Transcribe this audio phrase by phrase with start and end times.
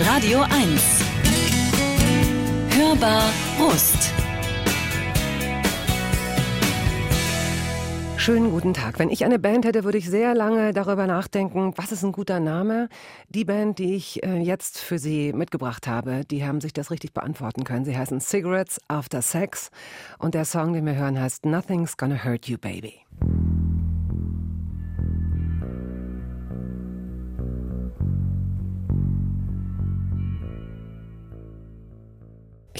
[0.00, 1.04] Radio 1.
[2.70, 3.22] Hörbar
[3.60, 4.12] Rust.
[8.16, 8.98] Schönen guten Tag.
[8.98, 12.40] Wenn ich eine Band hätte, würde ich sehr lange darüber nachdenken, was ist ein guter
[12.40, 12.88] Name.
[13.28, 17.14] Die Band, die ich äh, jetzt für Sie mitgebracht habe, die haben sich das richtig
[17.14, 17.84] beantworten können.
[17.84, 19.70] Sie heißen Cigarettes After Sex
[20.18, 22.94] und der Song, den wir hören, heißt Nothing's Gonna Hurt You Baby.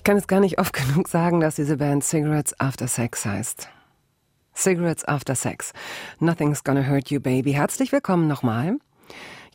[0.05, 3.69] Ich kann es gar nicht oft genug sagen, dass diese Band Cigarettes After Sex heißt.
[4.55, 5.73] Cigarettes After Sex.
[6.21, 7.53] Nothing's gonna hurt you, baby.
[7.53, 8.77] Herzlich willkommen nochmal.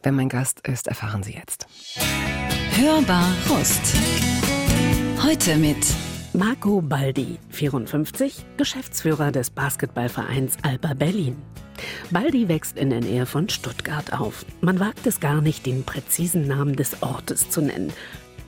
[0.01, 1.67] Wer mein Gast ist, erfahren Sie jetzt.
[2.71, 3.95] Hörbar Rust.
[5.23, 5.85] Heute mit
[6.33, 11.39] Marco Baldi, 54, Geschäftsführer des Basketballvereins Alba Berlin.
[12.09, 14.47] Baldi wächst in der Nähe von Stuttgart auf.
[14.61, 17.93] Man wagt es gar nicht, den präzisen Namen des Ortes zu nennen.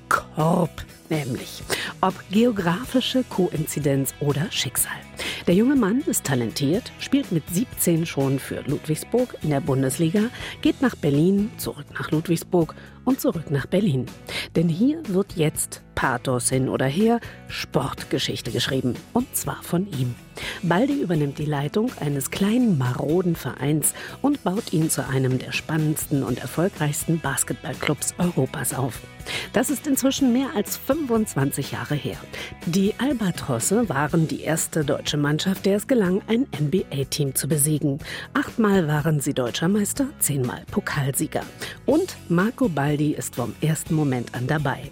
[0.09, 1.61] Korb nämlich.
[2.01, 4.97] Ob geografische Koinzidenz oder Schicksal.
[5.45, 10.29] Der junge Mann ist talentiert, spielt mit 17 schon für Ludwigsburg in der Bundesliga,
[10.61, 12.73] geht nach Berlin, zurück nach Ludwigsburg
[13.05, 14.05] und zurück nach Berlin.
[14.55, 18.95] Denn hier wird jetzt Pathos hin oder her Sportgeschichte geschrieben.
[19.13, 20.15] Und zwar von ihm.
[20.63, 26.23] Baldi übernimmt die Leitung eines kleinen maroden Vereins und baut ihn zu einem der spannendsten
[26.23, 28.99] und erfolgreichsten Basketballclubs Europas auf.
[29.53, 32.17] Das ist inzwischen mehr als 25 Jahre her.
[32.65, 37.99] Die Albatrosse waren die erste deutsche Mannschaft, der es gelang, ein NBA-Team zu besiegen.
[38.33, 41.43] Achtmal waren sie deutscher Meister, zehnmal Pokalsieger.
[41.85, 44.89] Und Marco Baldi ist vom ersten Moment an dabei.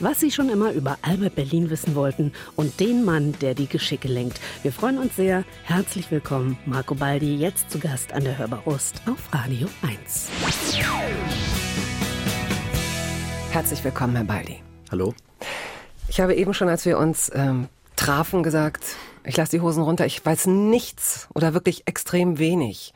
[0.00, 4.08] Was Sie schon immer über Albert Berlin wissen wollten und den Mann, der die Geschicke
[4.08, 4.40] lenkt.
[4.62, 5.44] Wir freuen uns sehr.
[5.64, 10.28] Herzlich willkommen, Marco Baldi, jetzt zu Gast an der Hörbarust auf Radio 1.
[13.50, 14.62] Herzlich willkommen, Herr Baldi.
[14.90, 15.14] Hallo.
[16.08, 18.84] Ich habe eben schon, als wir uns ähm, trafen, gesagt,
[19.24, 22.94] ich lasse die Hosen runter, ich weiß nichts oder wirklich extrem wenig.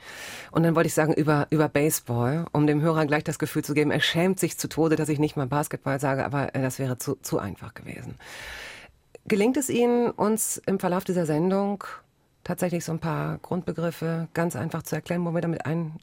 [0.54, 3.74] Und dann wollte ich sagen, über, über Baseball, um dem Hörer gleich das Gefühl zu
[3.74, 6.78] geben, er schämt sich zu Tode, dass ich nicht mal Basketball sage, aber äh, das
[6.78, 8.14] wäre zu, zu einfach gewesen.
[9.26, 11.82] Gelingt es Ihnen, uns im Verlauf dieser Sendung
[12.44, 15.94] tatsächlich so ein paar Grundbegriffe ganz einfach zu erklären, wo wir damit ein,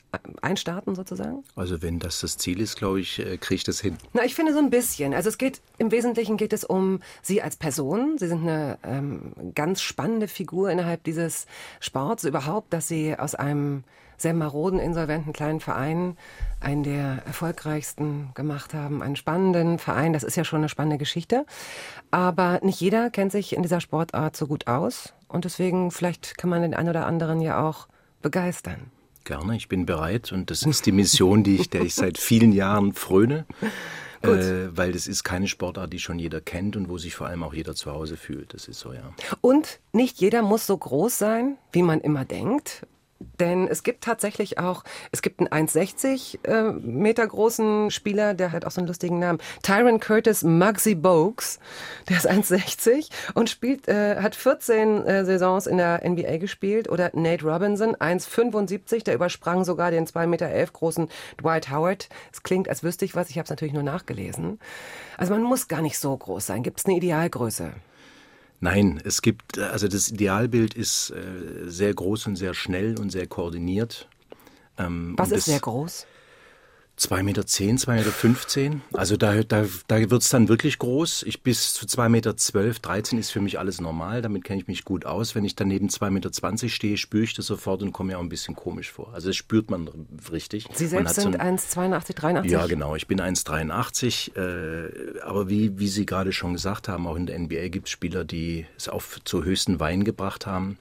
[0.42, 1.46] einstarten sozusagen?
[1.56, 3.96] Also wenn das das Ziel ist, glaube ich, äh, kriege ich das hin.
[4.12, 5.14] Na, ich finde so ein bisschen.
[5.14, 8.18] Also es geht, im Wesentlichen geht es um Sie als Person.
[8.18, 11.46] Sie sind eine ähm, ganz spannende Figur innerhalb dieses
[11.80, 13.86] Sports überhaupt, dass Sie aus einem
[14.22, 16.18] sehr maroden, insolventen kleinen Verein
[16.60, 20.14] einen der erfolgreichsten gemacht haben, einen spannenden Verein.
[20.14, 21.46] Das ist ja schon eine spannende Geschichte.
[22.12, 25.14] Aber nicht jeder kennt sich in dieser Sportart so gut aus.
[25.28, 27.88] Und deswegen, vielleicht kann man den einen oder anderen ja auch
[28.22, 28.92] begeistern.
[29.24, 30.32] Gerne, ich bin bereit.
[30.32, 33.46] Und das ist die Mission, die ich, der ich seit vielen Jahren fröne.
[34.24, 37.42] Äh, weil das ist keine Sportart, die schon jeder kennt und wo sich vor allem
[37.42, 38.54] auch jeder zu Hause fühlt.
[38.54, 39.12] Das ist so, ja.
[39.42, 42.86] Und nicht jeder muss so groß sein, wie man immer denkt.
[43.40, 48.66] Denn es gibt tatsächlich auch, es gibt einen 1,60 äh, Meter großen Spieler, der hat
[48.66, 49.40] auch so einen lustigen Namen.
[49.64, 51.60] Tyron Curtis Muggsy Bogues,
[52.10, 56.90] der ist 1,60 und spielt, äh, hat 14 äh, Saisons in der NBA gespielt.
[56.90, 61.08] Oder Nate Robinson, 1,75, der übersprang sogar den 2,11 Meter großen
[61.42, 62.10] Dwight Howard.
[62.32, 64.60] Es klingt, als wüsste ich was, ich habe es natürlich nur nachgelesen.
[65.18, 66.64] Also man muss gar nicht so groß sein.
[66.64, 67.74] Gibt es eine Idealgröße?
[68.64, 73.26] Nein, es gibt, also das Idealbild ist äh, sehr groß und sehr schnell und sehr
[73.26, 74.08] koordiniert.
[74.78, 76.06] Ähm, Was ist sehr groß?
[77.02, 78.82] 2,10 Meter, 2,15 Meter.
[78.94, 81.24] Also da, da, da wird es dann wirklich groß.
[81.24, 84.22] Ich bis zu 2,12 Meter, 13 ist für mich alles normal.
[84.22, 85.34] Damit kenne ich mich gut aus.
[85.34, 88.30] Wenn ich daneben 2,20 Meter stehe, spüre ich das sofort und komme mir auch ein
[88.30, 89.12] bisschen komisch vor.
[89.14, 89.90] Also das spürt man
[90.32, 90.68] richtig.
[90.74, 92.52] Sie selbst sind so 1,82, 83?
[92.52, 92.96] Ja, genau.
[92.96, 94.36] Ich bin 1,83.
[94.38, 97.92] Äh, aber wie, wie Sie gerade schon gesagt haben, auch in der NBA gibt es
[97.92, 100.78] Spieler, die es auf zu höchsten Weinen gebracht haben.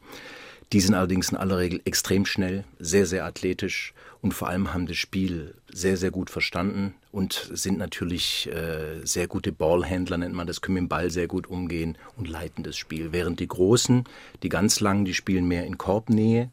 [0.73, 3.93] Die sind allerdings in aller Regel extrem schnell, sehr, sehr athletisch
[4.23, 9.27] und vor allem haben das Spiel sehr, sehr gut verstanden und sind natürlich äh, sehr
[9.27, 12.77] gute Ballhändler, nennt man das, können mit dem Ball sehr gut umgehen und leiten das
[12.77, 13.13] Spiel.
[13.13, 14.05] Während die Großen,
[14.43, 16.51] die ganz langen, die spielen mehr in Korbnähe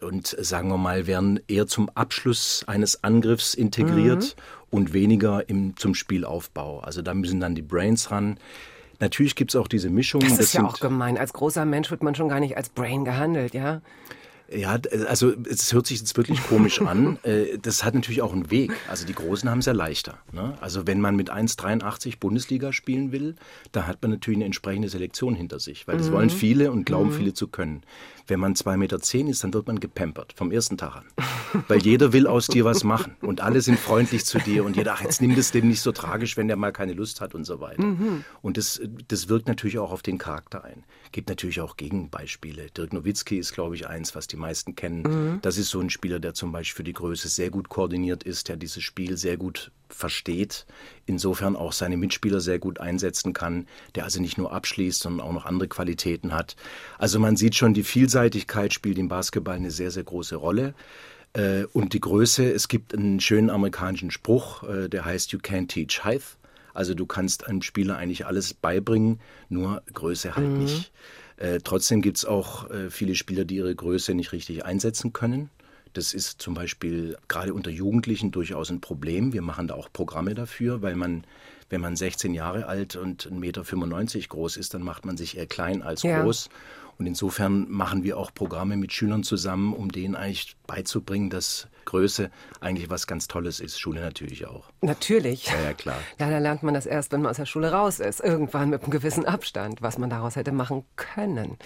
[0.00, 4.78] und sagen wir mal, werden eher zum Abschluss eines Angriffs integriert mhm.
[4.78, 6.80] und weniger im, zum Spielaufbau.
[6.80, 8.38] Also da müssen dann die Brains ran.
[8.98, 10.20] Natürlich gibt es auch diese Mischung.
[10.22, 11.18] Das ist das ja auch gemein.
[11.18, 13.80] Als großer Mensch wird man schon gar nicht als Brain gehandelt, ja?
[14.48, 14.78] Ja,
[15.08, 17.18] also es hört sich jetzt wirklich komisch an.
[17.26, 18.72] Äh, das hat natürlich auch einen Weg.
[18.88, 20.18] Also die Großen haben es ja leichter.
[20.32, 20.56] Ne?
[20.60, 23.36] Also wenn man mit 1,83 Bundesliga spielen will,
[23.72, 26.14] da hat man natürlich eine entsprechende Selektion hinter sich, weil das mhm.
[26.14, 27.14] wollen viele und glauben mhm.
[27.14, 27.82] viele zu können.
[28.28, 31.04] Wenn man 2,10 Meter zehn ist, dann wird man gepampert vom ersten Tag an.
[31.68, 34.94] Weil jeder will aus dir was machen und alle sind freundlich zu dir und jeder,
[34.94, 37.44] ach, jetzt nimm das dem nicht so tragisch, wenn der mal keine Lust hat und
[37.44, 37.82] so weiter.
[37.82, 38.24] Mhm.
[38.42, 40.84] Und das, das wirkt natürlich auch auf den Charakter ein.
[41.12, 42.70] Gibt natürlich auch Gegenbeispiele.
[42.76, 45.02] Dirk Nowitzki ist, glaube ich, eins, was die meisten kennen.
[45.02, 45.38] Mhm.
[45.42, 48.48] Das ist so ein Spieler, der zum Beispiel für die Größe sehr gut koordiniert ist,
[48.48, 50.66] der dieses Spiel sehr gut versteht,
[51.06, 55.32] insofern auch seine Mitspieler sehr gut einsetzen kann, der also nicht nur abschließt, sondern auch
[55.32, 56.56] noch andere Qualitäten hat.
[56.98, 60.74] Also man sieht schon, die Vielseitigkeit spielt im Basketball eine sehr, sehr große Rolle.
[61.32, 65.68] Äh, und die Größe, es gibt einen schönen amerikanischen Spruch, äh, der heißt You can't
[65.68, 66.22] teach height.
[66.74, 70.58] Also du kannst einem Spieler eigentlich alles beibringen, nur Größe halt mhm.
[70.58, 70.92] nicht.
[71.36, 75.50] Äh, trotzdem gibt es auch äh, viele Spieler, die ihre Größe nicht richtig einsetzen können.
[75.92, 79.32] Das ist zum Beispiel gerade unter Jugendlichen durchaus ein Problem.
[79.32, 81.24] Wir machen da auch Programme dafür, weil man,
[81.70, 85.46] wenn man 16 Jahre alt und 1,95 Meter groß ist, dann macht man sich eher
[85.46, 86.22] klein als ja.
[86.22, 86.50] groß.
[86.98, 92.30] Und insofern machen wir auch Programme mit Schülern zusammen, um denen eigentlich beizubringen, dass Größe
[92.60, 93.80] eigentlich was ganz Tolles ist.
[93.80, 94.70] Schule natürlich auch.
[94.82, 95.46] Natürlich.
[95.46, 95.98] Ja, ja, klar.
[96.18, 98.20] Leider lernt man das erst, wenn man aus der Schule raus ist.
[98.20, 101.56] Irgendwann mit einem gewissen Abstand, was man daraus hätte machen können.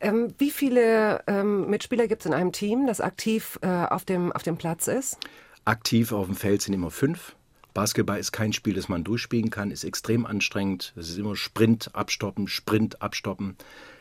[0.00, 4.32] Ähm, wie viele ähm, Mitspieler gibt es in einem Team, das aktiv äh, auf, dem,
[4.32, 5.18] auf dem Platz ist?
[5.64, 7.36] Aktiv auf dem Feld sind immer fünf.
[7.72, 10.92] Basketball ist kein Spiel, das man durchspielen kann, ist extrem anstrengend.
[10.96, 13.56] Es ist immer Sprint, Abstoppen, Sprint, Abstoppen.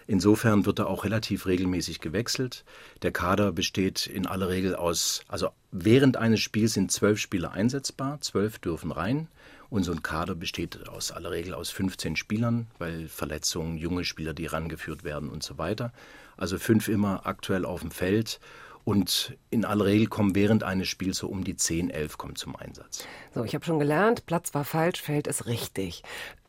[0.07, 2.65] Insofern wird er auch relativ regelmäßig gewechselt.
[3.01, 8.19] Der Kader besteht in aller Regel aus, also während eines Spiels sind zwölf Spieler einsetzbar,
[8.21, 9.27] zwölf dürfen rein.
[9.69, 14.35] Und so ein Kader besteht aus aller Regel aus 15 Spielern, weil Verletzungen, junge Spieler,
[14.35, 15.91] die rangeführt werden und so weiter.
[16.37, 18.39] Also fünf immer aktuell auf dem Feld.
[18.83, 22.55] Und in aller Regel kommen während eines Spiels so um die 10, 11 kommen zum
[22.55, 23.07] Einsatz.
[23.33, 26.03] So, ich habe schon gelernt, Platz war falsch, Feld ist richtig.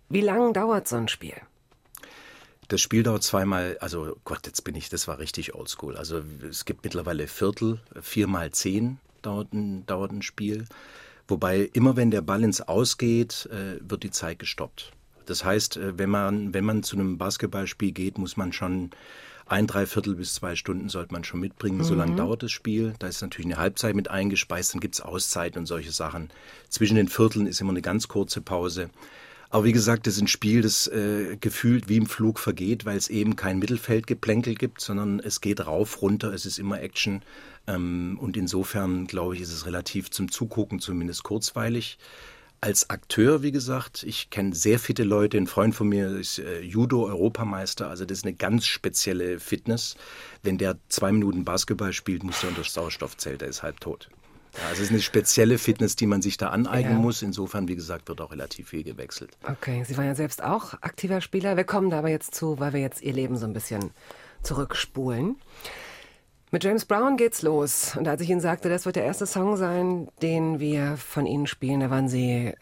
[0.09, 1.37] Wie lange dauert so ein Spiel?
[2.75, 5.97] Das Spiel dauert zweimal, also Gott, jetzt bin ich, das war richtig oldschool.
[5.97, 10.65] Also es gibt mittlerweile Viertel, viermal zehn dauert ein, dauert ein Spiel.
[11.29, 14.91] Wobei immer wenn der Ball ins Ausgeht, äh, wird die Zeit gestoppt.
[15.27, 18.91] Das heißt, äh, wenn man, wenn man zu einem Basketballspiel geht, muss man schon
[19.47, 21.79] ein, dreiviertel bis zwei Stunden sollte man schon mitbringen.
[21.79, 21.85] Mhm.
[21.85, 22.95] So lange dauert das Spiel.
[22.99, 26.31] Da ist natürlich eine Halbzeit mit eingespeist, dann gibt es Auszeiten und solche Sachen.
[26.71, 28.91] Zwischen den Vierteln ist immer eine ganz kurze Pause.
[29.55, 32.97] Aber wie gesagt, das ist ein Spiel, das äh, gefühlt wie im Flug vergeht, weil
[32.97, 37.23] es eben kein Mittelfeldgeplänkel gibt, sondern es geht rauf, runter, es ist immer Action.
[37.69, 41.99] Ähm, und insofern, glaube ich, ist es relativ zum Zugucken zumindest kurzweilig.
[42.61, 45.37] Als Akteur, wie gesagt, ich kenne sehr fitte Leute.
[45.37, 49.95] Ein Freund von mir ist äh, Judo-Europameister, also das ist eine ganz spezielle Fitness.
[50.43, 54.09] Wenn der zwei Minuten Basketball spielt, muss er unter Sauerstoffzelt, der ist halb tot.
[54.57, 56.99] Ja, es ist eine spezielle Fitness, die man sich da aneignen ja.
[56.99, 57.23] muss.
[57.23, 59.37] Insofern, wie gesagt, wird auch relativ viel gewechselt.
[59.43, 61.57] Okay, Sie waren ja selbst auch aktiver Spieler.
[61.57, 63.91] Wir kommen da aber jetzt zu, weil wir jetzt Ihr Leben so ein bisschen
[64.43, 65.37] zurückspulen.
[66.55, 67.97] Mit James Brown geht's los.
[67.97, 71.49] Und als ich Ihnen sagte, das wird der erste Song sein, den wir von Ihnen
[71.49, 72.55] spielen, da waren Sie äh,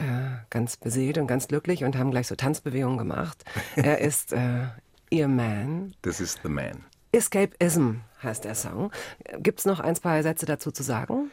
[0.48, 3.44] ganz beseelt und ganz glücklich und haben gleich so Tanzbewegungen gemacht.
[3.76, 4.68] er ist äh,
[5.10, 5.94] Ihr Man.
[6.00, 6.86] This is the Man.
[7.12, 8.90] Escapism heißt der Song.
[9.40, 11.30] Gibt's noch ein, zwei Sätze dazu zu sagen?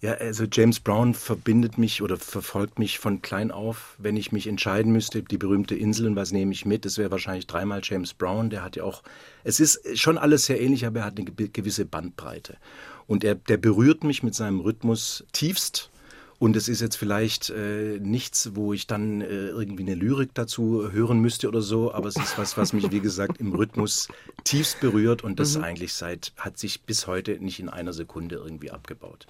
[0.00, 3.96] Ja, also James Brown verbindet mich oder verfolgt mich von klein auf.
[3.98, 7.10] Wenn ich mich entscheiden müsste, die berühmte Insel und was nehme ich mit, das wäre
[7.10, 8.50] wahrscheinlich dreimal James Brown.
[8.50, 9.02] Der hat ja auch,
[9.44, 12.58] es ist schon alles sehr ähnlich, aber er hat eine gewisse Bandbreite.
[13.06, 15.90] Und er, der berührt mich mit seinem Rhythmus tiefst.
[16.38, 20.90] Und es ist jetzt vielleicht äh, nichts, wo ich dann äh, irgendwie eine Lyrik dazu
[20.92, 24.08] hören müsste oder so, aber es ist was, was mich, wie gesagt, im Rhythmus
[24.42, 25.64] tiefst berührt und das mhm.
[25.64, 29.26] eigentlich seit, hat sich bis heute nicht in einer Sekunde irgendwie abgebaut.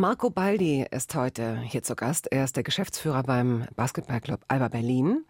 [0.00, 2.28] Marco Baldi ist heute hier zu Gast.
[2.30, 5.24] Er ist der Geschäftsführer beim Basketballclub Alba Berlin.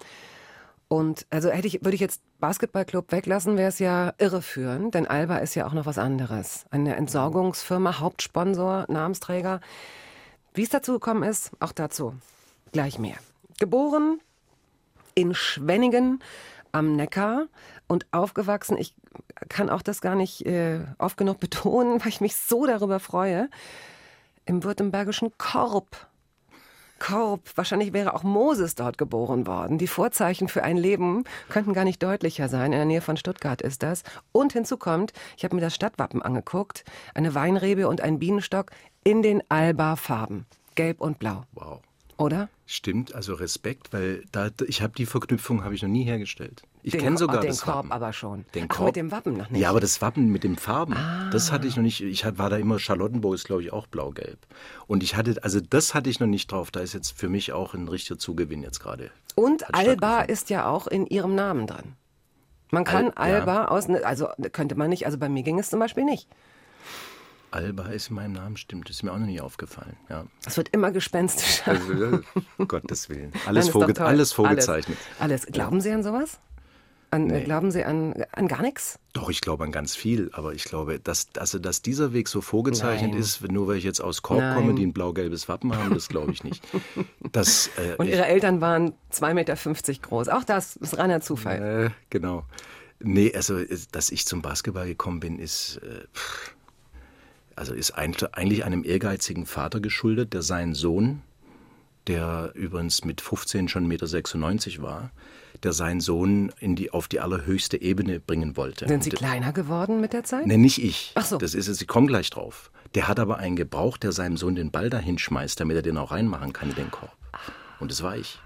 [0.88, 5.38] Und also hätte ich, würde ich jetzt Basketballclub weglassen, wäre es ja irreführend, denn Alba
[5.38, 6.66] ist ja auch noch was anderes.
[6.70, 9.62] Eine Entsorgungsfirma, Hauptsponsor, Namensträger.
[10.52, 12.14] Wie es dazu gekommen ist, auch dazu
[12.72, 13.16] gleich mehr.
[13.58, 14.20] Geboren
[15.14, 16.22] in Schwenningen
[16.72, 17.46] am Neckar
[17.86, 18.76] und aufgewachsen.
[18.76, 18.94] Ich
[19.48, 23.48] kann auch das gar nicht äh, oft genug betonen, weil ich mich so darüber freue.
[24.44, 26.08] Im württembergischen Korb.
[26.98, 27.42] Korb.
[27.54, 29.78] Wahrscheinlich wäre auch Moses dort geboren worden.
[29.78, 32.72] Die Vorzeichen für ein Leben könnten gar nicht deutlicher sein.
[32.72, 34.02] In der Nähe von Stuttgart ist das.
[34.32, 36.84] Und hinzu kommt, ich habe mir das Stadtwappen angeguckt,
[37.14, 38.70] eine Weinrebe und ein Bienenstock
[39.04, 40.46] in den Alba-Farben.
[40.74, 41.42] Gelb und Blau.
[41.52, 41.80] Wow.
[42.18, 42.48] Oder?
[42.66, 46.62] Stimmt, also Respekt, weil da, ich habe die Verknüpfung habe ich noch nie hergestellt.
[46.82, 47.92] Ich kenne sogar den das Korb Wappen.
[47.92, 48.44] aber schon.
[48.54, 48.86] Den Ach, Korb.
[48.88, 49.60] mit dem Wappen noch nicht.
[49.60, 50.96] Ja, aber das Wappen mit den Farben,
[51.32, 51.76] das hatte ich Ah.
[51.76, 52.00] noch nicht.
[52.02, 54.38] Ich war da immer Charlottenburg ist glaube ich auch blau-gelb.
[54.86, 56.70] Und ich hatte also das hatte ich noch nicht drauf.
[56.70, 59.10] Da ist jetzt für mich auch ein richtiger Zugewinn jetzt gerade.
[59.36, 61.94] Und Alba ist ja auch in ihrem Namen drin.
[62.70, 63.38] Man kann Al- ja.
[63.38, 66.28] Alba aus, also könnte man nicht, also bei mir ging es zum Beispiel nicht.
[67.50, 68.88] Alba ist in meinem Namen, stimmt.
[68.88, 69.96] Das ist mir auch noch nie aufgefallen.
[70.08, 70.26] Ja.
[70.46, 71.58] Es wird immer gespenstischer.
[71.78, 72.20] Also,
[72.56, 73.32] um Gottes Willen.
[73.46, 74.98] Alles, vorge alles vorgezeichnet.
[75.18, 75.44] Alles.
[75.44, 75.52] alles.
[75.52, 76.38] Glauben Sie an sowas?
[77.10, 77.44] An, Nee.
[77.44, 78.98] Glauben Sie an, an gar nichts?
[79.14, 82.42] Doch, ich glaube an ganz viel, aber ich glaube, dass, also, dass dieser Weg so
[82.42, 83.20] vorgezeichnet Nein.
[83.20, 84.56] ist, nur weil ich jetzt aus Korb Nein.
[84.56, 86.62] komme, die ein blau-gelbes Wappen haben, das glaube ich nicht.
[87.32, 89.56] Das, äh, Und ich, Ihre Eltern waren 2,50 Meter
[90.02, 90.28] groß.
[90.28, 91.86] Auch das ist reiner Zufall.
[91.86, 92.44] Äh, genau.
[93.00, 93.58] Nee, also,
[93.92, 96.54] dass ich zum Basketball gekommen bin, ist, äh, pff,
[97.58, 101.22] also ist eigentlich einem ehrgeizigen Vater geschuldet, der seinen Sohn,
[102.06, 105.10] der übrigens mit 15 schon 1,96 Meter war,
[105.62, 108.86] der seinen Sohn in die, auf die allerhöchste Ebene bringen wollte.
[108.86, 110.46] Sind Sie kleiner geworden mit der Zeit?
[110.46, 111.12] Nee, nicht ich.
[111.16, 111.38] Ach so.
[111.38, 112.70] Das ist es, ich komme gleich drauf.
[112.94, 115.98] Der hat aber einen gebraucht, der seinem Sohn den Ball dahin schmeißt, damit er den
[115.98, 117.16] auch reinmachen kann in den Korb.
[117.80, 118.38] Und das war ich.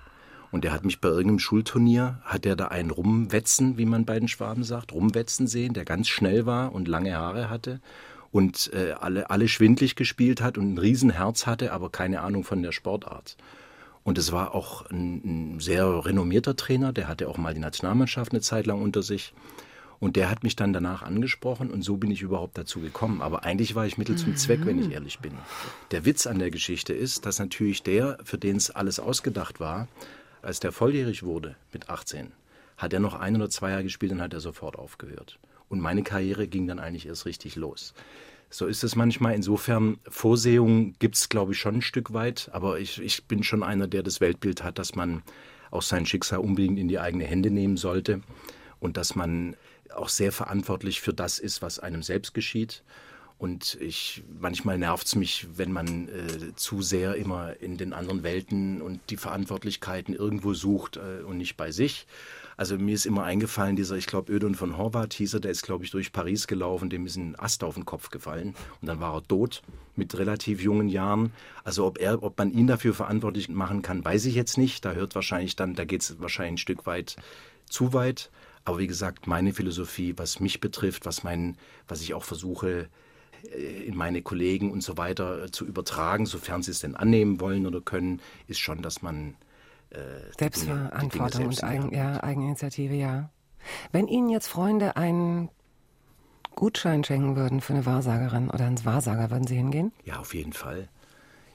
[0.50, 4.18] Und der hat mich bei irgendeinem Schulturnier, hat er da einen rumwetzen, wie man bei
[4.18, 7.80] den Schwaben sagt, rumwetzen sehen, der ganz schnell war und lange Haare hatte
[8.32, 12.62] und äh, alle, alle schwindlig gespielt hat und ein Riesenherz hatte, aber keine Ahnung von
[12.62, 13.36] der Sportart.
[14.04, 18.32] Und es war auch ein, ein sehr renommierter Trainer, der hatte auch mal die Nationalmannschaft
[18.32, 19.32] eine Zeit lang unter sich.
[20.00, 23.22] Und der hat mich dann danach angesprochen und so bin ich überhaupt dazu gekommen.
[23.22, 25.34] Aber eigentlich war ich Mittel zum Zweck, wenn ich ehrlich bin.
[25.92, 29.86] Der Witz an der Geschichte ist, dass natürlich der, für den es alles ausgedacht war,
[30.40, 32.32] als der volljährig wurde mit 18,
[32.78, 35.38] hat er noch ein oder zwei Jahre gespielt und hat er sofort aufgehört.
[35.72, 37.94] Und meine Karriere ging dann eigentlich erst richtig los.
[38.50, 39.34] So ist es manchmal.
[39.34, 42.50] Insofern, Vorsehung gibt es, glaube ich, schon ein Stück weit.
[42.52, 45.22] Aber ich, ich bin schon einer, der das Weltbild hat, dass man
[45.70, 48.20] auch sein Schicksal unbedingt in die eigene Hände nehmen sollte.
[48.80, 49.56] Und dass man
[49.94, 52.82] auch sehr verantwortlich für das ist, was einem selbst geschieht.
[53.38, 58.22] Und ich, manchmal nervt es mich, wenn man äh, zu sehr immer in den anderen
[58.22, 62.06] Welten und die Verantwortlichkeiten irgendwo sucht äh, und nicht bei sich.
[62.62, 65.62] Also mir ist immer eingefallen, dieser, ich glaube, Ödon von Horvath hieß er, der ist,
[65.64, 69.00] glaube ich, durch Paris gelaufen, dem ist ein Ast auf den Kopf gefallen und dann
[69.00, 69.62] war er tot
[69.96, 71.32] mit relativ jungen Jahren.
[71.64, 74.84] Also ob er, ob man ihn dafür verantwortlich machen kann, weiß ich jetzt nicht.
[74.84, 77.16] Da hört wahrscheinlich dann, da geht es wahrscheinlich ein Stück weit
[77.68, 78.30] zu weit.
[78.64, 81.56] Aber wie gesagt, meine Philosophie, was mich betrifft, was mein,
[81.88, 82.88] was ich auch versuche,
[83.50, 87.40] äh, in meine Kollegen und so weiter äh, zu übertragen, sofern sie es denn annehmen
[87.40, 89.34] wollen oder können, ist schon, dass man
[89.92, 92.22] äh, Selbstverantwortung und selbst die Eigen, ja.
[92.22, 93.30] Eigeninitiative, ja.
[93.92, 95.50] Wenn Ihnen jetzt Freunde einen
[96.54, 99.92] Gutschein schenken würden für eine Wahrsagerin oder einen Wahrsager, würden Sie hingehen?
[100.04, 100.88] Ja, auf jeden Fall.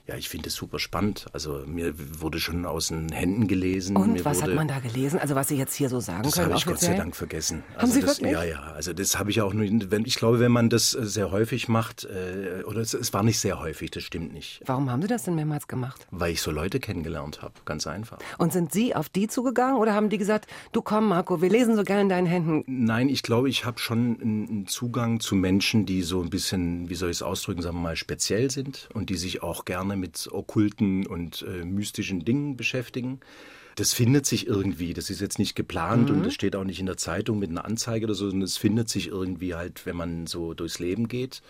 [0.07, 1.25] Ja, ich finde es super spannend.
[1.33, 3.97] Also mir wurde schon aus den Händen gelesen.
[3.97, 5.19] Und mir was wurde, hat man da gelesen?
[5.19, 6.95] Also was Sie jetzt hier so sagen Das können habe ich Gott sei?
[6.95, 7.63] Dank vergessen.
[7.73, 8.31] Haben Also Sie das, wirklich?
[8.31, 8.61] Ja, ja.
[8.73, 9.65] Also das habe ich auch nur.
[9.91, 13.21] Wenn, ich glaube, wenn man das äh, sehr häufig macht, äh, oder es, es war
[13.23, 16.07] nicht sehr häufig, das stimmt nicht, Warum haben Sie das denn mehrmals gemacht?
[16.11, 17.53] weil ich so Leute kennengelernt habe.
[17.65, 18.17] Ganz einfach.
[18.37, 21.75] Und sind Sie auf die zugegangen oder haben die gesagt, du komm Marco, wir lesen
[21.75, 22.63] so gerne in deinen Händen?
[22.65, 26.95] Nein, ich glaube, ich habe schon einen Zugang zu Menschen, die so ein bisschen, wie
[26.95, 30.29] soll ich es ausdrücken, sagen wir mal, speziell sind und die sich auch gerne mit
[30.31, 33.19] okkulten und äh, mystischen Dingen beschäftigen.
[33.75, 34.93] Das findet sich irgendwie.
[34.93, 37.63] Das ist jetzt nicht geplant und das steht auch nicht in der Zeitung mit einer
[37.63, 41.43] Anzeige oder so, sondern es findet sich irgendwie halt, wenn man so durchs Leben geht.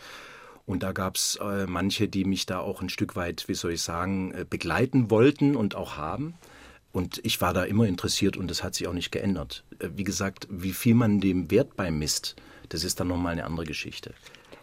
[0.66, 3.72] Und da gab es äh, manche, die mich da auch ein Stück weit, wie soll
[3.72, 6.34] ich sagen, äh, begleiten wollten und auch haben.
[6.92, 9.64] Und ich war da immer interessiert und das hat sich auch nicht geändert.
[9.80, 12.36] Äh, Wie gesagt, wie viel man dem Wert beimisst,
[12.68, 14.14] das ist dann nochmal eine andere Geschichte.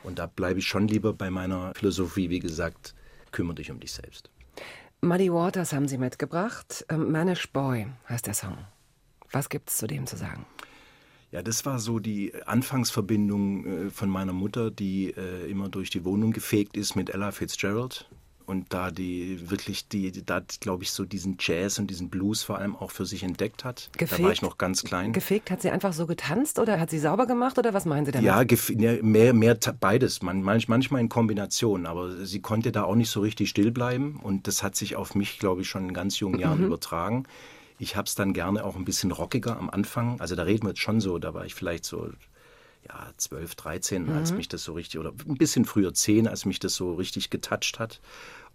[0.02, 2.94] Und da bleibe ich schon lieber bei meiner Philosophie, wie gesagt,
[3.34, 4.30] kümmere dich um dich selbst.
[5.02, 6.86] Muddy Waters haben Sie mitgebracht.
[6.88, 8.56] Ähm, Manish Boy heißt der Song.
[9.30, 10.46] Was gibt's zu dem zu sagen?
[11.30, 16.04] Ja, das war so die Anfangsverbindung äh, von meiner Mutter, die äh, immer durch die
[16.04, 18.08] Wohnung gefegt ist mit Ella Fitzgerald.
[18.46, 22.58] Und da die wirklich, die, da glaube ich, so diesen Jazz und diesen Blues vor
[22.58, 23.90] allem auch für sich entdeckt hat.
[23.98, 25.12] Da war ich noch ganz klein.
[25.12, 28.12] Gefegt, hat sie einfach so getanzt oder hat sie sauber gemacht oder was meinen Sie
[28.12, 28.26] damit?
[28.26, 32.96] Ja, ne, mehr, mehr beides, man, manch, manchmal in Kombination, aber sie konnte da auch
[32.96, 35.94] nicht so richtig still bleiben und das hat sich auf mich, glaube ich, schon in
[35.94, 37.24] ganz jungen Jahren übertragen.
[37.78, 40.70] Ich habe es dann gerne auch ein bisschen rockiger am Anfang, also da reden wir
[40.70, 42.10] jetzt schon so, da war ich vielleicht so
[42.88, 46.58] ja, 12, 13, als mich das so richtig, oder ein bisschen früher 10, als mich
[46.58, 48.00] das so richtig getoucht hat.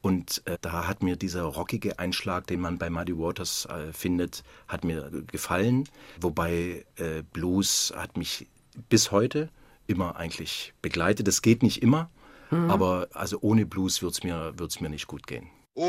[0.01, 4.43] Und äh, da hat mir dieser rockige Einschlag, den man bei Muddy Waters äh, findet,
[4.67, 5.83] hat mir gefallen.
[6.21, 8.47] Wobei äh, Blues hat mich
[8.87, 9.49] bis heute
[9.87, 11.27] immer eigentlich begleitet.
[11.27, 12.09] Das geht nicht immer,
[12.51, 15.49] aber also ohne Blues würde es mir, wird's mir nicht gut gehen.
[15.75, 15.85] Oh,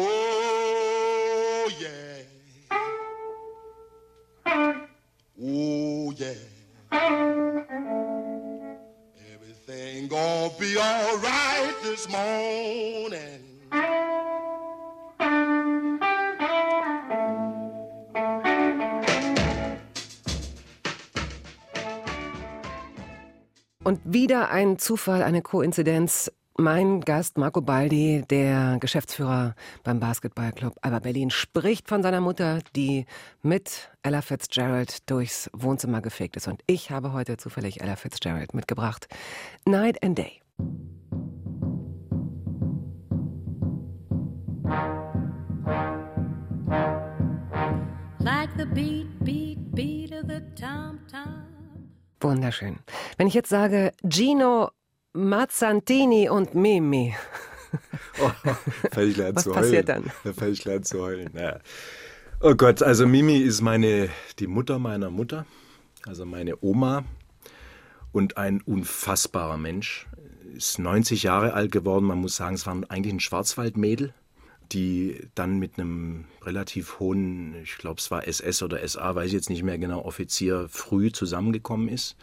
[1.80, 2.20] yeah.
[5.38, 6.34] Oh, yeah.
[10.00, 13.40] Everything gonna be all right this morning.
[23.82, 26.30] Und wieder ein Zufall, eine Koinzidenz.
[26.60, 33.06] Mein Gast Marco Baldi, der Geschäftsführer beim Basketballclub Alba Berlin, spricht von seiner Mutter, die
[33.40, 36.48] mit Ella Fitzgerald durchs Wohnzimmer gefegt ist.
[36.48, 39.08] Und ich habe heute zufällig Ella Fitzgerald mitgebracht.
[39.64, 40.42] Night and Day.
[48.18, 51.46] Like the beat, beat, beat of the tom-tom.
[52.20, 52.80] Wunderschön.
[53.16, 54.68] Wenn ich jetzt sage Gino
[55.12, 57.14] Mazzantini und Mimi,
[58.20, 58.30] Oh,
[59.00, 60.04] ich gleich Was zu passiert heulen.
[60.04, 60.12] dann?
[60.24, 61.30] Da fällt ich gleich zu heulen.
[61.34, 61.58] Ja.
[62.40, 65.46] Oh Gott, also Mimi ist meine, die Mutter meiner Mutter,
[66.06, 67.04] also meine Oma
[68.12, 70.06] und ein unfassbarer Mensch.
[70.54, 72.04] Ist 90 Jahre alt geworden.
[72.04, 74.14] Man muss sagen, es war eigentlich ein Schwarzwaldmädel,
[74.72, 79.32] die dann mit einem relativ hohen, ich glaube, es war SS oder SA, weiß ich
[79.32, 82.16] jetzt nicht mehr genau, Offizier früh zusammengekommen ist,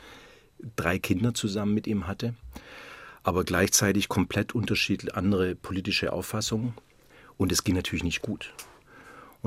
[0.76, 2.34] drei Kinder zusammen mit ihm hatte
[3.24, 6.74] aber gleichzeitig komplett unterschiedliche andere politische Auffassungen.
[7.38, 8.54] Und es ging natürlich nicht gut.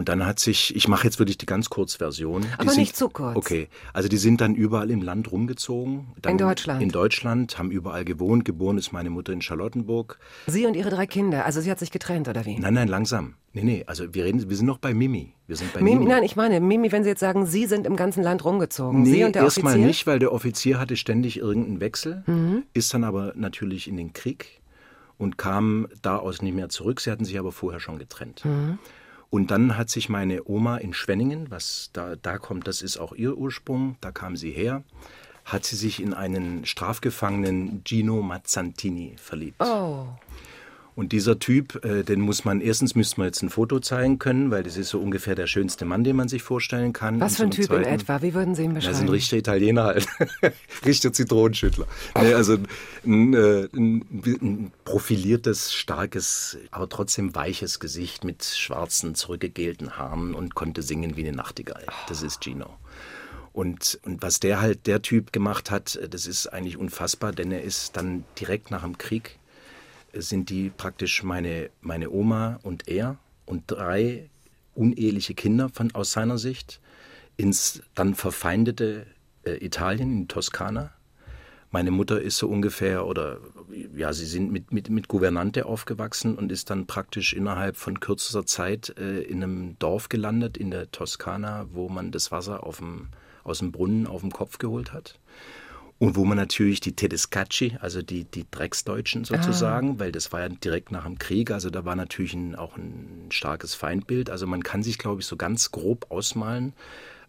[0.01, 2.47] Und dann hat sich, ich mache jetzt wirklich die ganz Kurzversion.
[2.57, 3.37] Aber sind, nicht zu kurz.
[3.37, 6.07] Okay, also die sind dann überall im Land rumgezogen.
[6.27, 6.83] In Deutschland?
[6.83, 8.47] In Deutschland, haben überall gewohnt.
[8.47, 10.19] Geboren ist meine Mutter in Charlottenburg.
[10.47, 11.45] Sie und ihre drei Kinder.
[11.45, 12.59] Also sie hat sich getrennt, oder wie?
[12.59, 13.35] Nein, nein, langsam.
[13.53, 15.35] Nee, nee, also wir reden, wir sind noch bei Mimi.
[15.47, 16.11] Wir sind bei Mimi, Mimi.
[16.11, 19.05] nein, ich meine, Mimi, wenn Sie jetzt sagen, Sie sind im ganzen Land rumgezogen.
[19.05, 19.87] Sie Nee, und der erstmal Offizier?
[19.87, 22.63] nicht, weil der Offizier hatte ständig irgendeinen Wechsel, Mhm.
[22.73, 24.63] ist dann aber natürlich in den Krieg
[25.19, 27.03] und kam da aus nicht mehr zurück.
[27.03, 28.47] Sie hatten sich aber vorher schon getrennt.
[28.47, 28.79] Mhm.
[29.31, 33.13] Und dann hat sich meine Oma in Schwenningen, was da, da kommt, das ist auch
[33.13, 34.83] ihr Ursprung, da kam sie her,
[35.45, 39.61] hat sie sich in einen strafgefangenen Gino Mazzantini verliebt.
[39.61, 40.09] Oh,
[41.01, 44.51] Und dieser Typ, äh, den muss man, erstens müsste man jetzt ein Foto zeigen können,
[44.51, 47.19] weil das ist so ungefähr der schönste Mann, den man sich vorstellen kann.
[47.21, 48.21] was für ein Typ in Zweiten- etwa?
[48.21, 48.99] Wie würden Sie ihn das beschreiben?
[48.99, 50.07] sind richtige Italiener halt.
[50.85, 51.87] richtiger Zitronenschüttler.
[52.21, 52.59] Nee, also
[53.07, 54.05] ein, äh, ein,
[54.43, 61.27] ein profiliertes, starkes, aber trotzdem weiches Gesicht mit schwarzen, zurückgegelten Haaren und konnte singen wie
[61.27, 61.87] eine Nachtigall.
[62.11, 62.77] Das ist Gino.
[63.55, 67.63] Und, und was der halt, der Typ gemacht hat, das ist eigentlich unfassbar, denn er
[67.63, 69.39] ist dann direkt nach dem Krieg,
[70.15, 74.31] sind die praktisch meine, meine Oma und er und drei
[74.75, 76.81] uneheliche Kinder von, aus seiner Sicht
[77.37, 79.07] ins dann verfeindete
[79.45, 80.93] äh, Italien, in Toskana.
[81.73, 83.39] Meine Mutter ist so ungefähr, oder
[83.95, 88.45] ja, sie sind mit, mit, mit Gouvernante aufgewachsen und ist dann praktisch innerhalb von kürzester
[88.45, 93.09] Zeit äh, in einem Dorf gelandet in der Toskana, wo man das Wasser auf dem,
[93.45, 95.19] aus dem Brunnen auf dem Kopf geholt hat.
[96.01, 100.49] Und wo man natürlich die Tedescacci, also die, die Drecksdeutschen sozusagen, weil das war ja
[100.49, 104.31] direkt nach dem Krieg, also da war natürlich ein, auch ein starkes Feindbild.
[104.31, 106.73] Also man kann sich, glaube ich, so ganz grob ausmalen,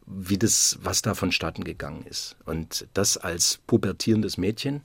[0.05, 2.37] wie das, was da vonstatten gegangen ist.
[2.45, 4.79] Und das als pubertierendes Mädchen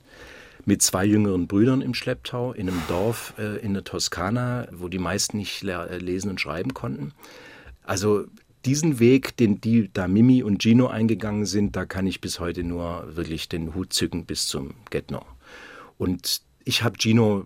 [0.65, 4.99] mit zwei jüngeren Brüdern im Schlepptau in einem Dorf äh, in der Toskana, wo die
[4.99, 7.13] meisten nicht äh, lesen und schreiben konnten.
[7.83, 8.25] Also
[8.67, 12.63] diesen Weg, den die da Mimi und Gino eingegangen sind, da kann ich bis heute
[12.63, 15.21] nur wirklich den Hut zücken bis zum Get-No.
[15.97, 17.45] Und ich habe Gino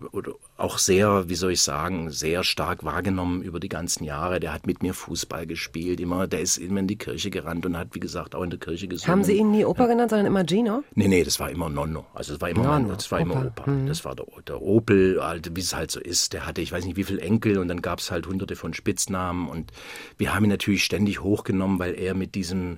[0.62, 4.38] auch sehr, wie soll ich sagen, sehr stark wahrgenommen über die ganzen Jahre.
[4.38, 7.76] Der hat mit mir Fußball gespielt, immer, der ist immer in die Kirche gerannt und
[7.76, 9.10] hat, wie gesagt, auch in der Kirche gesungen.
[9.10, 10.84] Haben Sie ihn nie Opa genannt, sondern immer Gino?
[10.94, 12.06] Nee, nee, das war immer Nonno.
[12.14, 13.68] Also das war immer, Nonno, das war immer Opa.
[13.68, 13.82] Mhm.
[13.82, 13.88] Opa.
[13.88, 16.32] Das war der, der Opel, halt, wie es halt so ist.
[16.32, 18.72] Der hatte, ich weiß nicht, wie viele Enkel und dann gab es halt hunderte von
[18.72, 19.48] Spitznamen.
[19.48, 19.72] Und
[20.16, 22.76] wir haben ihn natürlich ständig hochgenommen, weil er mit diesem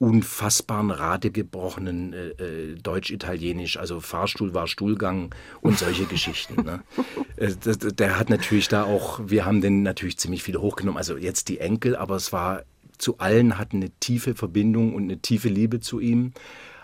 [0.00, 6.64] unfassbaren radegebrochenen äh, äh, Deutsch-Italienisch, also Fahrstuhl war Stuhlgang und solche Geschichten.
[6.64, 6.82] Ne?
[7.36, 11.16] Äh, das- der hat natürlich da auch, wir haben den natürlich ziemlich viel hochgenommen, also
[11.16, 12.62] jetzt die Enkel, aber es war
[12.98, 16.32] zu allen hatten eine tiefe Verbindung und eine tiefe Liebe zu ihm.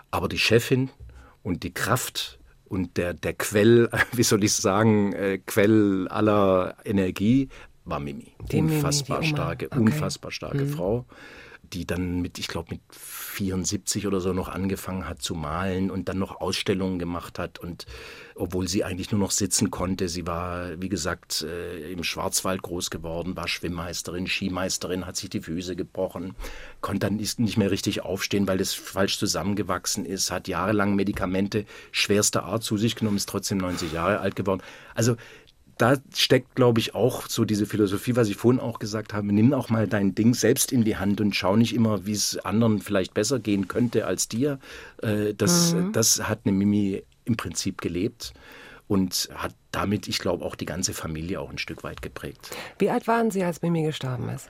[0.09, 0.89] Aber die Chefin
[1.43, 7.49] und die Kraft und der, der Quell, wie soll ich sagen, äh, Quell aller Energie
[7.85, 8.31] war Mimi.
[8.51, 9.27] Die Mimi, unfassbar Oma.
[9.27, 9.75] starke, Okay.
[9.79, 9.85] Mhm.
[9.87, 11.05] unfassbar starke Frau,
[11.73, 16.09] die dann mit, ich glaube, mit 74 oder so noch angefangen hat zu malen und
[16.09, 17.59] dann noch Ausstellungen gemacht hat.
[17.59, 17.85] Und
[18.35, 22.89] obwohl sie eigentlich nur noch sitzen konnte, sie war, wie gesagt, äh, im Schwarzwald groß
[22.89, 26.35] geworden, war Schwimmmeisterin, Skimeisterin, hat sich die Füße gebrochen,
[26.81, 32.43] konnte dann nicht mehr richtig aufstehen, weil es falsch zusammengewachsen ist, hat jahrelang Medikamente schwerster
[32.43, 34.61] Art zu sich genommen, ist trotzdem 90 Jahre alt geworden.
[34.95, 35.15] Also
[35.77, 39.27] da steckt, glaube ich, auch so diese Philosophie, was ich vorhin auch gesagt habe.
[39.27, 42.37] Nimm auch mal dein Ding selbst in die Hand und schau nicht immer, wie es
[42.39, 44.59] anderen vielleicht besser gehen könnte als dir.
[45.01, 45.91] Äh, das, Mhm.
[45.93, 48.33] das hat eine Mimi im Prinzip gelebt
[48.87, 52.55] und hat damit, ich glaube, auch die ganze Familie auch ein Stück weit geprägt.
[52.79, 54.49] Wie alt waren Sie, als Mimi gestorben ist?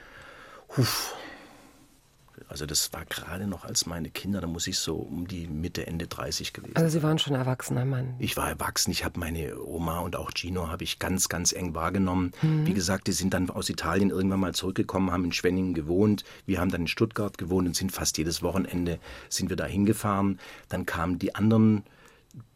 [2.48, 5.88] Also das war gerade noch als meine Kinder, da muss ich so um die Mitte,
[5.88, 8.16] Ende 30 gewesen Also Sie waren schon erwachsener Mann.
[8.20, 11.74] Ich war erwachsen, ich habe meine Oma und auch Gino habe ich ganz, ganz eng
[11.74, 12.32] wahrgenommen.
[12.42, 12.68] Mhm.
[12.68, 16.24] Wie gesagt, die sind dann aus Italien irgendwann mal zurückgekommen, haben in Schwenningen gewohnt.
[16.46, 20.40] Wir haben dann in Stuttgart gewohnt und sind fast jedes Wochenende sind wir da hingefahren.
[20.70, 21.84] Dann kamen die anderen,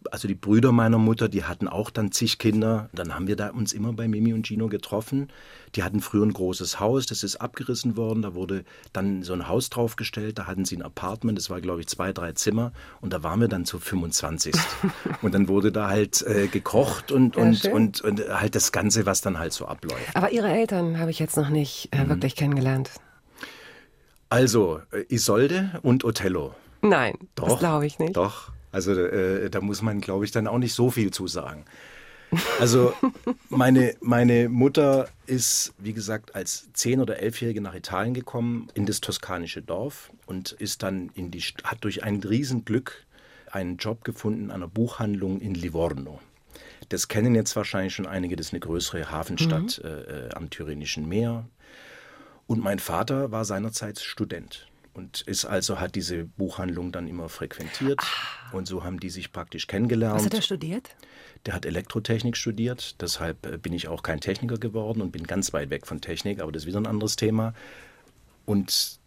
[0.10, 2.90] also die Brüder meiner Mutter, die hatten auch dann zig Kinder.
[2.94, 5.30] Dann haben wir da uns immer bei Mimi und Gino getroffen.
[5.76, 8.22] Die hatten früher ein großes Haus, das ist abgerissen worden.
[8.22, 8.64] Da wurde
[8.94, 10.40] dann so ein Haus draufgestellt.
[10.40, 12.74] Da hatten sie ein Apartment, das war glaube ich zwei, drei Zimmer.
[13.00, 14.56] Und da waren wir dann zu 25.
[15.22, 19.06] und dann wurde da halt äh, gekocht und, Ja, und, und, und halt das Ganze,
[19.06, 20.16] was dann halt so abläuft.
[20.16, 22.92] Aber Ihre Eltern habe ich jetzt noch nicht äh, wirklich kennengelernt.
[24.30, 26.56] Also äh, Isolde und Othello.
[26.82, 28.18] Nein, das Doch, glaube ich nicht.
[28.18, 28.51] Doch.
[28.72, 31.66] Also äh, da muss man, glaube ich, dann auch nicht so viel zu sagen.
[32.60, 32.94] Also
[33.50, 39.02] meine, meine Mutter ist, wie gesagt, als zehn- oder elfjährige nach Italien gekommen, in das
[39.02, 43.06] toskanische Dorf und ist dann in die, hat durch ein Riesenglück
[43.52, 46.20] einen Job gefunden an einer Buchhandlung in Livorno.
[46.88, 51.08] Das kennen jetzt wahrscheinlich schon einige, das ist eine größere Hafenstadt äh, äh, am Tyrrhenischen
[51.08, 51.48] Meer.
[52.48, 54.71] Und mein Vater war seinerzeit Student
[55.02, 58.00] und ist also hat diese Buchhandlung dann immer frequentiert
[58.52, 60.18] und so haben die sich praktisch kennengelernt.
[60.18, 60.90] Was hat er studiert?
[61.48, 65.54] Der hat Elektrotechnik studiert, deshalb äh, bin ich auch kein Techniker geworden und bin ganz
[65.54, 67.56] weit weg von Technik, aber das ist wieder ein anderes Thema.
[68.46, 69.00] Und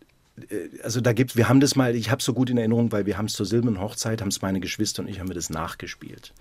[0.50, 2.90] äh, also da gibt, wir haben das mal, ich habe es so gut in Erinnerung,
[2.90, 5.34] weil wir haben es zur silbernen Hochzeit, haben es meine Geschwister und ich haben wir
[5.36, 6.32] das nachgespielt.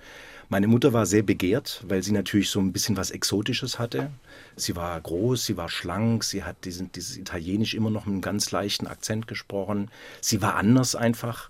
[0.50, 4.12] Meine Mutter war sehr begehrt, weil sie natürlich so ein bisschen was Exotisches hatte.
[4.56, 8.22] Sie war groß, sie war schlank, sie hat diesen, dieses Italienisch immer noch mit einem
[8.22, 9.90] ganz leichten Akzent gesprochen.
[10.22, 11.50] Sie war anders einfach.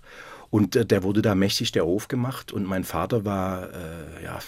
[0.50, 2.52] Und äh, der wurde da mächtig der Hof gemacht.
[2.52, 4.38] Und mein Vater war äh, ja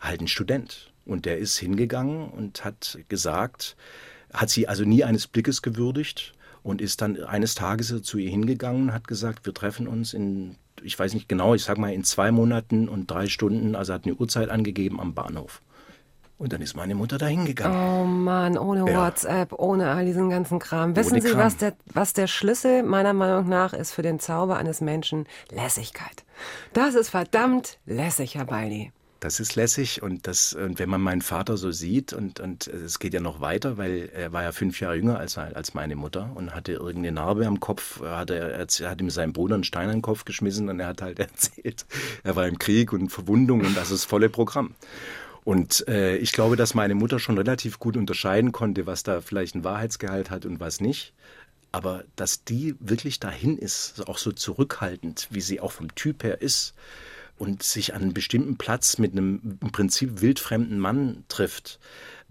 [0.00, 0.92] halt ein Student.
[1.04, 3.76] Und der ist hingegangen und hat gesagt,
[4.32, 8.82] hat sie also nie eines Blickes gewürdigt und ist dann eines Tages zu ihr hingegangen
[8.82, 12.04] und hat gesagt, wir treffen uns in, ich weiß nicht genau, ich sag mal in
[12.04, 15.62] zwei Monaten und drei Stunden, also hat eine Uhrzeit angegeben am Bahnhof.
[16.38, 17.76] Und dann ist meine Mutter da hingegangen.
[17.78, 18.96] Oh Mann, ohne Ja.
[19.06, 20.96] WhatsApp, ohne all diesen ganzen Kram.
[20.96, 21.38] Wissen Sie, Kram.
[21.38, 25.26] was der, was der Schlüssel meiner Meinung nach ist für den Zauber eines Menschen?
[25.50, 26.24] Lässigkeit.
[26.72, 28.90] Das ist verdammt lässig, Herr Baldi.
[29.20, 32.98] Das ist lässig und das, und wenn man meinen Vater so sieht und, und es
[32.98, 36.30] geht ja noch weiter, weil er war ja fünf Jahre jünger als, als meine Mutter
[36.34, 39.96] und hatte irgendeine Narbe am Kopf, hat er, hat ihm seinem Bruder einen Stein an
[39.96, 41.84] den Kopf geschmissen und er hat halt erzählt,
[42.24, 44.74] er war im Krieg und Verwundung und das ist volle Programm.
[45.44, 49.54] Und äh, ich glaube, dass meine Mutter schon relativ gut unterscheiden konnte, was da vielleicht
[49.54, 51.12] ein Wahrheitsgehalt hat und was nicht.
[51.72, 56.42] Aber dass die wirklich dahin ist, auch so zurückhaltend, wie sie auch vom Typ her
[56.42, 56.74] ist,
[57.40, 61.80] und sich an einem bestimmten Platz mit einem im Prinzip wildfremden Mann trifft,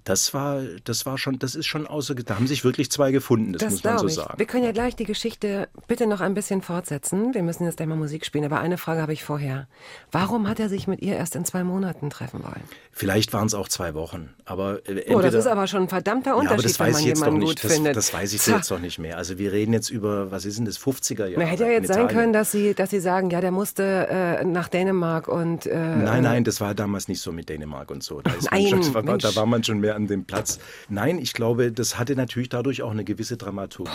[0.04, 3.54] das war, das war schon, das ist schon außer, da haben sich wirklich zwei gefunden,
[3.54, 4.14] das, Das muss man so ich.
[4.14, 4.38] sagen.
[4.38, 7.34] Wir können ja gleich die Geschichte bitte noch ein bisschen fortsetzen.
[7.34, 9.68] Wir müssen jetzt gleich mal Musik spielen, aber eine Frage habe ich vorher.
[10.12, 12.64] Warum hat er sich mit ihr erst in zwei Monaten treffen wollen?
[12.92, 15.90] Vielleicht waren es auch zwei Wochen, aber äh, entweder, Oh, das ist aber schon ein
[15.90, 17.64] verdammter ja, aber Unterschied, das wenn weiß man ich jetzt doch jemanden gut nicht.
[17.64, 17.96] Das, findet.
[17.96, 19.18] das weiß ich jetzt doch nicht mehr.
[19.18, 21.34] Also wir reden jetzt über, was ist denn das, 50er Jahre?
[21.38, 24.44] Na, hätte ja jetzt sein können, dass sie, dass sie sagen, ja, der musste äh,
[24.44, 28.22] nach Dänemark und äh, Nein, nein, das war damals nicht so mit Dänemark und so.
[28.22, 29.24] Da, ist Nein, schon, da, war, Mensch.
[29.24, 30.60] da war man schon mehr an dem Platz.
[30.90, 33.92] Nein, ich glaube, das hatte natürlich dadurch auch eine gewisse Dramaturgie.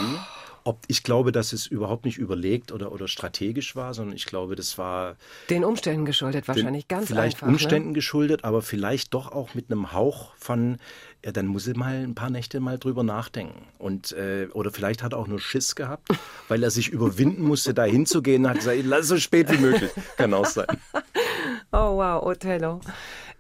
[0.67, 4.57] Ob, ich glaube, dass es überhaupt nicht überlegt oder, oder strategisch war, sondern ich glaube,
[4.57, 5.17] das war
[5.51, 7.49] den Umständen geschuldet wahrscheinlich ganz vielleicht einfach.
[7.49, 7.95] Umständen Ne?
[7.95, 10.79] geschuldet, aber vielleicht doch auch mit einem Hauch von,
[11.23, 13.67] ja, dann muss er mal ein paar Nächte mal drüber nachdenken.
[13.79, 16.09] Und, äh, oder vielleicht hat er auch nur Schiss gehabt,
[16.49, 19.59] weil er sich überwinden musste, da hinzugehen und hat gesagt, lass es so spät wie
[19.59, 19.91] möglich.
[20.17, 20.67] Kann auch sein.
[21.73, 22.81] Oh wow, Othello.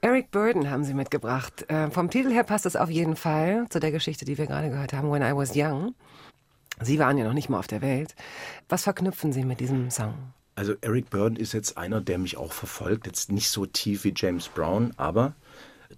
[0.00, 1.64] Eric Burden haben Sie mitgebracht.
[1.68, 4.70] Äh, vom Titel her passt es auf jeden Fall zu der Geschichte, die wir gerade
[4.70, 5.94] gehört haben, When I Was Young.
[6.80, 8.14] Sie waren ja noch nicht mal auf der Welt.
[8.68, 10.14] Was verknüpfen Sie mit diesem Song?
[10.56, 13.06] Also Eric Burdon ist jetzt einer, der mich auch verfolgt.
[13.06, 15.34] Jetzt nicht so tief wie James Brown, aber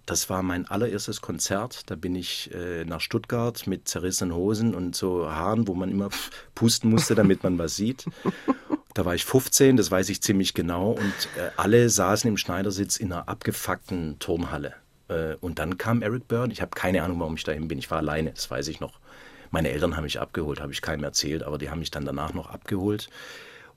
[0.05, 1.89] das war mein allererstes Konzert.
[1.89, 6.09] Da bin ich äh, nach Stuttgart mit zerrissenen Hosen und so Haaren, wo man immer
[6.55, 8.05] pusten musste, damit man was sieht.
[8.93, 10.91] Da war ich 15, das weiß ich ziemlich genau.
[10.91, 14.73] Und äh, alle saßen im Schneidersitz in einer abgefuckten Turnhalle.
[15.07, 16.51] Äh, und dann kam Eric Burdon.
[16.51, 17.77] Ich habe keine Ahnung, warum ich dahin bin.
[17.77, 18.99] Ich war alleine, das weiß ich noch.
[19.51, 22.33] Meine Eltern haben mich abgeholt, habe ich keinem erzählt, aber die haben mich dann danach
[22.33, 23.09] noch abgeholt.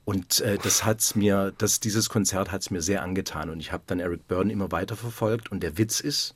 [0.03, 3.49] Und äh, das hat's mir, das, dieses Konzert hat es mir sehr angetan.
[3.49, 5.51] Und ich habe dann Eric Burdon immer weiter verfolgt.
[5.51, 6.35] Und der Witz ist,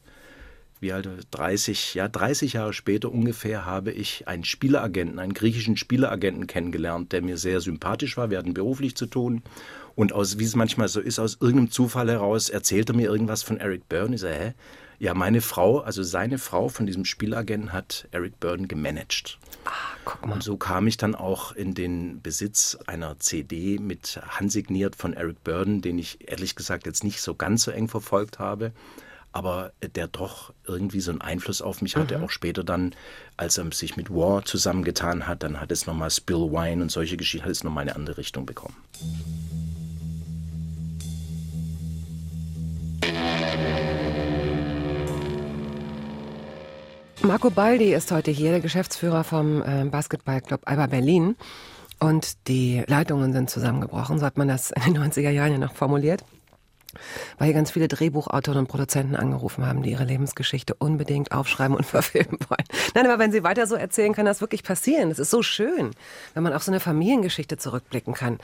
[0.80, 6.48] wie alt, 30, ja, 30 Jahre später ungefähr habe ich einen Spieleragenten, einen griechischen Spieleragenten
[6.48, 8.30] kennengelernt, der mir sehr sympathisch war.
[8.30, 9.42] Wir hatten beruflich zu tun.
[9.96, 13.58] Und aus, wie es manchmal so ist, aus irgendeinem Zufall heraus erzählte mir irgendwas von
[13.58, 14.16] Eric Byrne.
[14.16, 14.54] Ich sage, hä?
[14.98, 19.38] Ja, meine Frau, also seine Frau von diesem Spielagenten hat Eric Byrne gemanagt.
[19.66, 19.72] Ah,
[20.06, 20.34] guck mal.
[20.34, 25.44] Und so kam ich dann auch in den Besitz einer CD mit handsigniert von Eric
[25.44, 28.72] Burden, den ich ehrlich gesagt jetzt nicht so ganz so eng verfolgt habe,
[29.34, 32.22] aber der doch irgendwie so einen Einfluss auf mich hatte.
[32.22, 32.96] Auch später dann,
[33.36, 37.18] als er sich mit War zusammengetan hat, dann hat es nochmal Spill Wine und solche
[37.18, 38.76] Geschichten, hat es nochmal eine andere Richtung bekommen.
[47.26, 51.36] Marco Baldi ist heute hier, der Geschäftsführer vom äh, Basketballclub Alba Berlin.
[52.00, 55.74] Und die Leitungen sind zusammengebrochen, so hat man das in den 90er Jahren ja noch
[55.74, 56.24] formuliert.
[57.40, 61.86] Weil hier ganz viele Drehbuchautoren und Produzenten angerufen haben, die ihre Lebensgeschichte unbedingt aufschreiben und
[61.88, 62.64] verfilmen wollen.
[62.94, 65.10] Nein, aber wenn sie weiter so erzählen, kann das wirklich passieren.
[65.10, 65.92] Das ist so schön,
[66.36, 68.38] wenn man auf so eine Familiengeschichte zurückblicken kann.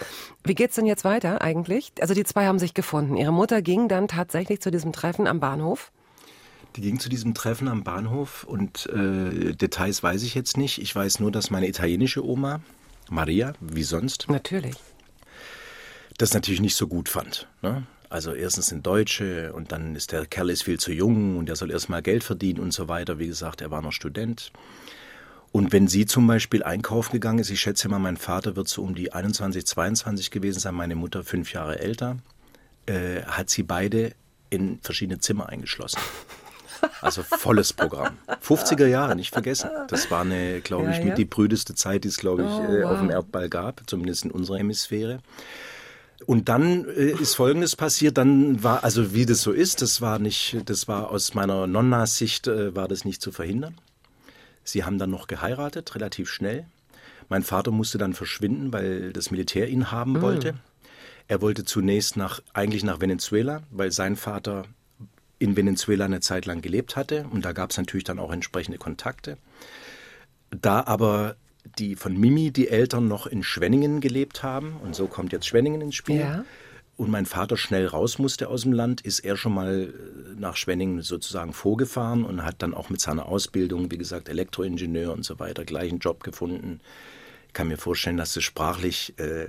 [0.44, 1.92] Wie geht's denn jetzt weiter eigentlich?
[2.02, 3.16] Also die zwei haben sich gefunden.
[3.16, 5.92] Ihre Mutter ging dann tatsächlich zu diesem Treffen am Bahnhof.
[6.76, 10.82] Die ging zu diesem Treffen am Bahnhof und äh, Details weiß ich jetzt nicht.
[10.82, 12.62] Ich weiß nur, dass meine italienische Oma,
[13.10, 14.76] Maria, wie sonst, Natürlich.
[16.18, 17.48] das natürlich nicht so gut fand.
[17.62, 17.84] Ne?
[18.10, 21.56] Also erstens sind Deutsche und dann ist der Kerl ist viel zu jung und der
[21.56, 23.20] soll erstmal Geld verdienen und so weiter.
[23.20, 24.52] Wie gesagt, er war noch Student.
[25.52, 28.84] Und wenn sie zum Beispiel einkaufen gegangen ist, ich schätze mal, mein Vater wird so
[28.84, 32.18] um die 21, 22 gewesen sein, meine Mutter fünf Jahre älter,
[32.86, 34.14] äh, hat sie beide
[34.50, 36.00] in verschiedene Zimmer eingeschlossen.
[37.02, 38.18] Also volles Programm.
[38.46, 39.70] 50er Jahre, nicht vergessen.
[39.88, 41.06] Das war eine, glaube ich, Ja, ja.
[41.10, 43.16] mit die brüdeste Zeit, die es, glaube ich, Oh, äh, auf dem wow.
[43.16, 45.20] Erdball gab, zumindest in unserer Hemisphäre.
[46.28, 48.18] Und dann äh, ist Folgendes passiert.
[48.18, 52.48] Dann war, also wie das so ist, das war nicht, das war aus meiner Nonnas-Sicht
[52.48, 53.76] äh, war das nicht zu verhindern.
[54.64, 56.66] Sie haben dann noch geheiratet, relativ schnell.
[57.30, 60.54] Mein Vater musste dann verschwinden, weil das Militär ihn haben wollte.
[61.28, 64.66] Er wollte zunächst nach, eigentlich nach Venezuela, weil sein Vater
[65.42, 67.26] in Venezuela eine Zeit lang gelebt hatte.
[67.32, 69.38] Und da gab es natürlich dann auch entsprechende Kontakte.
[70.52, 71.36] Da aber
[71.80, 75.82] die von Mimi, die Eltern, noch in Schwenningen gelebt haben, und so kommt jetzt Schwenningen
[75.82, 76.46] ins Spiel, Ja.
[76.98, 80.56] und mein Vater schnell raus musste aus dem Land, ist er schon mal äh, nach
[80.56, 85.40] Schwenningen sozusagen vorgefahren und hat dann auch mit seiner Ausbildung, wie gesagt, Elektroingenieur und so
[85.40, 86.82] weiter, gleich einen Job gefunden.
[87.52, 89.48] Ich kann mir vorstellen, dass es sprachlich äh,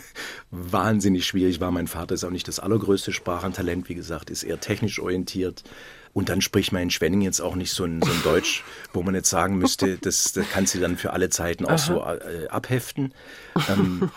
[0.50, 1.70] wahnsinnig schwierig war.
[1.70, 5.62] Mein Vater ist auch nicht das allergrößte Sprachentalent, wie gesagt, ist eher technisch orientiert.
[6.14, 9.02] Und dann spricht man in Schwenningen jetzt auch nicht so ein, so ein Deutsch, wo
[9.02, 12.48] man jetzt sagen müsste, das, das kannst du dann für alle Zeiten auch so äh,
[12.48, 13.14] abheften.
[13.70, 14.10] Ähm,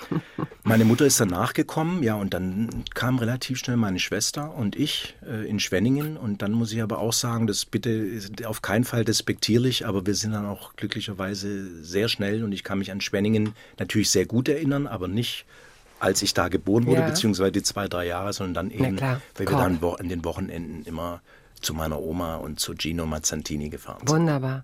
[0.63, 5.15] meine Mutter ist dann nachgekommen, ja, und dann kam relativ schnell meine Schwester und ich
[5.25, 6.17] äh, in Schwenningen.
[6.17, 10.15] Und dann muss ich aber auch sagen, das bitte auf keinen Fall despektierlich, aber wir
[10.15, 14.49] sind dann auch glücklicherweise sehr schnell und ich kann mich an Schwenningen natürlich sehr gut
[14.49, 15.45] erinnern, aber nicht
[15.99, 17.07] als ich da geboren wurde, Ja.
[17.07, 21.21] beziehungsweise die zwei, drei Jahre, sondern dann eben, weil wir dann an den Wochenenden immer
[21.61, 24.09] zu meiner Oma und zu Gino Mazzantini gefahren sind.
[24.09, 24.63] Wunderbar.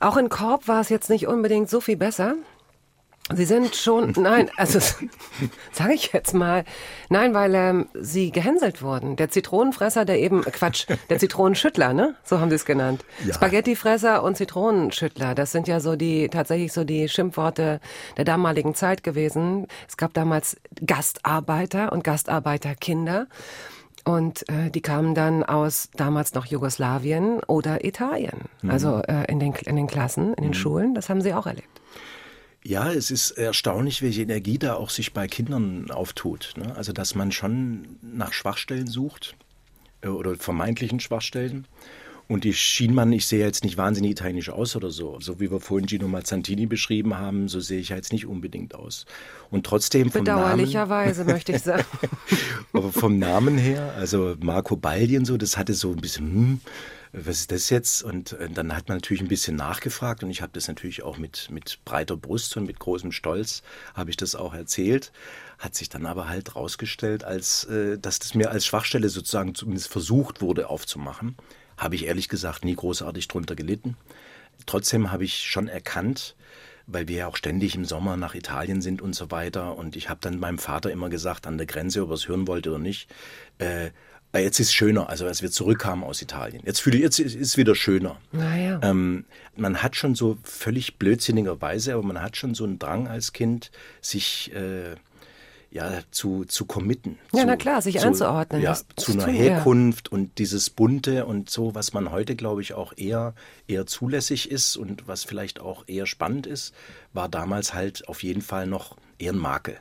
[0.00, 2.34] Auch in Korb war es jetzt nicht unbedingt so viel besser.
[3.34, 4.78] Sie sind schon, nein, also
[5.72, 6.64] sage ich jetzt mal,
[7.08, 9.16] nein, weil ähm, sie gehänselt wurden.
[9.16, 12.16] Der Zitronenfresser, der eben, äh, Quatsch, der Zitronenschüttler, ne?
[12.22, 13.02] So haben sie es genannt.
[13.24, 13.32] Ja.
[13.34, 17.80] Spaghettifresser und Zitronenschüttler, das sind ja so die, tatsächlich so die Schimpfworte
[18.18, 19.68] der damaligen Zeit gewesen.
[19.88, 23.26] Es gab damals Gastarbeiter und Gastarbeiterkinder.
[24.04, 28.42] Und äh, die kamen dann aus damals noch Jugoslawien oder Italien.
[28.68, 30.94] Also äh, in, den, in den Klassen, in den Schulen.
[30.94, 31.68] Das haben sie auch erlebt.
[32.62, 36.54] Ja, es ist erstaunlich, welche Energie da auch sich bei Kindern auftut.
[36.56, 36.74] Ne?
[36.76, 39.36] Also, dass man schon nach Schwachstellen sucht
[40.00, 41.66] äh, oder vermeintlichen Schwachstellen.
[42.26, 45.18] Und die schien man, ich sehe jetzt nicht wahnsinnig italienisch aus oder so.
[45.20, 49.04] So wie wir vorhin Gino Mazzantini beschrieben haben, so sehe ich jetzt nicht unbedingt aus.
[49.50, 51.84] Und trotzdem vom Namen, Bedauerlicherweise, möchte ich sagen.
[52.72, 56.60] aber vom Namen her, also Marco Baldi und so, das hatte so ein bisschen, hm,
[57.12, 58.02] was ist das jetzt?
[58.02, 61.18] Und äh, dann hat man natürlich ein bisschen nachgefragt und ich habe das natürlich auch
[61.18, 63.62] mit, mit breiter Brust und mit großem Stolz
[63.94, 65.12] habe ich das auch erzählt.
[65.58, 69.88] Hat sich dann aber halt rausgestellt, als äh, dass das mir als Schwachstelle sozusagen zumindest
[69.88, 71.36] versucht wurde aufzumachen.
[71.84, 73.96] Habe ich ehrlich gesagt nie großartig drunter gelitten.
[74.66, 76.34] Trotzdem habe ich schon erkannt,
[76.86, 79.76] weil wir ja auch ständig im Sommer nach Italien sind und so weiter.
[79.76, 82.46] Und ich habe dann meinem Vater immer gesagt, an der Grenze, ob er es hören
[82.46, 83.08] wollte oder nicht,
[83.58, 83.90] äh,
[84.32, 86.62] jetzt ist es schöner, also als wir zurückkamen aus Italien.
[86.64, 88.16] Jetzt fühle ich, jetzt ist es wieder schöner.
[88.32, 88.80] Naja.
[88.82, 93.32] Ähm, man hat schon so völlig blödsinnigerweise, aber man hat schon so einen Drang als
[93.32, 93.70] Kind,
[94.00, 94.96] sich äh,
[95.74, 97.18] ja, zu, zu committen.
[97.32, 99.40] Ja, zu, na klar, sich zu, einzuordnen, Ja, das zu einer tun, ja.
[99.40, 103.34] Herkunft und dieses Bunte und so, was man heute, glaube ich, auch eher,
[103.66, 106.74] eher zulässig ist und was vielleicht auch eher spannend ist,
[107.12, 109.76] war damals halt auf jeden Fall noch eher ein Makel.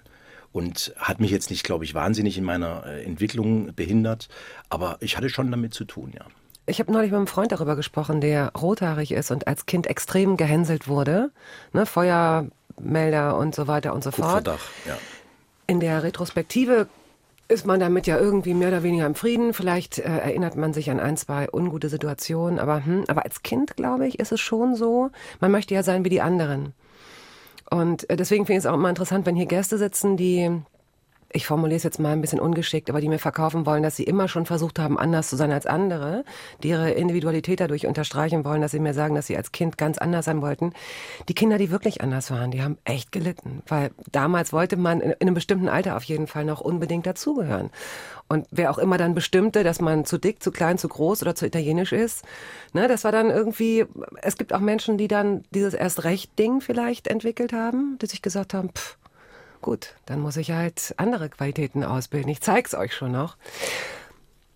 [0.52, 4.30] Und hat mich jetzt nicht, glaube ich, wahnsinnig in meiner äh, Entwicklung behindert,
[4.70, 6.26] aber ich hatte schon damit zu tun, ja.
[6.66, 10.38] Ich habe neulich mit einem Freund darüber gesprochen, der rothaarig ist und als Kind extrem
[10.38, 11.32] gehänselt wurde.
[11.74, 14.46] Ne, Feuermelder und so weiter und so fort.
[14.46, 14.98] Kupferdach, ja.
[15.68, 16.88] In der Retrospektive
[17.48, 19.54] ist man damit ja irgendwie mehr oder weniger im Frieden.
[19.54, 23.76] Vielleicht äh, erinnert man sich an ein, zwei ungute Situationen, aber, hm, aber als Kind,
[23.76, 26.74] glaube ich, ist es schon so, man möchte ja sein wie die anderen.
[27.70, 30.62] Und äh, deswegen finde ich es auch immer interessant, wenn hier Gäste sitzen, die,
[31.34, 34.04] ich formuliere es jetzt mal ein bisschen ungeschickt, aber die mir verkaufen wollen, dass sie
[34.04, 36.24] immer schon versucht haben, anders zu sein als andere,
[36.62, 39.98] die ihre Individualität dadurch unterstreichen wollen, dass sie mir sagen, dass sie als Kind ganz
[39.98, 40.74] anders sein wollten.
[41.28, 45.12] Die Kinder, die wirklich anders waren, die haben echt gelitten, weil damals wollte man in,
[45.12, 47.72] in einem bestimmten Alter auf jeden Fall noch unbedingt dazugehören.
[48.28, 51.36] Und wer auch immer dann bestimmte, dass man zu dick, zu klein, zu groß oder
[51.36, 52.24] zu italienisch ist,
[52.74, 53.86] ne, das war dann irgendwie,
[54.22, 58.70] es gibt auch Menschen, die dann dieses Erst-Recht-Ding vielleicht entwickelt haben, die sich gesagt haben,
[58.70, 58.98] pff,
[59.64, 62.30] gut, dann muss ich halt andere Qualitäten ausbilden.
[62.30, 63.38] Ich zeig's euch schon noch.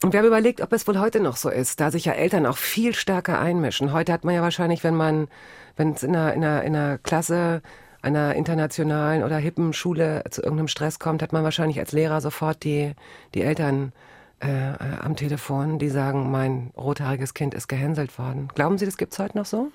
[0.03, 2.45] Und wir haben überlegt, ob es wohl heute noch so ist, da sich ja Eltern
[2.45, 3.93] auch viel stärker einmischen.
[3.93, 5.27] Heute hat man ja wahrscheinlich, wenn man,
[5.75, 7.63] wenn es in einer, in einer, in einer Klasse
[8.03, 12.63] einer internationalen oder hippen Schule zu irgendeinem Stress kommt, hat man wahrscheinlich als Lehrer sofort
[12.63, 12.93] die,
[13.33, 13.91] die Eltern
[14.39, 14.47] äh,
[15.01, 18.49] am Telefon, die sagen, mein rothaariges Kind ist gehänselt worden.
[18.53, 19.71] Glauben Sie, das gibt's heute noch so?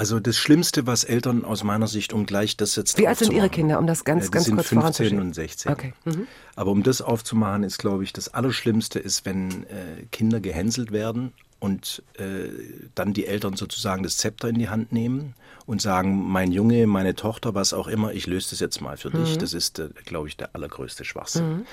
[0.00, 3.32] Also das Schlimmste, was Eltern aus meiner Sicht, um gleich das jetzt Wie alt sind
[3.32, 5.20] Ihre Kinder, um das ganz, Ja, die ganz sind kurz 15 voranzuschieben?
[5.20, 5.72] und 16.
[5.72, 5.92] Okay.
[6.04, 6.28] Mhm.
[6.54, 11.32] Aber um das aufzumachen, ist, glaube ich, das Allerschlimmste ist, wenn äh, Kinder gehänselt werden
[11.58, 12.48] und äh,
[12.94, 15.34] dann die Eltern sozusagen das Zepter in die Hand nehmen
[15.66, 19.10] und sagen, mein Junge, meine Tochter, was auch immer, ich löse das jetzt mal für
[19.10, 19.36] dich.
[19.36, 21.66] Das ist, äh, glaube ich, der allergrößte Schwachsinn.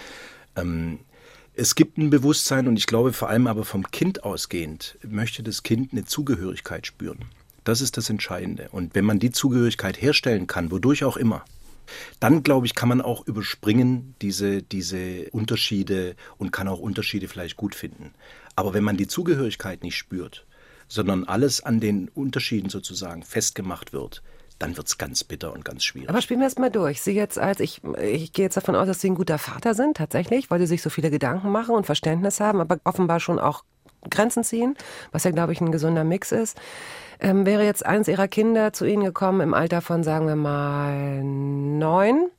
[0.55, 0.97] Ähm,
[1.53, 5.61] es gibt ein Bewusstsein und ich glaube vor allem aber vom Kind ausgehend möchte das
[5.61, 7.19] Kind eine Zugehörigkeit spüren.
[7.65, 8.69] Das ist das Entscheidende.
[8.71, 11.43] Und wenn man die Zugehörigkeit herstellen kann, wodurch auch immer,
[12.19, 17.57] dann glaube ich, kann man auch überspringen diese, diese Unterschiede und kann auch Unterschiede vielleicht
[17.57, 18.13] gut finden.
[18.55, 20.45] Aber wenn man die Zugehörigkeit nicht spürt,
[20.87, 24.21] sondern alles an den Unterschieden sozusagen festgemacht wird,
[24.59, 26.09] dann wird es ganz bitter und ganz schwierig.
[26.09, 27.01] Aber spielen wir es mal durch.
[27.01, 29.97] Sie jetzt als, ich, ich gehe jetzt davon aus, dass Sie ein guter Vater sind,
[29.97, 33.63] tatsächlich, weil Sie sich so viele Gedanken machen und Verständnis haben, aber offenbar schon auch
[34.09, 34.75] Grenzen ziehen,
[35.11, 36.57] was ja, glaube ich, ein gesunder Mix ist.
[37.19, 41.23] Ähm, wäre jetzt eins Ihrer Kinder zu Ihnen gekommen im Alter von, sagen wir mal,
[41.23, 42.29] neun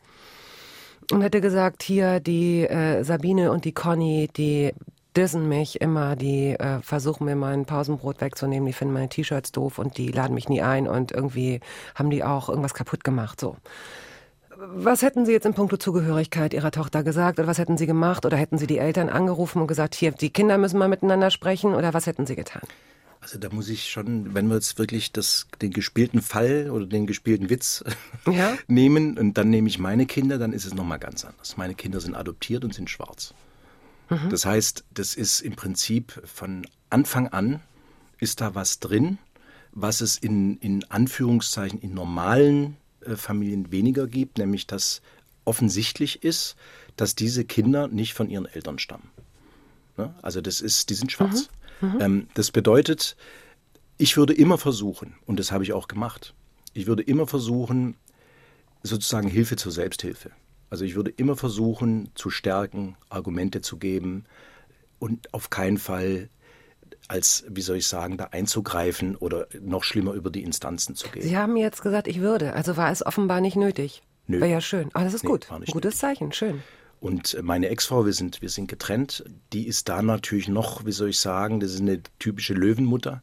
[1.13, 4.73] und hätte gesagt, hier die äh, Sabine und die Conny, die
[5.17, 9.79] dissen mich immer, die äh, versuchen mir mein Pausenbrot wegzunehmen, die finden meine T-Shirts doof
[9.79, 11.61] und die laden mich nie ein und irgendwie
[11.95, 13.57] haben die auch irgendwas kaputt gemacht, so.
[14.59, 18.25] Was hätten Sie jetzt in puncto Zugehörigkeit Ihrer Tochter gesagt oder was hätten Sie gemacht
[18.25, 21.75] oder hätten Sie die Eltern angerufen und gesagt, hier, die Kinder müssen mal miteinander sprechen
[21.75, 22.63] oder was hätten Sie getan?
[23.21, 27.07] Also da muss ich schon, wenn wir jetzt wirklich das, den gespielten Fall oder den
[27.07, 27.85] gespielten Witz
[28.31, 28.57] Ja.
[28.69, 31.57] nehmen und dann nehme ich meine Kinder, dann ist es nochmal ganz anders.
[31.57, 33.35] Meine Kinder sind adoptiert und sind schwarz.
[34.31, 37.61] Das heißt, das ist im Prinzip von Anfang an
[38.19, 39.19] ist da was drin,
[39.73, 42.77] was es in, in Anführungszeichen in normalen
[43.15, 45.03] Familien weniger gibt, nämlich dass
[45.45, 46.57] offensichtlich ist,
[46.97, 49.11] dass diese Kinder nicht von ihren Eltern stammen.
[49.97, 50.15] Ne?
[50.23, 51.49] Also das ist, die sind schwarz.
[52.01, 53.17] Ähm, das bedeutet,
[53.99, 56.35] ich würde immer versuchen, und das habe ich auch gemacht,
[56.73, 57.97] ich würde immer versuchen,
[58.83, 60.31] sozusagen Hilfe zur Selbsthilfe.
[60.69, 64.25] Also ich würde immer versuchen zu stärken, Argumente zu geben
[64.99, 66.29] und auf keinen Fall
[67.09, 71.23] als, wie soll ich sagen, da einzugreifen oder noch schlimmer über die Instanzen zu gehen.
[71.23, 74.03] Sie haben jetzt gesagt, ich würde, also war es offenbar nicht nötig.
[74.27, 74.41] Nö.
[74.41, 74.91] Wäre ja schön.
[74.95, 75.51] Ah, das ist Nee, gut.
[75.51, 76.63] war gutes Zeichen, schön.
[76.99, 81.11] Und meine Ex-Frau, wir sind, wir sind getrennt, die ist da natürlich noch, wie soll
[81.11, 83.23] ich sagen, das ist eine typische Löwenmutter,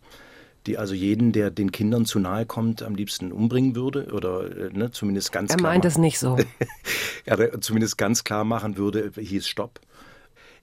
[0.67, 4.69] die also jeden, der den Kindern zu nahe kommt, am liebsten umbringen würde oder äh,
[4.72, 6.38] ne, zumindest ganz Er klar meint machen- es nicht so.
[7.26, 9.82] ja, zumindest ganz klar machen würde, hieß Stopp.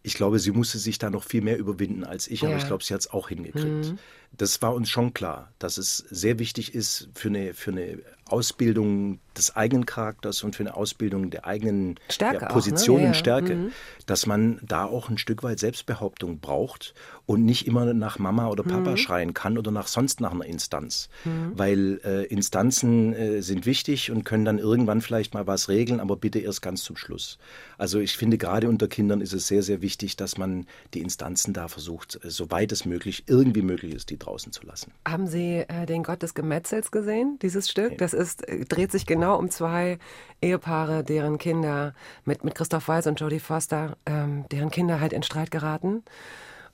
[0.02, 2.56] Ich glaube, sie musste sich da noch viel mehr überwinden als ich, aber Ja.
[2.58, 3.94] ich glaube, sie hat es auch hingekriegt.
[4.32, 9.20] Das war uns schon klar, dass es sehr wichtig ist für eine, für eine Ausbildung
[9.36, 12.54] des eigenen Charakters und für eine Ausbildung der eigenen Stärke ja, auch, ne?
[12.54, 13.08] Position Ja, ja.
[13.08, 13.70] und Stärke,
[14.06, 16.94] dass man da auch ein Stück weit Selbstbehauptung braucht
[17.26, 21.08] und nicht immer nach Mama oder Papa schreien kann oder nach sonst nach einer Instanz.
[21.54, 26.16] Weil äh, Instanzen äh, sind wichtig und können dann irgendwann vielleicht mal was regeln, aber
[26.16, 27.38] bitte erst ganz zum Schluss.
[27.78, 31.52] Also ich finde, gerade unter Kindern ist es sehr, sehr wichtig, dass man die Instanzen
[31.54, 34.92] da versucht, äh, soweit es möglich, irgendwie möglich ist, die draußen zu lassen.
[35.06, 37.98] Haben Sie äh, den Gott des Gemetzels gesehen, dieses Stück?
[37.98, 39.98] Das ist, äh, dreht sich genau genau um zwei
[40.42, 45.22] Ehepaare, deren Kinder mit, mit Christoph Weiß und Jodie Foster, ähm, deren Kinder halt in
[45.22, 46.02] Streit geraten.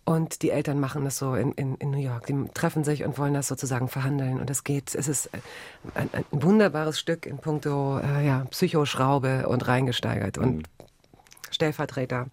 [0.05, 2.27] Und die Eltern machen das so in, in, in New York.
[2.27, 4.41] Die treffen sich und wollen das sozusagen verhandeln.
[4.41, 5.29] Und es geht, es ist
[5.95, 10.69] ein, ein wunderbares Stück in puncto äh, ja, Psychoschraube und reingesteigert und
[11.51, 12.29] Stellvertreter.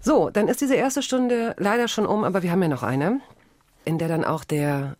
[0.00, 3.20] So, dann ist diese erste Stunde leider schon um, aber wir haben ja noch eine,
[3.86, 4.96] in der dann auch der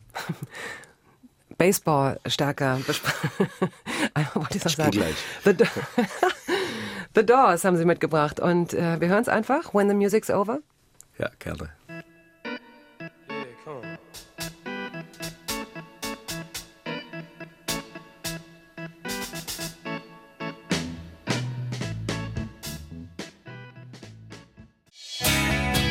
[1.59, 3.31] Baseball stärker besprochen.
[4.35, 4.91] wollte ich noch sagen.
[4.91, 5.15] gleich.
[5.45, 5.65] The, Do-
[7.15, 9.73] The Doors haben sie mitgebracht und äh, wir hören es einfach.
[9.75, 10.59] When the music's over.
[11.19, 11.71] Ja, gerne.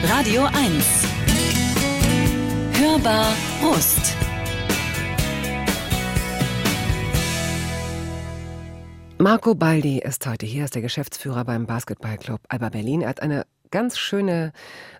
[0.03, 1.07] Radio 1.
[2.80, 3.28] Hörbar
[3.61, 4.16] Rust.
[9.24, 13.03] Marco Baldi ist heute hier, ist der Geschäftsführer beim Basketballclub Alba Berlin.
[13.03, 14.51] Er hat eine ganz schöne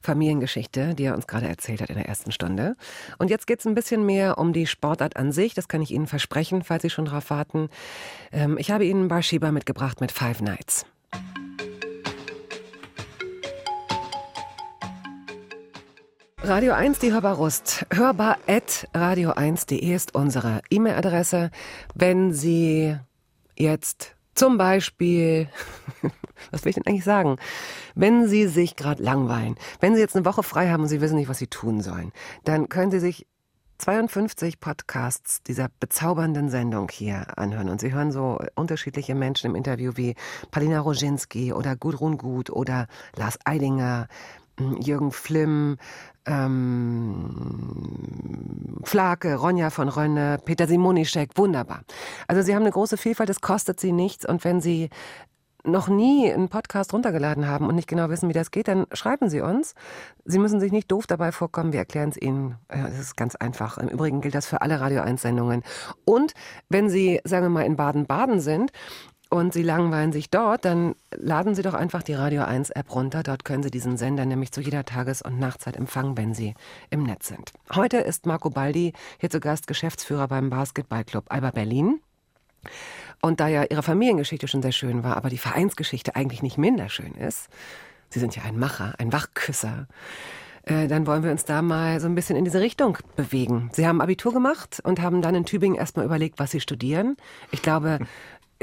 [0.02, 2.78] Familiengeschichte, die er uns gerade erzählt hat in der ersten Stunde.
[3.18, 5.56] Und jetzt geht es ein bisschen mehr um die Sportart an sich.
[5.56, 7.68] Das kann ich Ihnen versprechen, falls Sie schon drauf warten.
[8.32, 10.86] Ähm, ich habe Ihnen Barshiba mitgebracht mit Five Nights.
[16.38, 17.86] Radio 1, die Hörbar Rust.
[17.92, 21.52] Hörbar at radio1.de ist unsere E-Mail-Adresse.
[21.94, 22.98] Wenn Sie
[23.56, 25.48] jetzt zum Beispiel,
[26.52, 27.38] was will ich denn eigentlich sagen?
[27.96, 31.16] Wenn Sie sich gerade langweilen, wenn Sie jetzt eine Woche frei haben und Sie wissen
[31.16, 32.12] nicht, was Sie tun sollen,
[32.44, 33.28] dann können Sie sich
[33.80, 37.70] 52 Podcasts dieser bezaubernden Sendung hier anhören.
[37.70, 40.16] Und Sie hören so unterschiedliche Menschen im Interview wie
[40.52, 42.88] Palina Roginski oder Gudrun Gut oder
[43.18, 44.08] Lars Eidinger,
[44.80, 45.78] Jürgen Flimm,
[46.26, 47.30] ähm,
[48.84, 51.82] Flake, Ronja von Rönne, Peter Simonischek, wunderbar.
[52.28, 54.90] Also Sie haben eine große Vielfalt, es kostet Sie nichts und wenn Sie
[55.66, 59.30] noch nie einen Podcast runtergeladen haben und nicht genau wissen, wie das geht, dann schreiben
[59.30, 59.76] Sie uns.
[60.26, 62.58] Sie müssen sich nicht doof dabei vorkommen, wir erklären es Ihnen.
[62.68, 63.78] Es ist ganz einfach.
[63.78, 65.64] Im Übrigen gilt das für alle Radio 1-Sendungen.
[66.06, 66.34] Und
[66.70, 68.72] wenn Sie, sagen wir mal, in Baden-Baden sind
[69.34, 73.24] und Sie langweilen sich dort, dann laden Sie doch einfach die Radio 1 App runter.
[73.24, 76.54] Dort können Sie diesen Sender nämlich zu jeder Tages- und Nachtzeit empfangen, wenn Sie
[76.92, 77.52] im Netz sind.
[77.74, 82.00] Heute ist Marco Baldi hier zu Gast, Geschäftsführer beim Basketballclub Alba Berlin.
[83.22, 86.90] Und da ja Ihre Familiengeschichte schon sehr schön war, aber die Vereinsgeschichte eigentlich nicht minder
[86.90, 87.50] schön ist,
[88.10, 89.88] Sie sind ja ein Macher, ein Wachküsser,
[90.66, 93.70] äh, dann wollen wir uns da mal so ein bisschen in diese Richtung bewegen.
[93.74, 97.18] Sie haben Abitur gemacht und haben dann in Tübingen erstmal überlegt, was Sie studieren.
[97.52, 98.00] Ich glaube,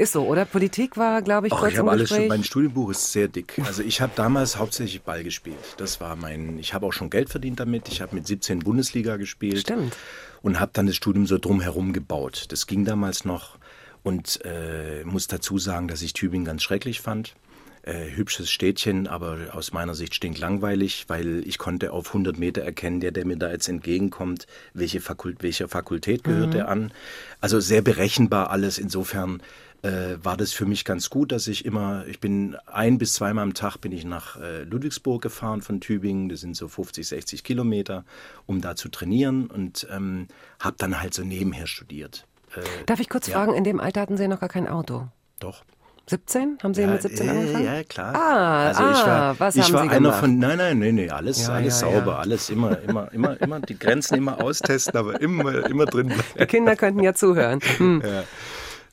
[0.01, 0.45] ist so, oder?
[0.45, 3.61] Politik war, glaube ich, Ach, kurz ich habe alles schon, mein Studienbuch ist sehr dick.
[3.65, 5.57] Also ich habe damals hauptsächlich Ball gespielt.
[5.77, 7.87] Das war mein, ich habe auch schon Geld verdient damit.
[7.87, 9.59] Ich habe mit 17 Bundesliga gespielt.
[9.59, 9.95] Stimmt.
[10.41, 12.45] Und habe dann das Studium so drumherum gebaut.
[12.49, 13.57] Das ging damals noch.
[14.03, 17.35] Und äh, muss dazu sagen, dass ich Tübingen ganz schrecklich fand.
[17.83, 22.99] Äh, hübsches Städtchen, aber aus meiner Sicht stinklangweilig, weil ich konnte auf 100 Meter erkennen,
[22.99, 24.45] der, der mir da jetzt entgegenkommt,
[24.75, 26.91] welche Fakult welcher Fakultät gehört er an.
[27.39, 28.77] Also sehr berechenbar alles.
[28.77, 29.41] Insofern
[29.83, 33.43] äh, war das für mich ganz gut, dass ich immer, ich bin ein bis zweimal
[33.43, 37.43] am Tag bin ich nach äh, Ludwigsburg gefahren von Tübingen, das sind so 50, 60
[37.43, 38.05] Kilometer,
[38.45, 40.27] um da zu trainieren und ähm,
[40.59, 42.25] habe dann halt so nebenher studiert.
[42.55, 43.35] Äh, Darf ich kurz Ja.
[43.35, 45.07] fragen, in dem Alter hatten Sie noch gar kein Auto?
[45.39, 45.63] doch.
[46.07, 46.57] 17?
[46.61, 47.65] Haben Sie Ja, mit 17 äh, angefangen?
[47.65, 48.15] Ja, klar.
[48.15, 50.19] Ah, also ich ah, war, was ich haben war Sie einer gemacht?
[50.19, 53.59] von, nein, nein, nein, nee, alles, Ja, alles ja, sauber, alles immer, immer, immer, immer,
[53.61, 56.23] die Grenzen immer austesten, aber immer, immer drin bleiben.
[56.37, 57.59] Die Kinder könnten ja zuhören.
[57.77, 58.01] Hm.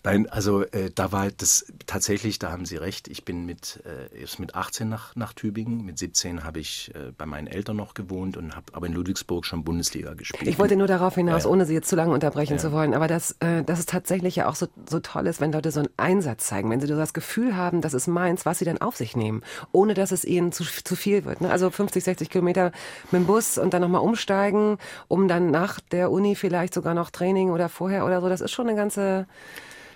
[0.09, 0.19] Ja.
[0.19, 3.09] Nein, also äh, da war das tatsächlich, da haben Sie recht.
[3.09, 7.13] Ich bin mit äh, erst mit 18 nach, nach Tübingen, mit 17 habe ich äh,
[7.17, 10.49] bei meinen Eltern noch gewohnt und habe aber in Ludwigsburg schon Bundesliga gespielt.
[10.49, 11.51] Ich wollte nur darauf hinaus, Ja.
[11.51, 14.49] ohne Sie jetzt zu lange unterbrechen zu wollen, aber dass, äh, dass es tatsächlich ja
[14.49, 17.13] auch so, so toll ist, wenn Leute so einen Einsatz zeigen, wenn sie so das
[17.13, 19.43] Gefühl haben, das ist meins, was sie dann auf sich nehmen,
[19.73, 21.41] ohne dass es ihnen zu, zu viel wird.
[21.41, 21.51] Ne?
[21.51, 22.73] Also 50, 60 Kilometer
[23.11, 24.79] mit dem Bus und dann nochmal umsteigen,
[25.09, 28.53] um dann nach der Uni vielleicht sogar noch Training oder vorher oder so, das ist
[28.53, 29.27] schon eine ganze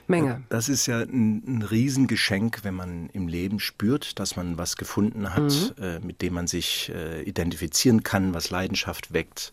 [0.07, 0.43] Menge.
[0.49, 5.35] Das ist ja ein, ein Riesengeschenk, wenn man im Leben spürt, dass man was gefunden
[5.35, 9.53] hat, äh, mit dem man sich äh, identifizieren kann, was Leidenschaft weckt.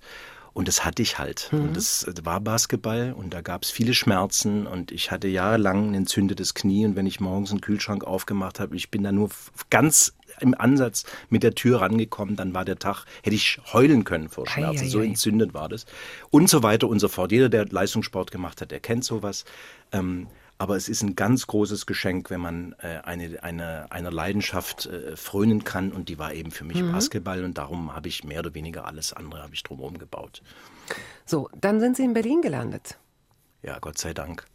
[0.54, 1.50] Und das hatte ich halt.
[1.54, 5.92] Und das äh, war Basketball und da gab es viele Schmerzen und ich hatte jahrelang
[5.92, 9.30] ein entzündetes Knie und wenn ich morgens einen Kühlschrank aufgemacht habe, ich bin da nur
[9.70, 14.30] ganz im Ansatz mit der Tür rangekommen, dann war der Tag, hätte ich heulen können
[14.30, 15.10] vor Schmerzen, so Eieiei.
[15.10, 15.86] entzündet war das.
[16.30, 17.32] Und so weiter und so fort.
[17.32, 19.46] Jeder, der Leistungssport gemacht hat, der kennt sowas.
[19.92, 20.28] Ähm,
[20.60, 25.16] aber es ist ein ganz großes Geschenk, wenn man äh, eine, eine, einer Leidenschaft äh,
[25.16, 25.94] frönen kann.
[25.94, 27.46] Und die war eben für mich Basketball.
[27.46, 30.44] Und darum habe ich mehr oder weniger alles andere habe ich drumherum gebaut.
[31.26, 32.98] So, dann sind Sie in Berlin gelandet.
[33.64, 34.46] Ja, Gott sei Dank.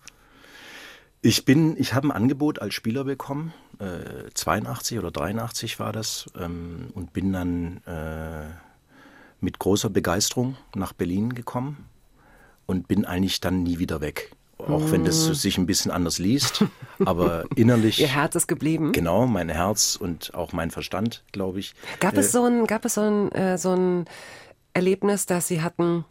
[1.22, 6.26] Ich bin, ich habe ein Angebot als Spieler bekommen, äh, 82 oder 83 war das,
[6.38, 8.50] ähm, und bin dann äh,
[9.40, 11.88] mit großer Begeisterung nach Berlin gekommen
[12.66, 14.36] und bin eigentlich dann nie wieder weg.
[14.58, 16.64] Auch wenn das sich ein bisschen anders liest,
[17.04, 18.00] aber innerlich.
[18.00, 18.92] Ihr Herz ist geblieben.
[18.92, 21.74] Genau, mein Herz und auch mein Verstand, glaube ich.
[22.00, 24.06] Gab es so ein, gab es so ein, äh, so ein
[24.72, 26.04] Erlebnis, dass Sie hatten,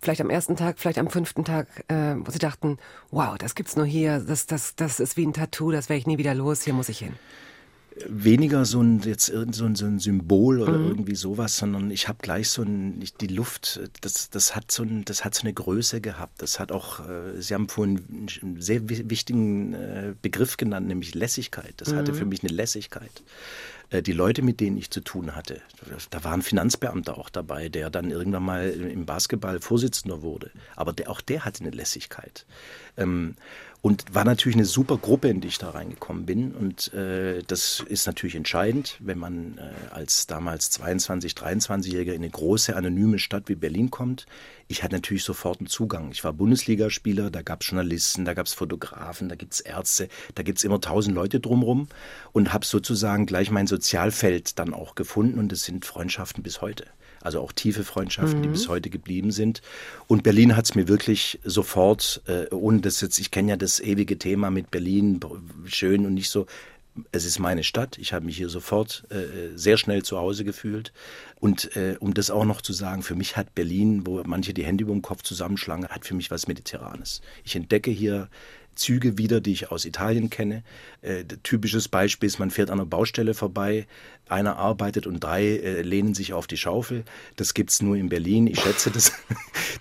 [0.00, 2.78] vielleicht am ersten Tag, vielleicht am fünften Tag, äh, wo Sie dachten,
[3.10, 6.06] wow, das gibt's nur hier, das, das, das ist wie ein Tattoo, das werde ich
[6.06, 7.14] nie wieder los, hier muss ich hin.
[8.08, 12.18] Weniger so ein jetzt so ein, so ein Symbol oder irgendwie sowas, sondern ich habe
[12.22, 16.00] gleich so ein die Luft, das das hat so ein das hat so eine Größe
[16.00, 16.40] gehabt.
[16.42, 21.14] Das hat auch äh, Sie haben vorhin einen sehr wi- wichtigen äh, Begriff genannt, nämlich
[21.14, 21.74] Lässigkeit.
[21.78, 23.22] Das hatte für mich eine Lässigkeit.
[23.90, 25.60] Äh, Die Leute, mit denen ich zu tun hatte,
[26.10, 30.50] da war ein Finanzbeamter auch dabei, der dann irgendwann mal im Basketball Vorsitzender wurde.
[30.76, 32.46] Aber der, auch der hatte eine Lässigkeit.
[32.96, 33.34] Ähm,
[33.82, 36.52] und war natürlich eine super Gruppe, in die ich da reingekommen bin.
[36.52, 42.30] Und äh, das ist natürlich entscheidend, wenn man äh, als damals 22, 23-Jähriger in eine
[42.30, 44.26] große, anonyme Stadt wie Berlin kommt.
[44.68, 46.10] Ich hatte natürlich sofort einen Zugang.
[46.12, 50.08] Ich war Bundesligaspieler, da gab es Journalisten, da gab es Fotografen, da gibt es Ärzte,
[50.34, 51.88] da gibt es immer tausend Leute drumrum
[52.32, 56.84] und habe sozusagen gleich mein Sozialfeld dann auch gefunden und es sind Freundschaften bis heute.
[57.22, 59.60] Also auch tiefe Freundschaften, die bis heute geblieben sind.
[60.06, 63.80] Und Berlin hat es mir wirklich sofort, äh, ohne das jetzt, ich kenne ja das
[63.80, 65.20] ewige Thema mit Berlin,
[65.66, 66.46] schön und nicht so.
[67.12, 67.98] Es ist meine Stadt.
[67.98, 70.92] Ich habe mich hier sofort äh, sehr schnell zu Hause gefühlt.
[71.38, 74.64] Und äh, um das auch noch zu sagen, für mich hat Berlin, wo manche die
[74.64, 77.20] Hände über dem Kopf zusammenschlagen, hat für mich was Mediterranes.
[77.44, 78.28] Ich entdecke hier
[78.80, 80.62] Züge wieder, die ich aus Italien kenne.
[81.02, 83.86] Äh, typisches Beispiel ist, man fährt an einer Baustelle vorbei,
[84.28, 87.04] einer arbeitet und drei äh, lehnen sich auf die Schaufel.
[87.36, 88.46] Das gibt's nur in Berlin.
[88.46, 89.12] Ich schätze das.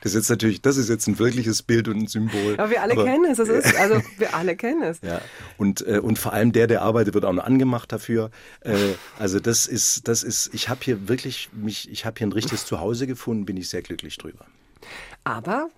[0.01, 2.53] Das ist jetzt natürlich, das ist jetzt ein wirkliches Bild und ein Symbol.
[2.57, 5.01] Aber wir alle kennen es, es ist, also wir alle kennen es.
[5.01, 5.19] Ja,
[5.57, 8.29] und, äh, und vor allem der, der arbeitet, wird auch noch angemacht dafür.
[8.61, 8.75] Äh,
[9.17, 12.65] also das ist, das ist, ich habe hier wirklich mich, ich habe hier ein richtiges
[12.65, 14.45] Zuhause gefunden, bin ich sehr glücklich drüber.
[15.23, 15.69] Aber,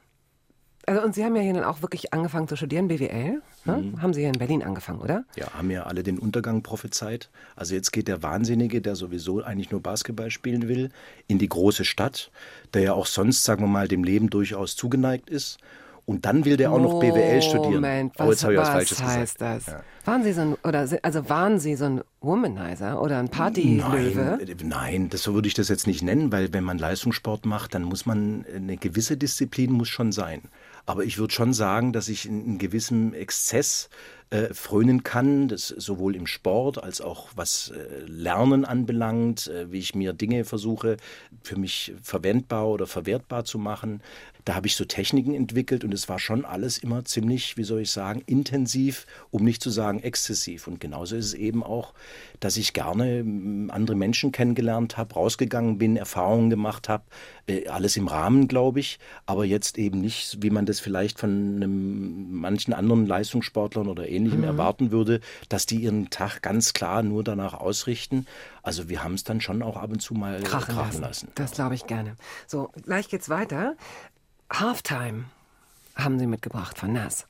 [0.85, 3.41] also und Sie haben ja hier dann auch wirklich angefangen zu studieren, BWL.
[3.65, 3.77] Ne?
[3.77, 4.01] Mhm.
[4.01, 5.23] Haben Sie hier in Berlin angefangen, oder?
[5.35, 7.29] Ja, haben ja alle den Untergang prophezeit.
[7.55, 10.89] Also jetzt geht der Wahnsinnige, der sowieso eigentlich nur Basketball spielen will,
[11.27, 12.31] in die große Stadt,
[12.73, 15.59] der ja auch sonst, sagen wir mal, dem Leben durchaus zugeneigt ist.
[16.05, 17.75] Und dann will der auch noch BWL studieren.
[17.75, 19.67] Moment, oh, was, jetzt habe ich was was Falsches heißt gesagt.
[19.67, 19.75] das?
[20.05, 24.39] Waren Sie so ein, oder, also waren Sie so ein Womanizer oder ein Partylöwe?
[24.39, 27.45] Nein, äh, nein, das so würde ich das jetzt nicht nennen, weil wenn man Leistungssport
[27.45, 30.41] macht, dann muss man eine gewisse Disziplin muss schon sein.
[30.85, 33.89] Aber ich würde schon sagen, dass ich in, in gewissem Exzess
[34.31, 39.79] äh, frönen kann, das sowohl im Sport als auch was äh, Lernen anbelangt, äh, wie
[39.79, 40.95] ich mir Dinge versuche
[41.43, 44.01] für mich verwendbar oder verwertbar zu machen.
[44.45, 47.81] Da habe ich so Techniken entwickelt und es war schon alles immer ziemlich, wie soll
[47.81, 50.67] ich sagen, intensiv, um nicht zu sagen exzessiv.
[50.67, 51.93] Und genauso ist es eben auch,
[52.39, 57.03] dass ich gerne mm, andere Menschen kennengelernt habe, rausgegangen bin, Erfahrungen gemacht habe,
[57.47, 61.57] äh, alles im Rahmen, glaube ich, aber jetzt eben nicht, wie man das vielleicht von
[61.57, 65.19] einem, manchen anderen Leistungssportlern oder ähnlichem erwarten würde,
[65.49, 68.25] dass die ihren Tag ganz klar nur danach ausrichten.
[68.63, 71.01] Also wir haben es dann schon auch ab und zu mal Krachen, krachen lassen.
[71.01, 71.31] lassen.
[71.35, 72.15] Das glaube ich gerne.
[72.47, 73.75] So, gleich geht's weiter.
[74.51, 75.25] Halftime
[75.95, 77.25] haben Sie mitgebracht von Nas.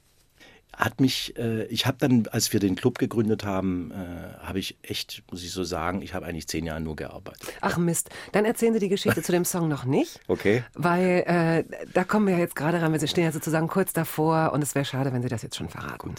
[0.76, 4.78] hat mich, äh, ich habe dann, als wir den Club gegründet haben, äh, habe ich
[4.84, 7.52] echt, muss ich so sagen, ich habe eigentlich zehn Jahre nur gearbeitet.
[7.60, 10.20] Ach Mist, dann erzählen Sie die Geschichte zu dem Song noch nicht.
[10.28, 10.64] Okay.
[10.74, 11.64] Weil äh,
[11.94, 14.74] da kommen wir ja jetzt gerade ran, wir stehen ja sozusagen kurz davor und es
[14.74, 16.16] wäre schade, wenn Sie das jetzt schon verraten.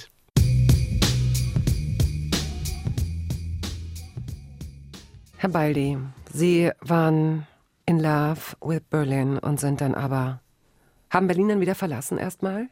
[5.42, 5.98] Herr Baldi,
[6.32, 7.48] Sie waren
[7.84, 10.40] in love with Berlin und sind dann aber,
[11.10, 12.68] haben Berlin dann wieder verlassen erstmal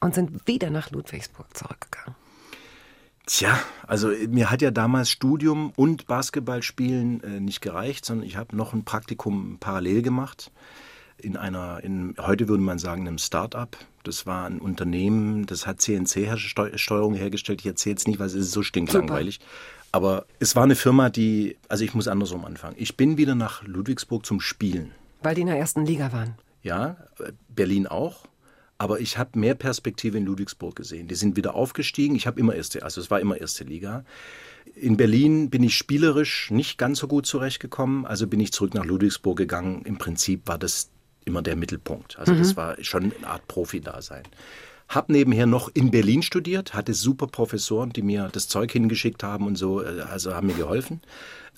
[0.00, 2.14] und sind wieder nach Ludwigsburg zurückgegangen.
[3.26, 8.56] Tja, also mir hat ja damals Studium und Basketballspielen äh, nicht gereicht, sondern ich habe
[8.56, 10.50] noch ein Praktikum parallel gemacht
[11.18, 13.76] in einer, in, heute würde man sagen, einem Start-up.
[14.04, 17.60] Das war ein Unternehmen, das hat CNC-Steuerung hergestellt.
[17.60, 19.40] Ich erzähle jetzt nicht, was es ist so stinklangweilig.
[19.92, 22.76] Aber es war eine Firma, die, also ich muss andersrum anfangen.
[22.78, 24.92] Ich bin wieder nach Ludwigsburg zum Spielen.
[25.22, 26.34] Weil die in der ersten Liga waren.
[26.62, 26.96] Ja,
[27.48, 28.26] Berlin auch.
[28.80, 31.08] Aber ich habe mehr Perspektive in Ludwigsburg gesehen.
[31.08, 32.14] Die sind wieder aufgestiegen.
[32.14, 34.04] Ich habe immer erste, also es war immer erste Liga.
[34.76, 38.06] In Berlin bin ich spielerisch nicht ganz so gut zurechtgekommen.
[38.06, 39.82] Also bin ich zurück nach Ludwigsburg gegangen.
[39.84, 40.90] Im Prinzip war das
[41.24, 42.18] immer der Mittelpunkt.
[42.18, 44.22] Also das war schon eine Art Profi-Dasein.
[44.88, 49.46] Hab nebenher noch in Berlin studiert, hatte super Professoren, die mir das Zeug hingeschickt haben
[49.46, 51.00] und so, äh, also haben mir geholfen.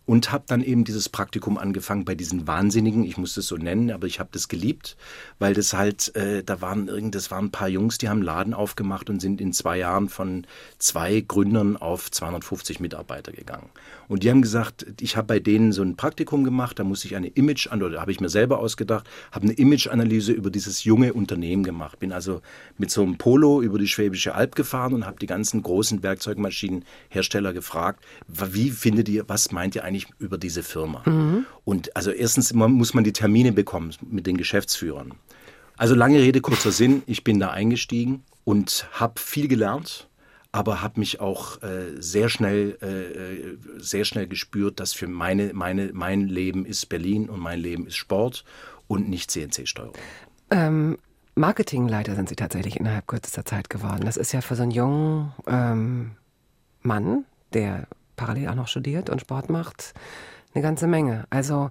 [0.07, 3.91] Und habe dann eben dieses Praktikum angefangen bei diesen Wahnsinnigen, ich muss das so nennen,
[3.91, 4.97] aber ich habe das geliebt,
[5.39, 8.55] weil das halt, äh, da waren irgend, das waren ein paar Jungs, die haben Laden
[8.55, 10.47] aufgemacht und sind in zwei Jahren von
[10.79, 13.71] zwei Gründern auf 250 Mitarbeiter gegangen.
[14.09, 17.15] Und die haben gesagt, ich habe bei denen so ein Praktikum gemacht, da muss ich
[17.15, 21.63] eine Image, oder habe ich mir selber ausgedacht, habe eine Image-Analyse über dieses junge Unternehmen
[21.63, 22.01] gemacht.
[22.01, 22.43] Bin also
[22.79, 27.53] mit so einem Polo über die Schwäbische Alb gefahren und habe die ganzen großen Werkzeugmaschinenhersteller
[27.53, 31.03] gefragt, wie findet ihr, was meint ihr eigentlich über diese Firma?
[31.65, 35.13] Und also erstens muss man die Termine bekommen mit den Geschäftsführern.
[35.77, 40.09] Also lange Rede, kurzer Sinn, ich bin da eingestiegen und habe viel gelernt
[40.53, 45.91] aber habe mich auch äh, sehr schnell äh, sehr schnell gespürt, dass für meine meine
[45.93, 48.45] mein Leben ist Berlin und mein Leben ist Sport
[48.89, 49.95] und nicht CNC-Steuerung.
[50.51, 50.99] Ähm,
[51.37, 54.03] Marketingleiter sind Sie tatsächlich innerhalb kürzester Zeit geworden.
[54.05, 56.13] Das ist ja für so einen jungen ähm,
[56.83, 57.87] Mann, der
[58.21, 59.95] parallel auch noch studiert und Sport macht,
[60.55, 61.25] eine ganze Menge.
[61.31, 61.71] Also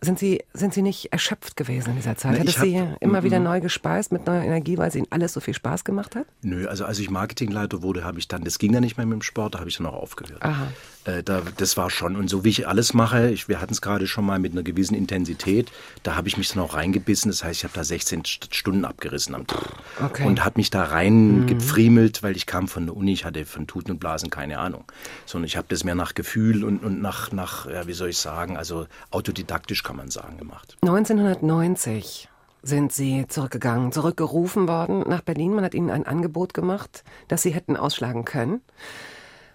[0.00, 2.32] sind Sie, sind Sie nicht erschöpft gewesen in dieser Zeit?
[2.34, 3.44] Na, Hat ich es Sie immer wieder Mhm.
[3.44, 6.24] neu gespeist mit neuer Energie, weil es Ihnen alles so viel Spaß gemacht hat?
[6.40, 9.14] Nö, also als ich Marketingleiter wurde, habe ich dann, das ging ja nicht mehr mit
[9.14, 10.40] dem Sport, da habe ich dann auch aufgehört.
[10.42, 10.68] Aha.
[11.08, 13.80] Äh, da, das war schon, und so wie ich alles mache, ich, wir hatten es
[13.80, 15.70] gerade schon mal mit einer gewissen Intensität,
[16.02, 18.84] da habe ich mich dann auch reingebissen, das heißt, ich habe da 16 St- Stunden
[18.84, 19.62] abgerissen am Tag.
[20.04, 20.26] Okay.
[20.26, 23.66] Und habe mich da rein gefriemelt, weil ich kam von der Uni, ich hatte von
[23.66, 24.84] Tuten und Blasen keine Ahnung.
[25.24, 28.18] Sondern ich habe das mehr nach Gefühl und, und nach, nach, ja, wie soll ich
[28.18, 30.76] sagen, also autodidaktisch kann man sagen, gemacht.
[30.82, 32.28] 1990
[32.62, 35.54] sind Sie zurückgegangen, zurückgerufen worden nach Berlin.
[35.54, 38.60] Man hat Ihnen ein Angebot gemacht, das Sie hätten ausschlagen können.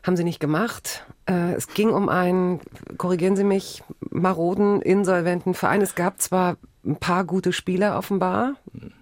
[0.03, 1.05] Haben Sie nicht gemacht.
[1.25, 2.59] Äh, es ging um einen,
[2.97, 5.81] korrigieren Sie mich, maroden, insolventen Verein.
[5.81, 8.55] Es gab zwar ein paar gute Spieler offenbar.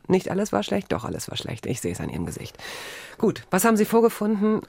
[0.08, 1.66] Nicht alles war schlecht, doch alles war schlecht.
[1.66, 2.58] Ich sehe es an Ihrem Gesicht.
[3.18, 4.62] Gut, was haben Sie vorgefunden?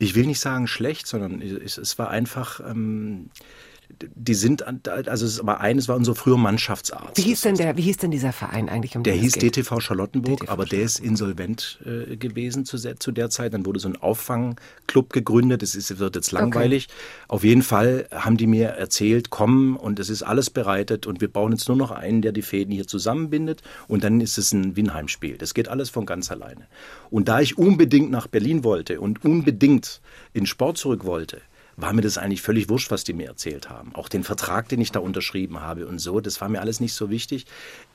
[0.00, 3.30] Ich will nicht sagen schlecht, sondern es, es war einfach, ähm,
[4.00, 7.16] die sind, also es war eines war unser früher Mannschaftsarzt.
[7.16, 8.96] Wie hieß denn der, wie hieß denn dieser Verein eigentlich?
[8.96, 9.56] Um Der es hieß geht?
[9.56, 13.54] DTV Charlottenburg, DTV aber der ist insolvent äh, gewesen zu, zu der Zeit.
[13.54, 15.62] Dann wurde so ein Auffangclub gegründet.
[15.62, 16.88] Das ist, wird jetzt langweilig.
[17.28, 21.28] Auf jeden Fall haben die mir erzählt, komm und es ist alles bereitet und wir
[21.28, 24.76] brauchen jetzt nur noch einen, der die Fäden hier zusammenbindet und dann ist es ein
[24.76, 25.38] Winheim-Spiel.
[25.38, 26.66] Das geht alles von ganz alleine.
[27.10, 30.00] Und da ich unbedingt nach Berlin wollte und unbedingt
[30.34, 31.40] in Sport zurück wollte,
[31.78, 33.94] war mir das eigentlich völlig wurscht, was die mir erzählt haben.
[33.94, 36.92] Auch den Vertrag, den ich da unterschrieben habe und so, das war mir alles nicht
[36.92, 37.46] so wichtig.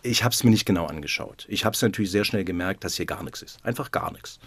[0.02, 1.46] Ich habe es mir nicht genau angeschaut.
[1.50, 3.64] Ich habe es natürlich sehr schnell gemerkt, dass hier gar nichts ist.
[3.64, 4.40] Einfach gar nichts.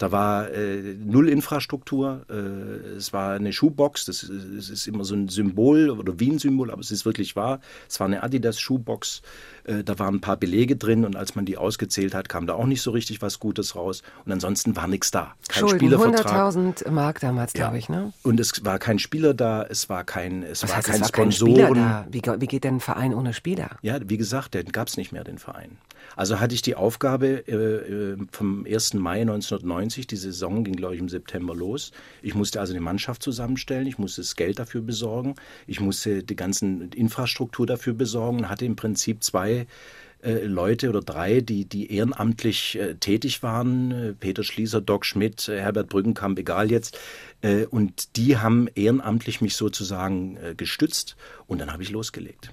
[0.00, 5.14] Da war äh, null Infrastruktur, äh, es war eine Schuhbox, das ist, ist immer so
[5.14, 7.60] ein Symbol oder wie ein Symbol, aber es ist wirklich wahr.
[7.86, 9.20] Es war eine Adidas-Schuhbox,
[9.64, 12.54] äh, da waren ein paar Belege drin und als man die ausgezählt hat, kam da
[12.54, 14.02] auch nicht so richtig was Gutes raus.
[14.24, 15.34] Und ansonsten war nichts da.
[15.50, 16.54] Kein Schulden, Spielervertrag.
[16.54, 18.14] 100.000 Mark damals, glaube ich, ne?
[18.22, 21.02] Und es war kein Spieler da, es war kein, es Was war heißt, kein es
[21.02, 21.74] war kein Sponsoren.
[21.74, 22.06] Spieler da?
[22.10, 23.68] Wie, wie geht denn ein Verein ohne Spieler?
[23.82, 25.76] Ja, wie gesagt, den gab es nicht mehr, den Verein.
[26.16, 28.94] Also hatte ich die Aufgabe äh, äh, vom 1.
[28.94, 31.92] Mai 1990, die Saison ging, glaube ich, im September los.
[32.22, 35.34] Ich musste also eine Mannschaft zusammenstellen, ich musste das Geld dafür besorgen,
[35.66, 39.66] ich musste die ganzen Infrastruktur dafür besorgen und hatte im Prinzip zwei
[40.22, 44.16] äh, Leute oder drei, die, die ehrenamtlich äh, tätig waren.
[44.20, 46.98] Peter Schließer, Doc Schmidt, Herbert Brückenkamp, egal jetzt.
[47.40, 52.52] Äh, und die haben ehrenamtlich mich sozusagen äh, gestützt und dann habe ich losgelegt.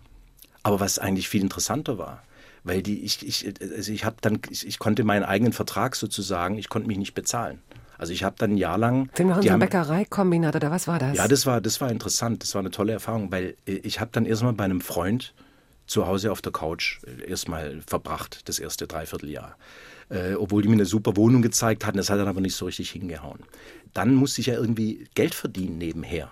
[0.63, 2.23] Aber was eigentlich viel interessanter war,
[2.63, 6.57] weil die, ich, ich, also ich habe dann, ich, ich konnte meinen eigenen Vertrag sozusagen,
[6.57, 7.59] ich konnte mich nicht bezahlen.
[7.97, 9.09] Also ich habe dann ein Jahr lang.
[9.15, 11.17] Sind wir die unser haben- Bäckereikombinat oder was war das?
[11.17, 14.11] ja, das war, das war interessant, das war eine tolle Erfahrung, weil äh, ich habe
[14.13, 15.33] dann erstmal bei einem Freund
[15.87, 19.57] zu Hause auf der Couch äh, erstmal verbracht, das erste Dreivierteljahr.
[20.09, 22.65] Äh, obwohl die mir eine super Wohnung gezeigt hatten, das hat dann aber nicht so
[22.65, 23.39] richtig hingehauen.
[23.93, 26.29] Dann musste ich ja irgendwie Geld verdienen nebenher.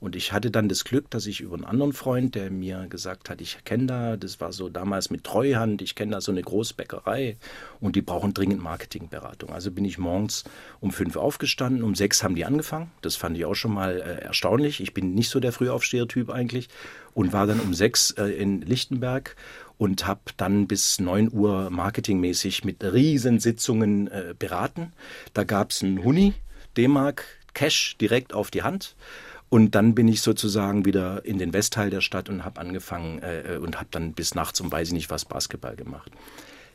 [0.00, 3.30] Und ich hatte dann das Glück, dass ich über einen anderen Freund, der mir gesagt
[3.30, 6.42] hat, ich kenne da, das war so damals mit Treuhand, ich kenne da so eine
[6.42, 7.36] Großbäckerei
[7.80, 9.50] und die brauchen dringend Marketingberatung.
[9.50, 10.44] Also bin ich morgens
[10.80, 12.90] um fünf aufgestanden, um sechs haben die angefangen.
[13.00, 14.80] Das fand ich auch schon mal äh, erstaunlich.
[14.80, 16.68] Ich bin nicht so der Frühaufsteher-Typ eigentlich
[17.14, 19.36] und war dann um sechs äh, in Lichtenberg
[19.78, 24.92] und habe dann bis 9 Uhr marketingmäßig mit Riesensitzungen äh, beraten.
[25.34, 26.34] Da gab es einen Huni,
[26.76, 27.24] D-Mark,
[27.54, 28.94] Cash direkt auf die Hand.
[29.48, 33.58] Und dann bin ich sozusagen wieder in den Westteil der Stadt und habe angefangen äh,
[33.60, 36.10] und habe dann bis nachts um weiß ich nicht was Basketball gemacht.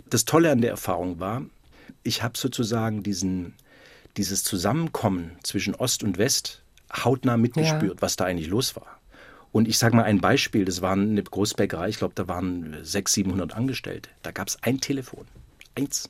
[0.09, 1.43] Das Tolle an der Erfahrung war,
[2.03, 3.53] ich habe sozusagen diesen,
[4.17, 6.63] dieses Zusammenkommen zwischen Ost und West
[6.93, 8.99] hautnah mitgespürt, was da eigentlich los war.
[9.51, 13.09] Und ich sage mal ein Beispiel, das war eine Großbäckerei, ich glaube, da waren 600,
[13.09, 14.09] 700 Angestellte.
[14.21, 15.25] Da gab es ein Telefon,
[15.75, 16.09] eins.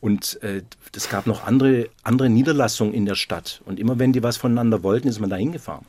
[0.00, 0.62] Und äh,
[0.94, 3.62] es gab noch andere, andere Niederlassungen in der Stadt.
[3.64, 5.84] Und immer wenn die was voneinander wollten, ist man da hingefahren.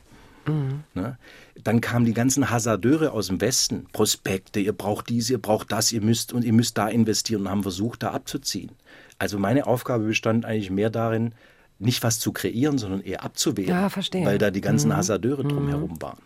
[0.94, 1.18] Ne?
[1.62, 5.92] Dann kamen die ganzen Hasardeure aus dem Westen, Prospekte, ihr braucht dies, ihr braucht das,
[5.92, 8.70] ihr müsst und ihr müsst da investieren und haben versucht, da abzuziehen.
[9.18, 11.32] Also meine Aufgabe bestand eigentlich mehr darin,
[11.78, 14.24] nicht was zu kreieren, sondern eher abzuwehren, Ja, verstehe.
[14.24, 16.18] weil da die ganzen Hasardeure drumherum waren.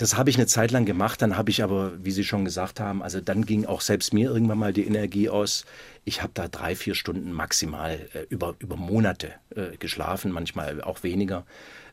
[0.00, 2.80] Das habe ich eine Zeit lang gemacht, dann habe ich aber, wie Sie schon gesagt
[2.80, 5.66] haben, also dann ging auch selbst mir irgendwann mal die Energie aus.
[6.06, 11.02] Ich habe da drei, vier Stunden maximal äh, über, über Monate äh, geschlafen, manchmal auch
[11.02, 11.44] weniger.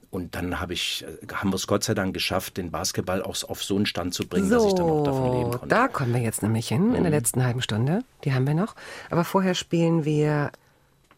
[0.10, 3.44] Und dann habe ich, äh, haben wir es Gott sei Dank geschafft, den Basketball auch
[3.44, 5.66] auf so einen Stand zu bringen, dass ich dann auch davon leben So, konnte.
[5.66, 5.70] Mhm.
[5.70, 8.06] da kommen wir jetzt nämlich hin, in der letzten halben Stunde.
[8.24, 8.76] Die haben wir noch.
[9.10, 10.54] Aber vorher spielen wir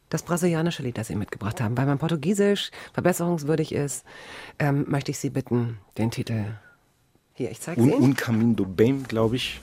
[0.09, 1.77] das brasilianische Lied, das Sie mitgebracht haben.
[1.77, 4.05] Weil mein Portugiesisch verbesserungswürdig ist,
[4.57, 6.45] ähm, möchte ich Sie bitten, den Titel.
[7.39, 7.95] Hier, ich zeige Un, Sie.
[7.95, 9.61] un caminho do bem, glaube ich.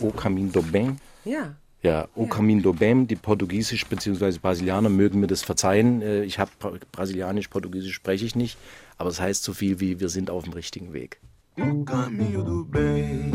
[0.00, 0.96] O caminho do bem.
[1.26, 1.54] ja.
[1.82, 4.38] Ja, O Caminho do Bem, die Portugiesisch bzw.
[4.40, 6.00] Brasilianer mögen mir das verzeihen.
[6.00, 6.52] Äh, Ich habe
[6.92, 8.56] Brasilianisch, Portugiesisch spreche ich nicht,
[8.98, 11.20] aber es heißt so viel wie wir sind auf dem richtigen Weg.
[11.60, 13.32] O caminho do bem.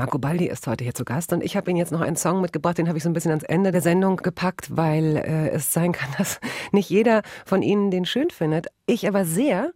[0.00, 2.40] Marco Baldi ist heute hier zu Gast und ich habe Ihnen jetzt noch einen Song
[2.40, 5.74] mitgebracht, den habe ich so ein bisschen ans Ende der Sendung gepackt, weil äh, es
[5.74, 6.40] sein kann, dass
[6.72, 8.68] nicht jeder von Ihnen den schön findet.
[8.86, 9.72] Ich aber sehr.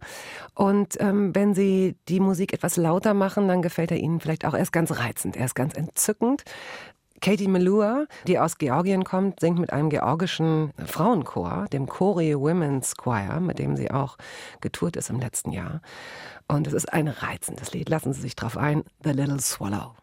[0.55, 4.55] Und ähm, wenn Sie die Musik etwas lauter machen, dann gefällt er Ihnen vielleicht auch.
[4.55, 6.43] Er ist ganz reizend, er ist ganz entzückend.
[7.25, 13.39] Katie Melua, die aus Georgien kommt, singt mit einem georgischen Frauenchor, dem Chori Women's Choir,
[13.39, 14.17] mit dem sie auch
[14.61, 15.81] getourt ist im letzten Jahr.
[16.47, 17.89] Und es ist ein reizendes Lied.
[17.89, 18.83] Lassen Sie sich drauf ein.
[19.03, 19.95] The Little Swallow.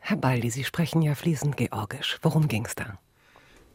[0.00, 2.18] Herr Baldi, Sie sprechen ja fließend Georgisch.
[2.22, 2.98] Worum ging's da?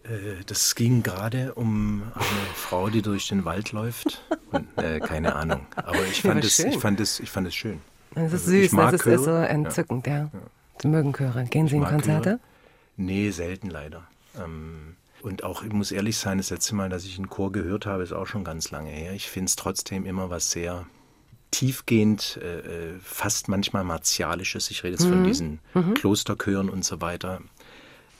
[0.03, 4.21] Äh, Das ging gerade um eine Frau, die durch den Wald läuft.
[4.53, 5.65] Und, äh, keine Ahnung.
[5.75, 6.69] Aber ich Ja, fand, aber es, schön.
[6.69, 7.81] ich, fand es, ich fand es schön.
[8.15, 10.29] Das ist Also süß, das ist, ist so entzückend, ja.
[10.81, 11.43] Sie mögen Chöre.
[11.45, 12.29] Gehen Sie in Konzerte?
[12.29, 12.39] Chöre.
[12.97, 14.03] Nee, selten leider.
[14.37, 17.85] Ähm, und auch, ich muss ehrlich sein, das letzte Mal, dass ich einen Chor gehört
[17.85, 19.13] habe, ist auch schon ganz lange her.
[19.13, 20.85] Ich finde es trotzdem immer was sehr
[21.51, 24.71] tiefgehend, äh, äh, fast manchmal martialisches.
[24.71, 25.59] Ich rede jetzt von diesen
[25.95, 27.41] Klosterchören und so weiter.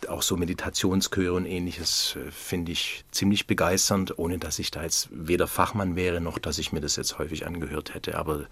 [0.10, 5.10] Auch so Meditationschöre und ähnliches äh, finde ich ziemlich begeisternd, ohne dass ich da jetzt
[5.12, 8.18] weder Fachmann wäre, noch dass ich mir das jetzt häufig angehört hätte.
[8.18, 8.46] Aber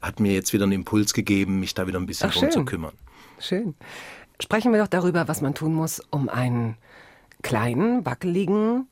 [0.00, 2.58] hat mir jetzt wieder einen Impuls gegeben, mich da wieder ein bisschen Ach, drum zu
[2.60, 2.66] schön.
[2.66, 2.92] kümmern.
[3.38, 3.74] Schön.
[4.40, 6.76] Sprechen wir doch darüber, was man tun muss, um einen
[7.42, 8.86] kleinen, wackeligen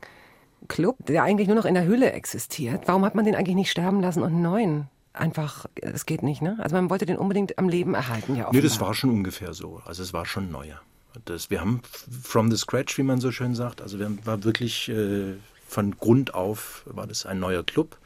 [0.69, 2.83] Club, der eigentlich nur noch in der Höhle existiert.
[2.87, 4.89] Warum hat man den eigentlich nicht sterben lassen und einen neuen?
[5.15, 6.59] Einfach, es geht nicht, ne?
[6.61, 8.49] Also man wollte den unbedingt am Leben erhalten, ja.
[8.53, 8.89] Nee, das offenbar.
[8.89, 9.81] war schon ungefähr so.
[9.85, 10.81] Also es war schon neuer.
[11.25, 11.83] Das, wir haben
[12.23, 15.35] from the scratch, wie man so schön sagt, also wir haben, war wirklich äh,
[15.67, 17.97] von Grund auf war das ein neuer Club.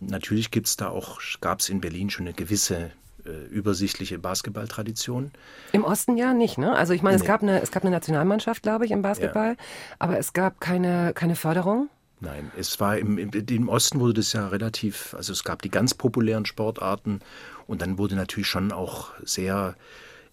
[0.00, 2.90] Natürlich gibt's da auch, gab es in Berlin schon eine gewisse
[3.24, 5.30] äh, übersichtliche Basketballtradition.
[5.72, 6.74] Im Osten ja nicht, ne?
[6.76, 7.28] Also ich meine, es Nee.
[7.28, 9.56] gab eine, es gab eine Nationalmannschaft, glaube ich, im Basketball,
[9.98, 11.88] aber es gab keine, keine Förderung.
[12.20, 15.70] Nein, es war im, im, im Osten wurde das ja relativ, also es gab die
[15.70, 17.20] ganz populären Sportarten
[17.66, 19.74] und dann wurde natürlich schon auch sehr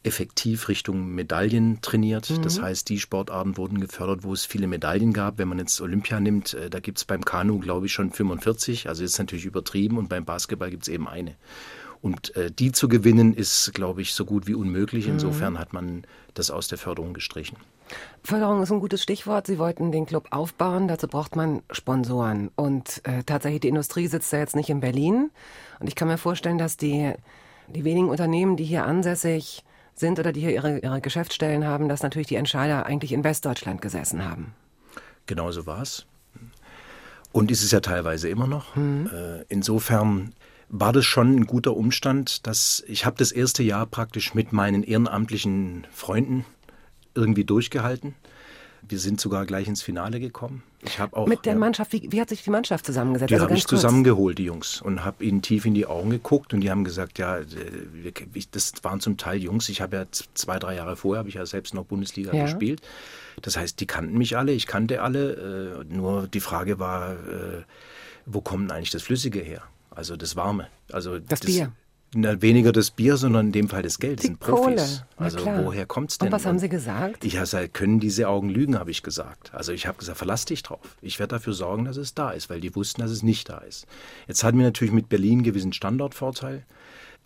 [0.04, 2.44] effektiv Richtung Medaillen trainiert.
[2.44, 5.38] Das heißt, die Sportarten wurden gefördert, wo es viele Medaillen gab.
[5.38, 8.90] Wenn man jetzt Olympia nimmt, äh, da gibt es beim Kanu, glaube ich, schon 45.
[8.90, 11.36] Also ist natürlich übertrieben und beim Basketball gibt es eben eine.
[12.02, 15.08] Und äh, die zu gewinnen, ist, glaube ich, so gut wie unmöglich.
[15.08, 17.58] Insofern hat man das aus der Förderung gestrichen.
[18.24, 19.46] Förderung ist ein gutes Stichwort.
[19.46, 20.88] Sie wollten den Club aufbauen.
[20.88, 22.50] Dazu braucht man Sponsoren.
[22.56, 25.30] Und äh, tatsächlich, die Industrie sitzt ja jetzt nicht in Berlin.
[25.80, 27.14] Und ich kann mir vorstellen, dass die,
[27.68, 29.64] die wenigen Unternehmen, die hier ansässig
[30.02, 33.82] sind oder die hier ihre, ihre Geschäftsstellen haben, dass natürlich die Entscheider eigentlich in Westdeutschland
[33.82, 34.54] gesessen haben.
[35.26, 36.06] Genauso war es.
[37.32, 38.76] Und ist es ja teilweise immer noch.
[38.76, 40.34] Äh, insofern
[40.68, 44.84] war das schon ein guter Umstand, dass ich habe das erste Jahr praktisch mit meinen
[44.84, 46.46] ehrenamtlichen Freunden
[47.16, 48.16] irgendwie durchgehalten.
[48.88, 50.64] Wir sind sogar gleich ins Finale gekommen.
[50.84, 53.30] Ich habe auch Mit der ja, Mannschaft, wie, wie hat sich die Mannschaft zusammengesetzt?
[53.30, 53.70] die Also habe ich kurz.
[53.82, 57.20] zusammengeholt, die Jungs, und habe ihnen tief in die Augen geguckt und die haben gesagt,
[57.20, 57.46] ja, äh,
[58.52, 59.70] das waren zum Teil Jungs.
[59.70, 62.46] Ich habe ja zwei, drei Jahre vorher habe ich ja selbst noch Bundesliga Ja.
[62.46, 62.82] gespielt.
[63.42, 65.84] Das heißt, die kannten mich alle, ich kannte alle.
[65.90, 67.64] Äh, nur die Frage war, äh,
[68.26, 69.62] wo kommt eigentlich das Flüssige her?
[69.92, 70.68] Also das Warme.
[70.92, 71.72] Also Das Bier.
[72.14, 74.18] Na, weniger das Bier, sondern in dem Fall das Geld.
[74.20, 74.64] Das Die sind Profis.
[74.64, 75.06] Kohle.
[75.16, 76.32] Also woher kommt's Und denn?
[76.34, 77.24] was haben Sie gesagt?
[77.24, 79.54] Ich habe gesagt, können diese Augen lügen, habe ich gesagt.
[79.54, 80.98] Also ich habe gesagt, verlass dich drauf.
[81.02, 83.60] Ich werde dafür sorgen, dass es da ist, weil die wussten, dass es nicht da
[83.60, 83.88] ist.
[84.28, 86.66] Jetzt hatten wir natürlich mit Berlin einen gewissen Standortvorteil.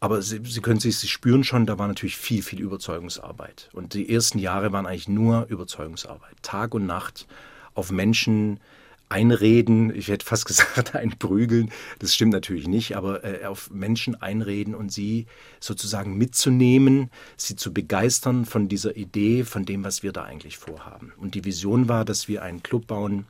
[0.01, 3.69] Aber Sie, Sie können sich, Sie spüren schon, da war natürlich viel, viel Überzeugungsarbeit.
[3.73, 6.35] Und die ersten Jahre waren eigentlich nur Überzeugungsarbeit.
[6.43, 7.25] Tag und Nacht
[7.73, 8.59] auf Menschen
[9.09, 14.75] einreden, ich hätte fast gesagt einprügeln, das stimmt natürlich nicht, aber äh, auf Menschen einreden
[14.75, 15.27] und sie
[15.59, 21.13] sozusagen mitzunehmen, sie zu begeistern von dieser Idee, von dem, was wir da eigentlich vorhaben.
[21.17, 23.25] Und die Vision war, dass wir einen Club bauen,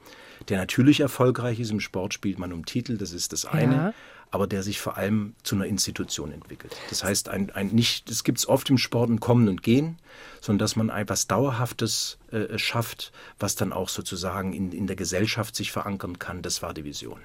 [0.50, 1.72] der natürlich erfolgreich ist.
[1.72, 3.76] Im Sport spielt man um Titel, das ist das eine.
[3.76, 3.94] Ja.
[4.36, 6.76] Aber der sich vor allem zu einer Institution entwickelt.
[6.90, 9.98] Das heißt, ein, ein nicht, das gibt es oft im Sport ein Kommen und Gehen,
[10.42, 15.56] sondern dass man etwas Dauerhaftes äh, schafft, was dann auch sozusagen in, in der Gesellschaft
[15.56, 16.42] sich verankern kann.
[16.42, 17.22] Das war die Vision.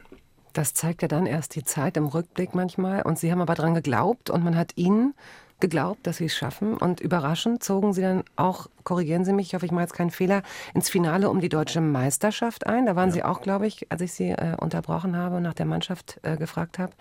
[0.53, 3.03] Das zeigt ja dann erst die Zeit im Rückblick manchmal.
[3.03, 5.15] Und Sie haben aber dran geglaubt und man hat Ihnen
[5.61, 6.77] geglaubt, dass Sie es schaffen.
[6.77, 10.11] Und überraschend zogen Sie dann auch, korrigieren Sie mich, ich hoffe, ich mache jetzt keinen
[10.11, 10.43] Fehler,
[10.75, 12.87] ins Finale um die deutsche Meisterschaft ein.
[12.87, 15.67] Da waren Sie auch, glaube ich, als ich Sie äh, unterbrochen habe und nach der
[15.67, 16.93] Mannschaft äh, gefragt habe.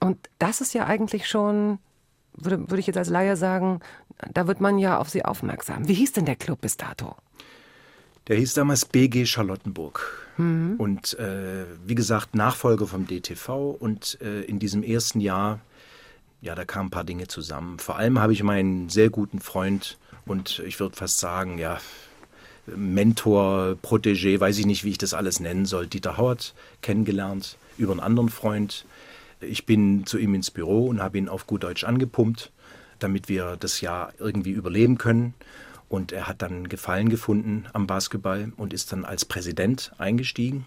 [0.00, 1.78] Und das ist ja eigentlich schon,
[2.34, 3.80] würde, würde ich jetzt als Laie sagen,
[4.32, 5.88] da wird man ja auf Sie aufmerksam.
[5.88, 7.14] Wie hieß denn der Club bis dato?
[8.28, 10.22] Der hieß damals BG Charlottenburg.
[10.38, 13.76] Und äh, wie gesagt, Nachfolger vom DTV.
[13.78, 15.60] Und äh, in diesem ersten Jahr,
[16.42, 17.78] ja, da kamen ein paar Dinge zusammen.
[17.78, 21.78] Vor allem habe ich meinen sehr guten Freund und ich würde fast sagen, ja,
[22.66, 27.92] Mentor, Protégé, weiß ich nicht, wie ich das alles nennen soll, Dieter Hauert kennengelernt über
[27.92, 28.84] einen anderen Freund.
[29.40, 32.52] Ich bin zu ihm ins Büro und habe ihn auf gut Deutsch angepumpt,
[32.98, 35.34] damit wir das Jahr irgendwie überleben können.
[35.88, 40.66] Und er hat dann Gefallen gefunden am Basketball und ist dann als Präsident eingestiegen.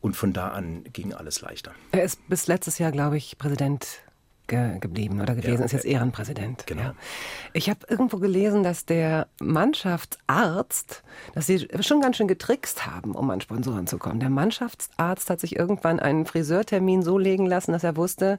[0.00, 1.72] Und von da an ging alles leichter.
[1.92, 4.00] Er ist bis letztes Jahr, glaube ich, Präsident
[4.52, 6.66] ge geblieben oder gewesen, Ja, ist jetzt äh, Ehrenpräsident.
[6.66, 6.82] genau.
[6.82, 6.94] Ja.
[7.54, 11.02] Ich habe irgendwo gelesen, dass der Mannschaftsarzt,
[11.34, 14.20] dass sie schon ganz schön getrickst haben, um an Sponsoren zu kommen.
[14.20, 18.38] Der Mannschaftsarzt hat sich irgendwann einen Friseurtermin so legen lassen, dass er wusste,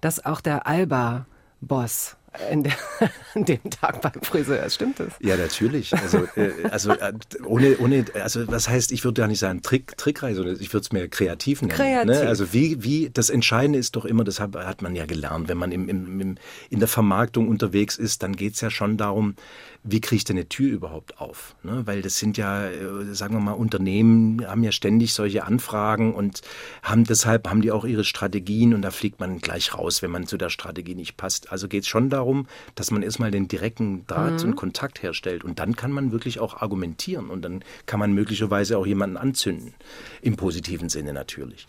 [0.00, 2.16] dass auch der Alba-Boss
[3.34, 4.68] an dem Tag beim Friseur.
[4.70, 5.08] Stimmt das?
[5.20, 5.92] Ja, natürlich.
[5.94, 7.12] Also, äh, also äh,
[7.44, 10.84] ohne, ohne, also das heißt, ich würde ja nicht sagen Trick, Trickreise, sondern ich würde
[10.84, 11.74] es mehr kreativ nennen.
[11.74, 12.06] Kreativ.
[12.06, 12.28] Ne?
[12.28, 15.58] Also wie, wie, das Entscheidende ist doch immer, das hat, hat man ja gelernt, wenn
[15.58, 16.34] man im, im, im,
[16.70, 19.34] in der Vermarktung unterwegs ist, dann geht es ja schon darum,
[19.82, 21.54] wie kriege ich denn eine Tür überhaupt auf?
[21.62, 21.82] Ne?
[21.86, 26.42] Weil das sind ja, äh, sagen wir mal, Unternehmen haben ja ständig solche Anfragen und
[26.82, 30.26] haben deshalb haben die auch ihre Strategien und da fliegt man gleich raus, wenn man
[30.26, 31.50] zu der Strategie nicht passt.
[31.50, 35.58] Also geht es schon darum, dass man erstmal den direkten Draht und Kontakt herstellt und
[35.58, 39.74] dann kann man wirklich auch argumentieren und dann kann man möglicherweise auch jemanden anzünden.
[40.20, 41.66] Im positiven Sinne natürlich.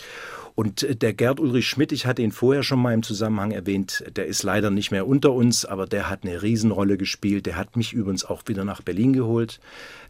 [0.56, 4.04] Und äh, der Gerd Ulrich Schmidt, ich hatte ihn vorher schon mal im Zusammenhang erwähnt,
[4.16, 7.46] der ist leider nicht mehr unter uns, aber der hat eine Riesenrolle gespielt.
[7.46, 9.60] Der hat mich übrigens auch wieder nach Berlin geholt.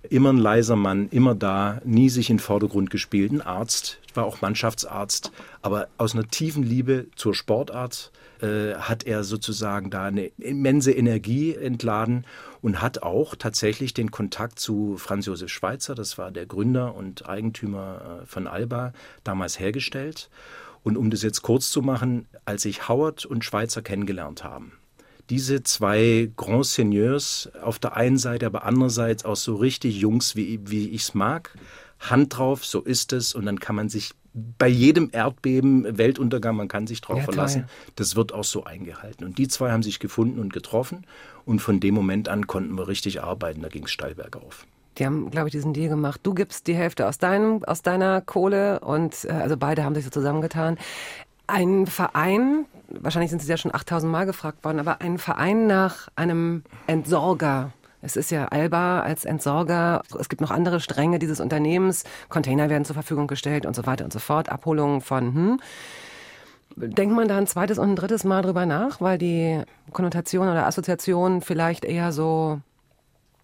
[0.09, 3.31] Immer ein leiser Mann, immer da, nie sich in den Vordergrund gespielt.
[3.31, 5.31] Ein Arzt, war auch Mannschaftsarzt,
[5.61, 8.11] aber aus einer tiefen Liebe zur Sportart
[8.41, 12.25] äh, hat er sozusagen da eine immense Energie entladen
[12.61, 17.27] und hat auch tatsächlich den Kontakt zu Franz Josef Schweitzer, das war der Gründer und
[17.27, 20.29] Eigentümer äh, von Alba, damals hergestellt.
[20.83, 24.73] Und um das jetzt kurz zu machen, als ich Howard und Schweitzer kennengelernt haben,
[25.29, 30.59] diese zwei Grand Seigneurs auf der einen Seite, aber andererseits auch so richtig Jungs, wie,
[30.63, 31.55] wie ich es mag,
[31.99, 36.67] Hand drauf, so ist es und dann kann man sich bei jedem Erdbeben, Weltuntergang, man
[36.67, 37.65] kann sich drauf Ja, verlassen.
[37.95, 39.25] Das wird auch so eingehalten.
[39.25, 41.05] Und die zwei haben sich gefunden und getroffen
[41.45, 43.61] und von dem Moment an konnten wir richtig arbeiten.
[43.61, 44.65] Da ging es steil bergauf.
[44.97, 46.21] Die haben, glaube ich, diesen Deal gemacht.
[46.23, 50.03] Du gibst die Hälfte aus, deinem, aus deiner Kohle und äh, also beide haben sich
[50.03, 50.77] so zusammengetan.
[51.47, 56.07] Ein Verein, wahrscheinlich sind sie ja schon 8000 Mal gefragt worden, aber ein Verein nach
[56.15, 57.73] einem Entsorger.
[58.01, 60.01] Es ist ja Alba als Entsorger.
[60.19, 62.03] Es gibt noch andere Stränge dieses Unternehmens.
[62.29, 64.49] Container werden zur Verfügung gestellt und so weiter und so fort.
[64.49, 65.59] Abholungen von, hm.
[66.77, 70.65] Denkt man da ein zweites und ein drittes Mal drüber nach, weil die Konnotation oder
[70.65, 72.61] Assoziation vielleicht eher so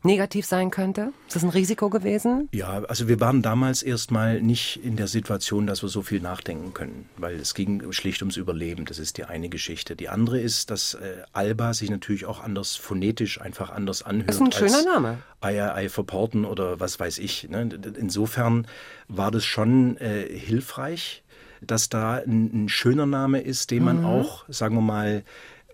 [0.03, 1.11] negativ sein könnte?
[1.27, 2.49] Ist das ein Risiko gewesen?
[2.51, 6.73] Ja, also wir waren damals erstmal nicht in der Situation, dass wir so viel nachdenken
[6.73, 8.85] können, weil es ging schlicht ums Überleben.
[8.85, 9.95] Das ist die eine Geschichte.
[9.95, 14.29] Die andere ist, dass äh, Alba sich natürlich auch anders phonetisch einfach anders anhört.
[14.29, 15.17] Ist ein schöner als Name.
[15.41, 17.49] Eier, Ei verporten oder was weiß ich.
[17.49, 17.69] Ne?
[17.97, 18.67] Insofern
[19.07, 21.23] war das schon äh, hilfreich,
[21.61, 25.23] dass da ein, ein schöner Name ist, den man auch, sagen wir mal,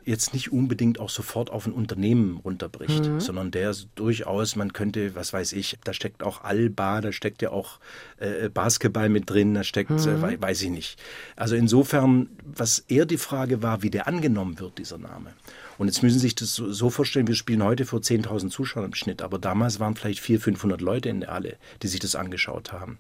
[0.06, 5.34] jetzt nicht unbedingt auch sofort auf ein Unternehmen runterbricht, sondern der durchaus, man könnte, was
[5.34, 7.80] weiß ich, da steckt auch Alba, da steckt ja auch
[8.18, 11.02] äh, Basketball mit drin, da steckt, äh, wei- weiß ich nicht.
[11.36, 15.34] Also insofern, was eher die Frage war, wie der angenommen wird, dieser Name.
[15.80, 18.86] Und jetzt müssen Sie sich das so, so vorstellen, wir spielen heute vor 10.000 Zuschauern
[18.86, 22.16] im Schnitt, aber damals waren vielleicht 400, 500 Leute in der Halle, die sich das
[22.16, 23.00] angeschaut haben.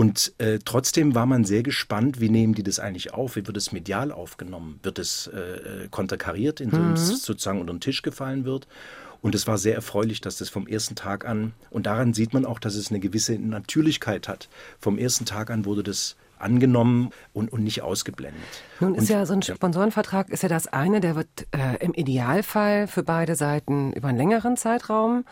[0.00, 3.36] Und äh, trotzdem war man sehr gespannt, wie nehmen die das eigentlich auf?
[3.36, 4.80] Wie wird es medial aufgenommen?
[4.82, 8.66] Wird es äh, äh, konterkariert, indem es sozusagen unter den Tisch gefallen wird?
[9.20, 12.46] Und es war sehr erfreulich, dass das vom ersten Tag an, und daran sieht man
[12.46, 14.48] auch, dass es eine gewisse Natürlichkeit hat.
[14.78, 18.40] Vom ersten Tag an wurde das angenommen und, und nicht ausgeblendet.
[18.80, 21.92] Nun ist und, ja so ein Sponsorenvertrag ist ja das eine, der wird äh, im
[21.92, 25.26] Idealfall für beide Seiten über einen längeren Zeitraum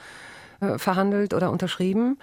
[0.60, 2.18] äh, verhandelt oder unterschrieben.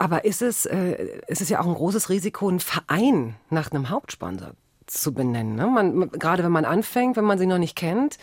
[0.00, 3.90] Aber ist es, äh, ist es ja auch ein großes Risiko, einen Verein nach einem
[3.90, 4.52] Hauptsponsor
[4.86, 5.56] zu benennen.
[5.56, 5.66] Ne?
[5.66, 8.16] Man, gerade wenn man anfängt, wenn man sie noch nicht kennt,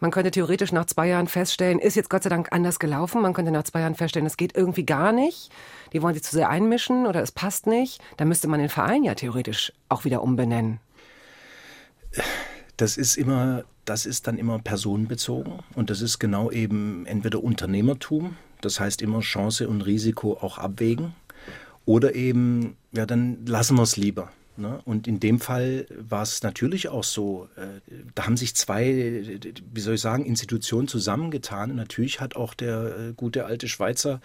[0.00, 3.22] man könnte theoretisch nach zwei Jahren feststellen, ist jetzt Gott sei Dank anders gelaufen.
[3.22, 5.50] Man könnte nach zwei Jahren feststellen, es geht irgendwie gar nicht.
[5.94, 8.02] Die wollen sich zu sehr einmischen oder es passt nicht.
[8.18, 10.78] Dann müsste man den Verein ja theoretisch auch wieder umbenennen.
[12.76, 18.36] Das ist immer, das ist dann immer personenbezogen und das ist genau eben entweder Unternehmertum,
[18.64, 21.14] das heißt immer Chance und Risiko auch abwägen,
[21.86, 24.30] oder eben, ja, dann lassen wir es lieber.
[24.56, 24.80] Ne?
[24.84, 27.80] Und in dem Fall war es natürlich auch so, äh,
[28.14, 29.38] da haben sich zwei,
[29.72, 31.70] wie soll ich sagen, Institutionen zusammengetan.
[31.70, 34.20] Und natürlich hat auch der äh, gute alte Schweizer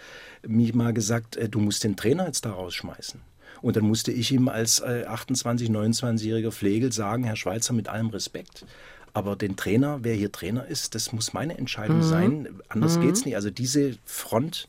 [0.46, 3.20] mir mal gesagt, äh, du musst den Trainer jetzt da rausschmeißen.
[3.60, 8.64] Und dann musste ich ihm als 28, 29-jähriger Pflegel sagen, Herr Schweizer, mit allem Respekt,
[9.12, 12.02] aber den Trainer, wer hier Trainer ist, das muss meine Entscheidung mhm.
[12.02, 12.48] sein.
[12.68, 13.08] Anders mhm.
[13.08, 13.36] es nicht.
[13.36, 14.68] Also diese Front,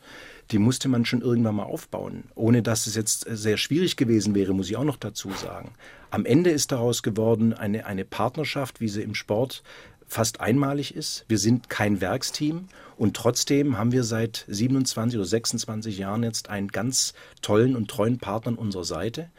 [0.52, 2.26] die musste man schon irgendwann mal aufbauen.
[2.36, 5.74] Ohne dass es jetzt sehr schwierig gewesen wäre, muss ich auch noch dazu sagen.
[6.10, 9.64] Am Ende ist daraus geworden eine, eine Partnerschaft, wie sie im Sport
[10.12, 11.24] fast einmalig ist.
[11.30, 12.68] Wir sind kein Werksteam
[12.98, 18.20] und trotzdem haben wir seit 27 oder 26 Jahren jetzt einen ganz tollen und treuen
[18.20, 19.30] Partner an unserer Seite.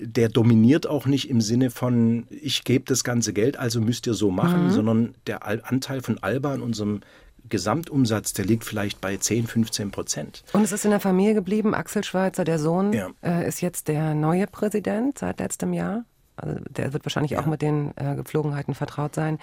[0.00, 4.14] Der dominiert auch nicht im Sinne von, ich gebe das ganze Geld, also müsst ihr
[4.14, 4.70] so machen, mhm.
[4.70, 7.00] sondern der Anteil von Alba in unserem
[7.48, 10.44] Gesamtumsatz, der liegt vielleicht bei 10, 15 Prozent.
[10.52, 11.74] Und es ist in der Familie geblieben.
[11.74, 13.08] Axel Schweizer, der Sohn, ja.
[13.22, 16.04] äh, ist jetzt der neue Präsident seit letztem Jahr.
[16.36, 17.40] Also der wird wahrscheinlich ja.
[17.40, 19.38] auch mit den äh, Gepflogenheiten vertraut sein.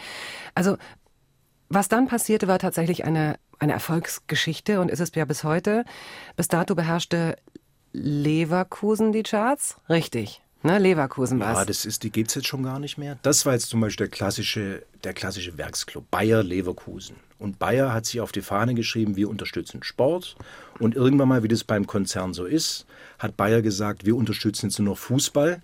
[0.53, 0.77] Also
[1.67, 5.83] was dann passierte, war tatsächlich eine, eine Erfolgsgeschichte und ist es ja bis heute.
[6.35, 7.37] Bis dato beherrschte
[7.91, 9.77] Leverkusen die Charts.
[9.89, 10.41] Richtig.
[10.65, 13.19] Ne, Leverkusen war Ja, das ist, die gibt es jetzt schon gar nicht mehr.
[13.21, 17.17] Das war jetzt zum Beispiel der klassische, der klassische Werksclub, Bayer Leverkusen.
[17.37, 20.35] Und Bayer hat sich auf die Fahne geschrieben, wir unterstützen Sport.
[20.79, 22.87] Und irgendwann mal, wie das beim Konzern so ist,
[23.19, 25.61] hat Bayer gesagt, wir unterstützen jetzt nur noch Fußball.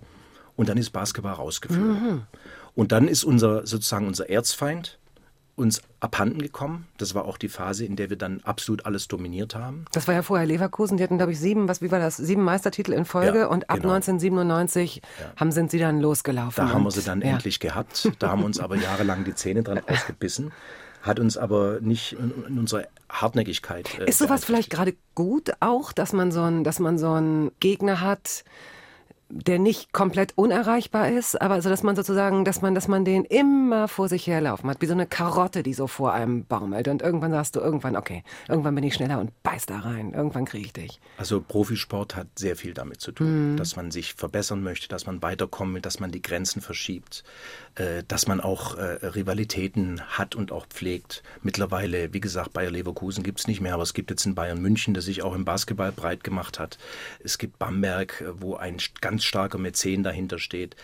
[0.54, 1.92] Und dann ist Basketball rausgeflogen.
[1.94, 2.22] Mhm.
[2.74, 4.98] Und dann ist unser sozusagen unser Erzfeind,
[5.54, 6.86] uns abhanden gekommen.
[6.96, 9.84] Das war auch die Phase, in der wir dann absolut alles dominiert haben.
[9.92, 10.96] Das war ja vorher Leverkusen.
[10.96, 12.16] Die hatten, glaube ich, sieben, was, wie war das?
[12.16, 13.94] Sieben Meistertitel in Folge ja, und ab genau.
[13.94, 15.32] 1997 ja.
[15.36, 16.66] haben, sind sie dann losgelaufen.
[16.66, 17.28] Da haben wir sie dann ja.
[17.28, 18.10] endlich gehabt.
[18.18, 20.52] Da haben uns aber jahrelang die Zähne dran ausgebissen.
[21.02, 23.98] Hat uns aber nicht in, unserer Hartnäckigkeit.
[23.98, 27.50] Äh, Ist sowas vielleicht gerade gut auch, dass man so ein, dass man so einen
[27.60, 28.44] Gegner hat,
[29.34, 33.24] der nicht komplett unerreichbar ist, aber also dass man sozusagen, dass man, dass man den
[33.24, 36.86] immer vor sich herlaufen hat, wie so eine Karotte, die so vor einem baumelt.
[36.86, 40.12] Und irgendwann sagst du irgendwann, okay, irgendwann bin ich schneller und beiß da rein.
[40.12, 41.00] Irgendwann kriege ich dich.
[41.16, 43.56] Also Profisport hat sehr viel damit zu tun, mhm.
[43.56, 47.24] dass man sich verbessern möchte, dass man weiterkommt, dass man die Grenzen verschiebt,
[48.08, 51.22] dass man auch äh, Rivalitäten hat und auch pflegt.
[51.42, 54.60] Mittlerweile, wie gesagt, Bayer Leverkusen gibt es nicht mehr, aber es gibt jetzt in Bayern
[54.60, 56.78] München, der sich auch im Basketball breit gemacht hat.
[57.22, 60.74] Es gibt Bamberg, äh, wo ein ganz ganz starker Mäzen dahinter steht.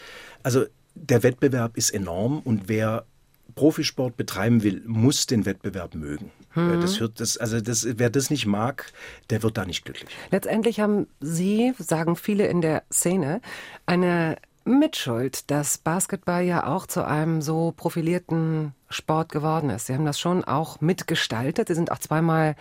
[0.42, 3.06] Also der Wettbewerb ist enorm und wer
[3.54, 6.30] Profisport betreiben will, muss den Wettbewerb mögen.
[6.54, 6.80] Mhm.
[6.82, 8.92] Das hört, das, also das, wer das nicht mag,
[9.30, 10.10] der wird da nicht glücklich.
[10.30, 13.40] Letztendlich haben Sie, sagen viele in der Szene,
[13.86, 14.36] eine
[14.68, 19.86] Mitschuld, dass Basketball ja auch zu einem so profilierten Sport geworden ist.
[19.86, 21.68] Sie haben das schon auch mitgestaltet.
[21.68, 22.54] Sie sind auch zweimal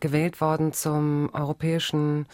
[0.00, 2.26] gewählt worden zum europäischen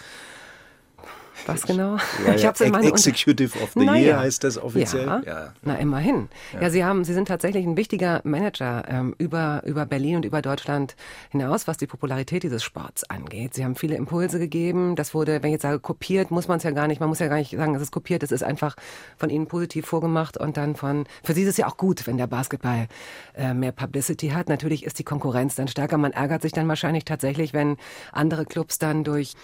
[1.46, 1.96] was genau?
[2.26, 2.52] Ja, ich ja.
[2.60, 5.06] in meinen Executive of the Year heißt das offiziell.
[5.06, 5.22] Ja.
[5.24, 5.52] ja.
[5.62, 6.28] Na, immerhin.
[6.60, 6.70] Ja.
[6.70, 10.96] Sie haben, Sie sind tatsächlich ein wichtiger Manager ähm, über, über Berlin und über Deutschland
[11.30, 13.54] hinaus, was die Popularität dieses Sports angeht.
[13.54, 14.94] Sie haben viele Impulse gegeben.
[14.96, 17.00] Das wurde, wenn ich jetzt sage, kopiert, muss man es ja gar nicht.
[17.00, 18.22] Man muss ja gar nicht sagen, es ist kopiert.
[18.22, 18.76] Es ist einfach
[19.16, 22.18] von Ihnen positiv vorgemacht und dann von, für Sie ist es ja auch gut, wenn
[22.18, 22.86] der Basketball
[23.34, 24.48] äh, mehr Publicity hat.
[24.48, 25.98] Natürlich ist die Konkurrenz dann stärker.
[25.98, 27.76] Man ärgert sich dann wahrscheinlich tatsächlich, wenn
[28.12, 29.34] andere Clubs dann durch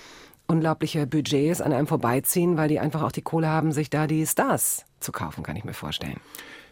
[0.49, 4.27] unglaubliche Budgets an einem vorbeiziehen, weil die einfach auch die Kohle haben, sich da die
[4.27, 6.21] Stars zu kaufen, kann ich mir vorstellen.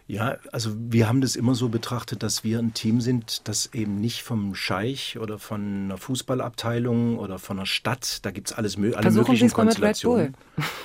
[0.08, 4.00] Ja, also wir haben das immer so betrachtet, dass wir ein Team sind, das eben
[4.00, 8.76] nicht vom Scheich oder von einer Fußballabteilung oder von einer Stadt, da gibt es alles
[8.76, 10.34] alle Versuchen möglichen Konstellationen.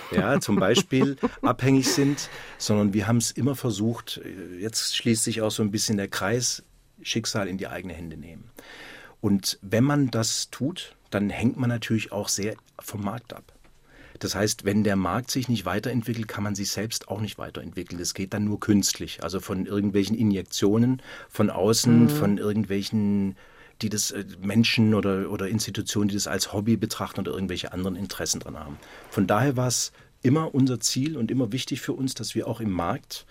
[0.10, 4.20] Ja, zum Beispiel abhängig sind, sondern wir haben es immer versucht,
[4.60, 6.64] jetzt schließt sich auch so ein bisschen der Kreis,
[7.04, 8.50] Schicksal in die eigene Hände nehmen.
[9.22, 13.54] Und wenn man das tut, dann hängt man natürlich auch sehr vom Markt ab.
[14.20, 17.98] Das heißt, wenn der Markt sich nicht weiterentwickelt, kann man sich selbst auch nicht weiterentwickeln.
[17.98, 22.10] Das geht dann nur künstlich, also von irgendwelchen Injektionen von außen, mhm.
[22.10, 23.36] von irgendwelchen
[23.82, 27.96] die das äh, Menschen oder, oder Institutionen, die das als Hobby betrachten oder irgendwelche anderen
[27.96, 28.78] Interessen dran haben.
[29.10, 29.92] Von daher war es
[30.22, 33.26] immer unser Ziel und immer wichtig für uns, dass wir auch im Markt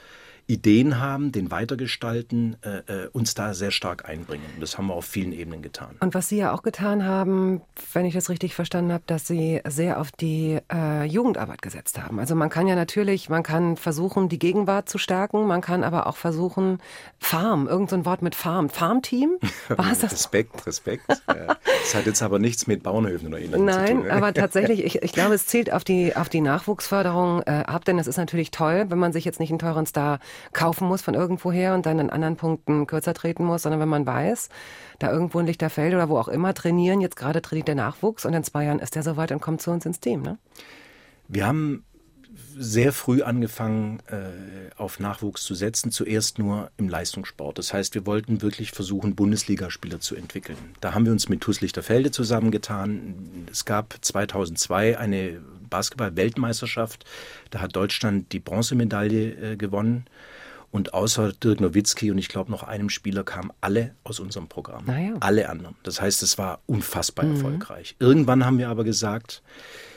[0.51, 4.45] Ideen haben, den weitergestalten, äh, äh, uns da sehr stark einbringen.
[4.55, 5.97] Und das haben wir auf vielen Ebenen getan.
[6.01, 7.61] Und was Sie ja auch getan haben,
[7.93, 12.19] wenn ich das richtig verstanden habe, dass Sie sehr auf die äh, Jugendarbeit gesetzt haben.
[12.19, 16.09] Also man kann ja natürlich, man kann versuchen, die Gegenwart zu stärken, man kann aber
[16.09, 16.79] auch versuchen,
[17.21, 19.39] Farm, irgend so ein Wort mit Farm, Farmteam?
[19.69, 20.03] War das?
[20.13, 21.05] Respekt, Respekt.
[21.83, 24.03] Das hat jetzt aber nichts mit Bauernhöfen oder ähnlichem Nein, zu tun.
[24.05, 24.13] ne?
[24.13, 27.99] aber tatsächlich, ich, ich glaube, es zielt auf die, auf die Nachwuchsförderung äh, ab, denn
[27.99, 30.21] es ist natürlich toll, wenn man sich jetzt nicht einen teuren Star
[30.53, 34.07] kaufen muss von irgendwoher und dann in anderen Punkten kürzer treten muss, sondern wenn man
[34.07, 34.49] weiß,
[34.99, 38.35] da irgendwo in Lichterfeld oder wo auch immer trainieren, jetzt gerade trainiert der Nachwuchs und
[38.35, 40.23] in zwei Jahren ist der soweit und kommt zu uns ins Team.
[40.23, 40.39] Ne?
[41.29, 41.85] Wir haben
[42.57, 47.59] sehr früh angefangen, äh, auf Nachwuchs zu setzen, zuerst nur im Leistungssport.
[47.59, 50.59] Das heißt, wir wollten wirklich versuchen, Bundesligaspieler zu entwickeln.
[50.81, 53.47] Da haben wir uns mit TuS Lichterfelde zusammengetan.
[53.51, 57.05] Es gab 2002 eine Basketball-Weltmeisterschaft.
[57.51, 60.07] Da hat Deutschland die Bronzemedaille äh, gewonnen.
[60.73, 64.85] Und außer Dirk Nowitzki und ich glaube noch einem Spieler kamen alle aus unserem Programm.
[64.87, 65.17] Na ja.
[65.19, 65.75] Alle anderen.
[65.83, 67.97] Das heißt, es war unfassbar erfolgreich.
[67.99, 69.43] Irgendwann haben wir aber gesagt,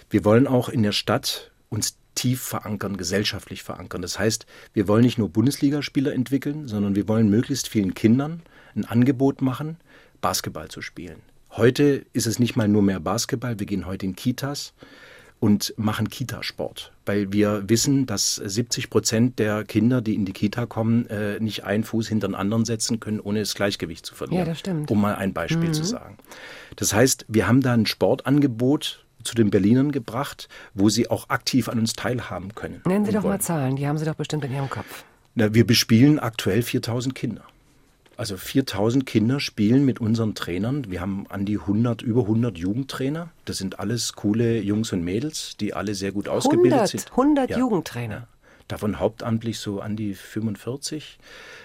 [0.10, 4.02] wir wollen auch in der Stadt uns tief verankern, gesellschaftlich verankern.
[4.02, 8.42] Das heißt, wir wollen nicht nur Bundesligaspieler entwickeln, sondern wir wollen möglichst vielen Kindern
[8.76, 9.78] ein Angebot machen,
[10.22, 11.22] Basketball zu spielen.
[11.52, 14.74] Heute ist es nicht mal nur mehr Basketball, wir gehen heute in Kitas
[15.44, 20.66] und machen Kitasport, weil wir wissen, dass 70 Prozent der Kinder, die in die Kita
[20.66, 24.40] kommen, äh, nicht einen Fuß hinter den anderen setzen können, ohne das Gleichgewicht zu verlieren.
[24.40, 24.90] Ja, das stimmt.
[24.90, 26.18] Um mal ein Beispiel zu sagen.
[26.78, 31.68] Das heißt, wir haben da ein Sportangebot zu den Berlinern gebracht, wo sie auch aktiv
[31.68, 32.82] an uns teilhaben können.
[32.86, 33.42] Nennen Sie doch mal wollen.
[33.42, 35.04] Zahlen, die haben Sie doch bestimmt in Ihrem Kopf.
[35.36, 37.42] Na, wir bespielen aktuell 4000 Kinder.
[38.16, 40.90] Also 4000 Kinder spielen mit unseren Trainern.
[40.90, 43.30] Wir haben an die 100, über 100 Jugendtrainer.
[43.46, 47.12] Das sind alles coole Jungs und Mädels, die alle sehr gut ausgebildet 100, sind.
[47.12, 47.58] 100 Ja.
[47.58, 48.28] Jugendtrainer.
[48.68, 51.18] Davon hauptamtlich so an die 45.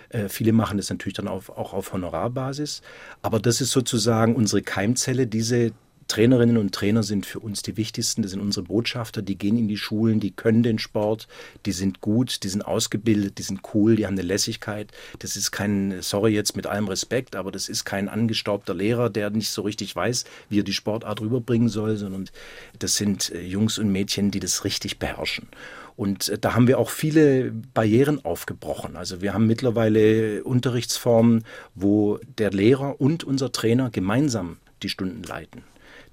[0.08, 2.82] Äh, viele machen das natürlich dann auf, auch auf Honorarbasis.
[3.22, 5.26] Aber das ist sozusagen unsere Keimzelle.
[5.26, 5.72] Diese
[6.08, 8.22] Trainerinnen und Trainer sind für uns die wichtigsten.
[8.22, 9.20] Das sind unsere Botschafter.
[9.20, 11.28] Die gehen in die Schulen, die können den Sport,
[11.66, 14.90] die sind gut, die sind ausgebildet, die sind cool, die haben eine Lässigkeit.
[15.18, 19.30] Das ist kein, sorry jetzt mit allem Respekt, aber das ist kein angestaubter Lehrer, der
[19.30, 22.30] nicht so richtig weiß, wie er die Sportart rüberbringen soll, sondern
[22.78, 25.48] das sind äh, Jungs und Mädchen, die das richtig beherrschen.
[25.94, 28.96] Und äh, da haben wir auch viele Barrieren aufgebrochen.
[28.96, 31.44] Also wir haben mittlerweile Unterrichtsformen,
[31.74, 35.64] wo der Lehrer und unser Trainer gemeinsam die Stunden leiten.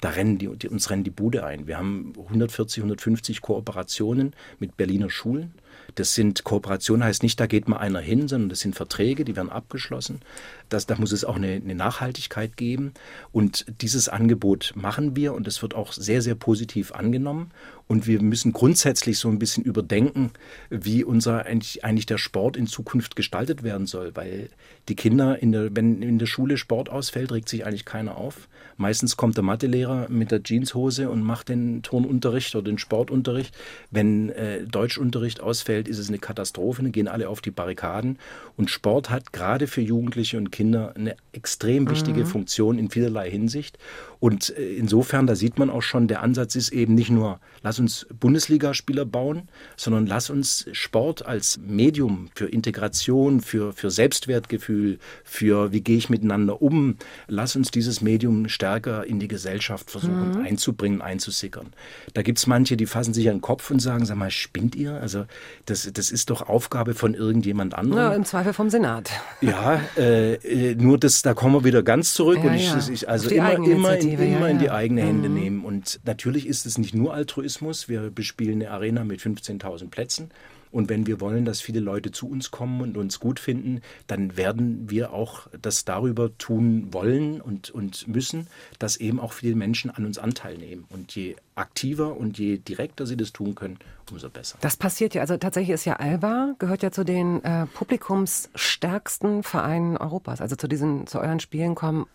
[0.02, 1.68] Da rennen die, uns rennen die Bude ein.
[1.68, 5.54] Wir haben 140, 150 Kooperationen mit Berliner Schulen.
[5.96, 9.36] Das sind Kooperationen, heißt nicht, da geht mal einer hin, sondern das sind Verträge, die
[9.36, 10.22] werden abgeschlossen.
[10.70, 12.94] Das, da muss es auch eine, eine Nachhaltigkeit geben.
[13.32, 17.52] Und dieses Angebot machen wir und es wird auch sehr, sehr positiv angenommen.
[17.88, 20.32] Und wir müssen grundsätzlich so ein bisschen überdenken,
[20.72, 24.16] wie unser eigentlich, eigentlich der Sport in Zukunft gestaltet werden soll.
[24.16, 24.50] Weil
[24.90, 28.48] die Kinder, in der, wenn in der Schule Sport ausfällt, regt sich eigentlich keiner auf.
[28.78, 33.56] Meistens kommt der Mathelehrer mit der Jeanshose und macht den Turnunterricht oder den Sportunterricht.
[33.92, 36.82] Wenn äh, Deutschunterricht ausfällt, ist es eine Katastrophe.
[36.82, 38.18] Dann gehen alle auf die Barrikaden.
[38.58, 43.78] Und Sport hat gerade für Jugendliche und Kinder eine extrem wichtige Funktion in vielerlei Hinsicht.
[44.22, 47.78] Und äh, insofern, da sieht man auch schon, der Ansatz ist eben nicht nur, lass
[47.78, 55.74] uns Bundesligaspieler bauen, sondern lass uns Sport als Medium für Integration, für, für Selbstwertgefühl, für
[55.74, 56.96] wie gehe ich miteinander um,
[57.28, 61.68] lass uns dieses Medium stärker in die Gesellschaft versuchen einzubringen, einzusickern.
[62.14, 64.76] Da gibt es manche, die fassen sich an den Kopf und sagen, sag mal, spinnt
[64.76, 64.94] ihr?
[64.94, 65.26] Also
[65.66, 68.04] das, das ist doch Aufgabe von irgendjemand anderem.
[68.04, 69.12] Ja, im Zweifel vom Senat.
[69.42, 70.36] Ja, äh,
[70.78, 72.90] nur das, da kommen wir wieder ganz zurück Ja, und ich, ja.
[72.92, 74.66] ich also immer, immer, in, immer ja, in die.
[74.66, 74.72] Mhm.
[74.72, 75.64] eigene Hände nehmen.
[75.66, 77.90] Und natürlich ist es nicht nur Altruismus.
[77.90, 80.32] Wir bespielen eine Arena mit 15.000 Plätzen.
[80.76, 84.36] Und wenn wir wollen, dass viele Leute zu uns kommen und uns gut finden, dann
[84.36, 88.48] werden wir auch das darüber tun wollen und, und müssen,
[88.78, 90.84] dass eben auch viele Menschen an uns Anteil nehmen.
[90.90, 93.80] Und je aktiver und je direkter sie das tun können,
[94.12, 94.58] umso besser.
[94.60, 99.96] Das passiert ja, also tatsächlich ist ja Alba, gehört ja zu den äh, publikumsstärksten Vereinen
[99.96, 100.42] Europas.
[100.42, 102.06] Also zu diesen, zu euren Spielen kommen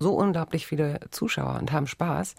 [0.00, 2.34] so unglaublich viele Zuschauer und haben Spaß.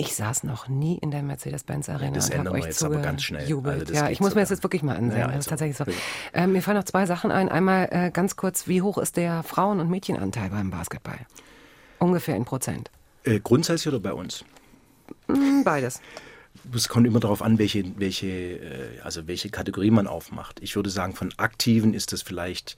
[0.00, 2.84] Ich saß noch nie in der Mercedes-Benz Arena das und habe ändern wir euch jetzt
[2.84, 3.40] aber ganz schnell.
[3.40, 3.80] zugejubelt.
[3.80, 5.18] Also das ja, ich muss mir das jetzt wirklich mal ansehen.
[5.18, 5.84] Ja, das ist also, tatsächlich so.
[6.32, 7.48] Ähm, mir fallen noch zwei Sachen ein.
[7.48, 11.18] Einmal äh, ganz kurz, wie hoch ist der Frauen- und Mädchenanteil beim Basketball?
[11.98, 12.92] Ungefähr in Prozent.
[13.24, 14.44] Äh, grundsätzlich oder bei uns?
[15.26, 16.00] Hm, Beides.
[16.72, 20.60] Es kommt immer darauf an, welche, welche, äh, also welche Kategorie man aufmacht.
[20.62, 22.76] Ich würde sagen, von Aktiven ist es vielleicht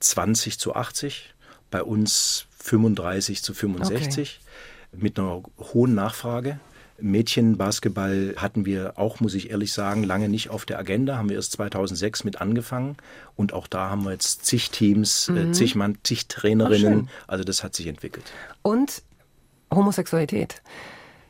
[0.00, 1.34] 20 zu 80
[1.70, 4.40] bei uns 35 zu 65
[4.92, 5.42] mit einer
[5.72, 6.58] hohen Nachfrage.
[7.00, 11.16] Mädchenbasketball hatten wir auch, muss ich ehrlich sagen, lange nicht auf der Agenda.
[11.16, 12.96] Haben wir erst 2006 mit angefangen.
[13.36, 17.08] Und auch da haben wir jetzt zig Teams, äh, zig Mann, zig Trainerinnen.
[17.26, 18.24] Also das hat sich entwickelt.
[18.62, 19.02] Und
[19.72, 20.62] Homosexualität.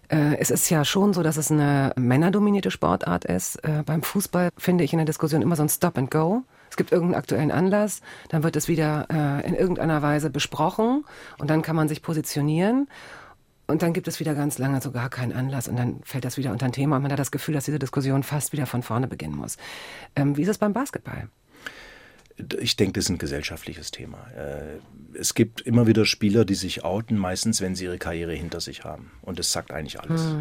[0.09, 3.56] Äh, Es ist ja schon so, dass es eine männerdominierte Sportart ist.
[3.56, 6.44] Äh, Beim Fußball finde ich in der Diskussion immer so ein Stop and Go.
[6.70, 9.09] Es gibt irgendeinen aktuellen Anlass, dann wird es wieder
[9.43, 11.06] in irgendeiner Weise besprochen
[11.39, 12.89] und dann kann man sich positionieren.
[13.70, 16.39] Und dann gibt es wieder ganz lange so gar keinen Anlass und dann fällt das
[16.39, 18.82] wieder unter ein Thema und man hat das Gefühl, dass diese Diskussion fast wieder von
[18.82, 19.59] vorne beginnen muss.
[20.16, 21.28] Ähm, wie ist es beim Basketball?
[22.60, 24.19] Ich denke, das ist ein gesellschaftliches Thema.
[24.36, 24.78] Äh,
[25.19, 28.85] Es gibt immer wieder Spieler, die sich outen, meistens wenn sie ihre Karriere hinter sich
[28.85, 29.10] haben.
[29.23, 30.35] Und das sagt eigentlich alles.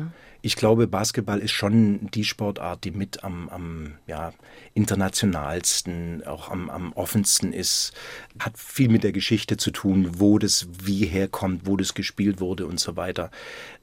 [0.44, 4.34] Ich glaube, Basketball ist schon die Sportart, die mit am, am ja,
[4.76, 7.94] internationalsten, auch am, am offensten ist.
[8.40, 12.68] Hat viel mit der Geschichte zu tun, wo das wie herkommt, wo das gespielt wurde
[12.68, 13.32] und so weiter.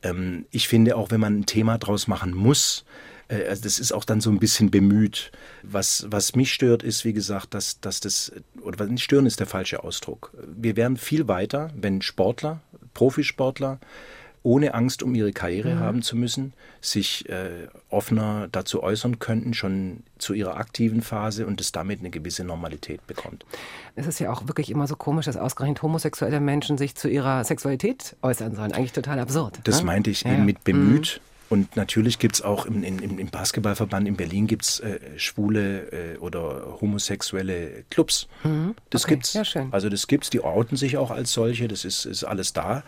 [0.03, 2.85] Ähm, Ich finde auch, wenn man ein Thema draus machen muss,
[3.28, 5.32] also das ist auch dann so ein bisschen bemüht.
[5.62, 8.32] Was, was mich stört, ist, wie gesagt, dass, dass das,
[8.62, 10.32] oder was nicht stören ist der falsche Ausdruck.
[10.56, 12.60] Wir wären viel weiter, wenn Sportler,
[12.92, 13.78] Profisportler,
[14.44, 16.52] ohne Angst um ihre Karriere haben zu müssen,
[16.82, 22.10] sich äh, offener dazu äußern könnten, schon zu ihrer aktiven Phase und es damit eine
[22.10, 23.46] gewisse Normalität bekommt.
[23.96, 27.42] Es ist ja auch wirklich immer so komisch, dass ausgerechnet homosexuelle Menschen sich zu ihrer
[27.42, 28.72] Sexualität äußern sollen.
[28.72, 29.60] Eigentlich total absurd.
[29.64, 29.86] Das ne?
[29.86, 31.22] meinte ich Ja, eben mit bemüht.
[31.55, 36.18] Und natürlich gibt es auch im, im, im Basketballverband in Berlin gibt's äh, schwule äh,
[36.18, 38.26] oder homosexuelle Clubs.
[38.43, 38.74] Das Mhm.
[38.93, 39.35] Okay, gibt's.
[39.35, 39.68] ja, schön.
[39.72, 42.82] Also das gibt's, die outen sich auch als solche, das ist, ist alles da.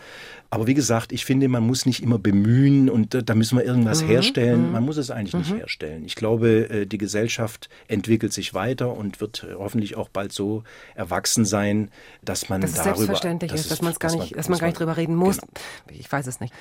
[0.49, 4.03] Aber wie gesagt, ich finde, man muss nicht immer bemühen und da müssen wir irgendwas
[4.03, 4.71] Mhm, herstellen.
[4.73, 6.03] Man muss es eigentlich nicht herstellen.
[6.03, 10.63] Ich glaube, äh, die Gesellschaft entwickelt sich weiter und wird hoffentlich auch bald so
[10.93, 11.89] erwachsen sein,
[12.21, 12.95] dass man Dass es darüber...
[12.97, 15.15] selbstverständlich dass ist, dass es- man gar dass nicht, dass man gar nicht drüber reden
[15.15, 15.37] muss.
[15.37, 15.51] Genau.
[15.99, 16.53] Ich weiß es nicht.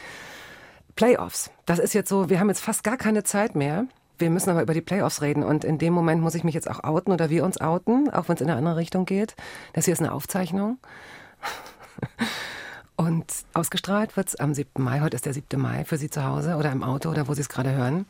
[0.97, 1.51] Playoffs.
[1.67, 3.87] Das ist jetzt so, wir haben jetzt fast gar keine Zeit mehr.
[4.19, 6.71] Wir müssen aber über die Playoffs reden und in dem Moment muss ich mich jetzt
[6.71, 9.37] auch outen oder wir uns outen, auch wenn es in eine andere Richtung geht.
[9.75, 10.79] Das hier ist eine Aufzeichnung.
[12.99, 14.83] Und ausgestrahlt wird's am 7.
[14.83, 15.01] Mai.
[15.01, 15.61] Heute ist der 7.
[15.61, 18.07] Mai für Sie zu Hause oder im Auto oder wo Sie es gerade hören.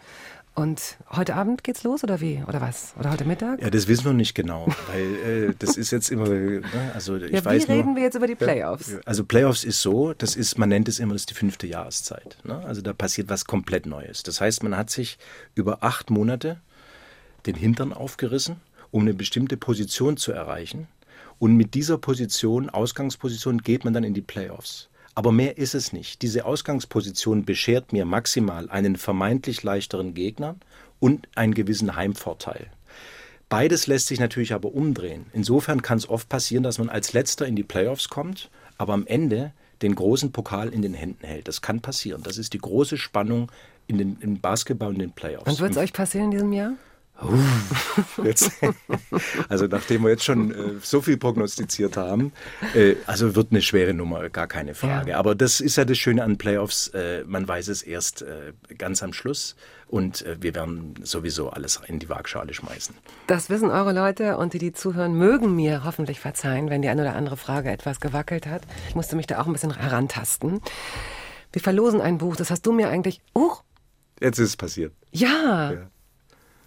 [0.57, 2.43] Und heute Abend geht's los oder wie?
[2.49, 2.95] Oder was?
[2.99, 3.61] Oder heute Mittag?
[3.61, 6.63] Ja, das wissen wir nicht genau, weil äh, das ist jetzt immer, ne,
[6.95, 8.97] also ich Ja, wie weiß nur, reden wir jetzt über die Playoffs?
[9.05, 12.39] Also Playoffs ist so, das ist, man nennt es immer, das ist die fünfte Jahreszeit.
[12.43, 12.59] Ne?
[12.65, 14.23] Also da passiert was komplett Neues.
[14.23, 15.19] Das heißt, man hat sich
[15.55, 16.59] über acht Monate
[17.45, 18.57] den Hintern aufgerissen,
[18.91, 20.89] um eine bestimmte Position zu erreichen.
[21.39, 24.89] Und mit dieser Position, Ausgangsposition, geht man dann in die Playoffs.
[25.17, 26.21] Aber mehr ist es nicht.
[26.21, 30.57] Diese Ausgangsposition beschert mir maximal einen vermeintlich leichteren Gegner
[31.01, 32.67] und einen gewissen Heimvorteil.
[33.49, 35.27] Beides lässt sich natürlich aber umdrehen.
[35.33, 39.07] Insofern kann es oft passieren, dass man als Letzter in die Playoffs kommt, aber am
[39.07, 41.49] Ende den großen Pokal in den Händen hält.
[41.49, 42.23] Das kann passieren.
[42.23, 43.51] Das ist die große Spannung
[43.87, 45.51] in den, im Basketball und den Playoffs.
[45.51, 46.73] Und wird es euch passieren in diesem Jahr?
[48.23, 48.53] Jetzt,
[49.49, 52.33] also nachdem wir jetzt schon äh, so viel prognostiziert haben,
[52.75, 55.11] äh, also wird eine schwere Nummer, gar keine Frage.
[55.11, 55.19] Ja.
[55.19, 59.03] Aber das ist ja das Schöne an Playoffs, äh, man weiß es erst äh, ganz
[59.03, 59.57] am Schluss
[59.89, 62.95] und äh, wir werden sowieso alles in die Waagschale schmeißen.
[63.27, 67.03] Das wissen eure Leute und die, die zuhören, mögen mir hoffentlich verzeihen, wenn die eine
[67.03, 68.63] oder andere Frage etwas gewackelt hat.
[68.89, 70.61] Ich musste mich da auch ein bisschen herantasten.
[71.53, 73.21] Wir verlosen ein Buch, das hast du mir eigentlich.
[73.35, 73.53] Oh,
[74.21, 74.93] Jetzt ist es passiert.
[75.13, 75.73] ja.
[75.73, 75.91] Ja.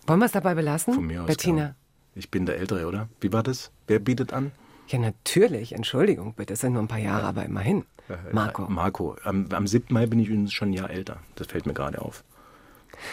[0.10, 0.96] Wollen wir es dabei belassen?
[0.96, 1.28] Von mir aus.
[1.28, 1.56] Bettina.
[1.62, 1.76] klar.
[2.16, 3.08] Ich bin der Ältere, oder?
[3.22, 3.72] Wie war das?
[3.86, 4.52] Wer bietet an?
[4.88, 5.74] Ja, natürlich.
[5.74, 6.54] Entschuldigung, bitte.
[6.54, 7.86] Es sind nur ein paar Jahre, aber immerhin.
[8.32, 8.64] Marco.
[8.68, 9.16] Marco.
[9.24, 9.94] Am, am 7.
[9.94, 11.18] Mai bin ich schon ein Jahr älter.
[11.36, 12.24] Das fällt mir gerade auf.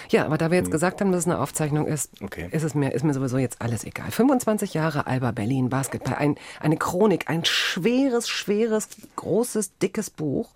[0.08, 2.48] Ja, aber da wir jetzt gesagt haben, dass es eine Aufzeichnung ist, Okay.
[2.50, 4.10] ist, es mir, ist mir sowieso jetzt alles egal.
[4.10, 6.14] 25 Jahre Alba Berlin Basketball.
[6.14, 10.50] Ein, eine Chronik, ein schweres, schweres, großes, dickes Buch.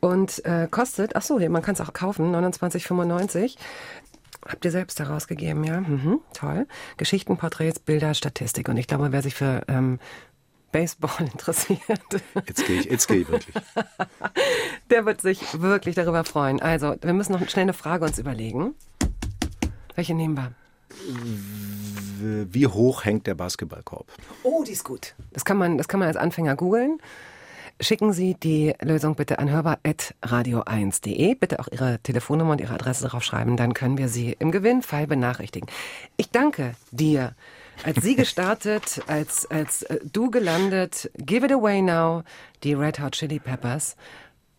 [0.00, 3.56] Und äh, kostet, ach so, man kann es auch kaufen, 29,95.
[4.46, 5.80] Habt ihr selbst herausgegeben, ja?
[5.80, 6.66] Mhm, toll.
[6.96, 8.68] Geschichten, Porträts, Bilder, Statistik.
[8.68, 9.98] Und ich glaube, wer sich für ähm,
[10.70, 11.80] Baseball interessiert,
[12.46, 13.54] Jetzt gehe ich, jetzt gehe ich wirklich.
[14.90, 16.60] der wird sich wirklich darüber freuen.
[16.60, 18.74] Also, wir müssen noch schnell eine Frage uns überlegen.
[19.94, 20.52] Welche nehmen wir?
[22.20, 24.06] Wie hoch hängt der Basketballkorb?
[24.42, 25.14] Oh, die ist gut.
[25.32, 27.00] Das kann man, das kann man als Anfänger googeln.
[27.78, 31.34] Schicken Sie die Lösung bitte an hörbar.radio1.de.
[31.34, 35.06] Bitte auch Ihre Telefonnummer und Ihre Adresse darauf schreiben, dann können wir Sie im Gewinnfall
[35.06, 35.68] benachrichtigen.
[36.16, 37.34] Ich danke dir.
[37.82, 42.22] Als Sie gestartet, als, als äh, du gelandet, Give It Away Now,
[42.62, 43.96] die Red Hot Chili Peppers.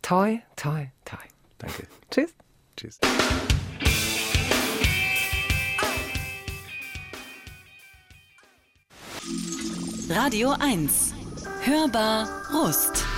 [0.04, 1.18] Toi, toi, toi.
[1.58, 1.88] Danke.
[2.12, 2.36] Tschüss.
[2.76, 3.00] Tschüss.
[10.10, 11.17] Radio 1.
[11.68, 13.17] Hörbar Rust.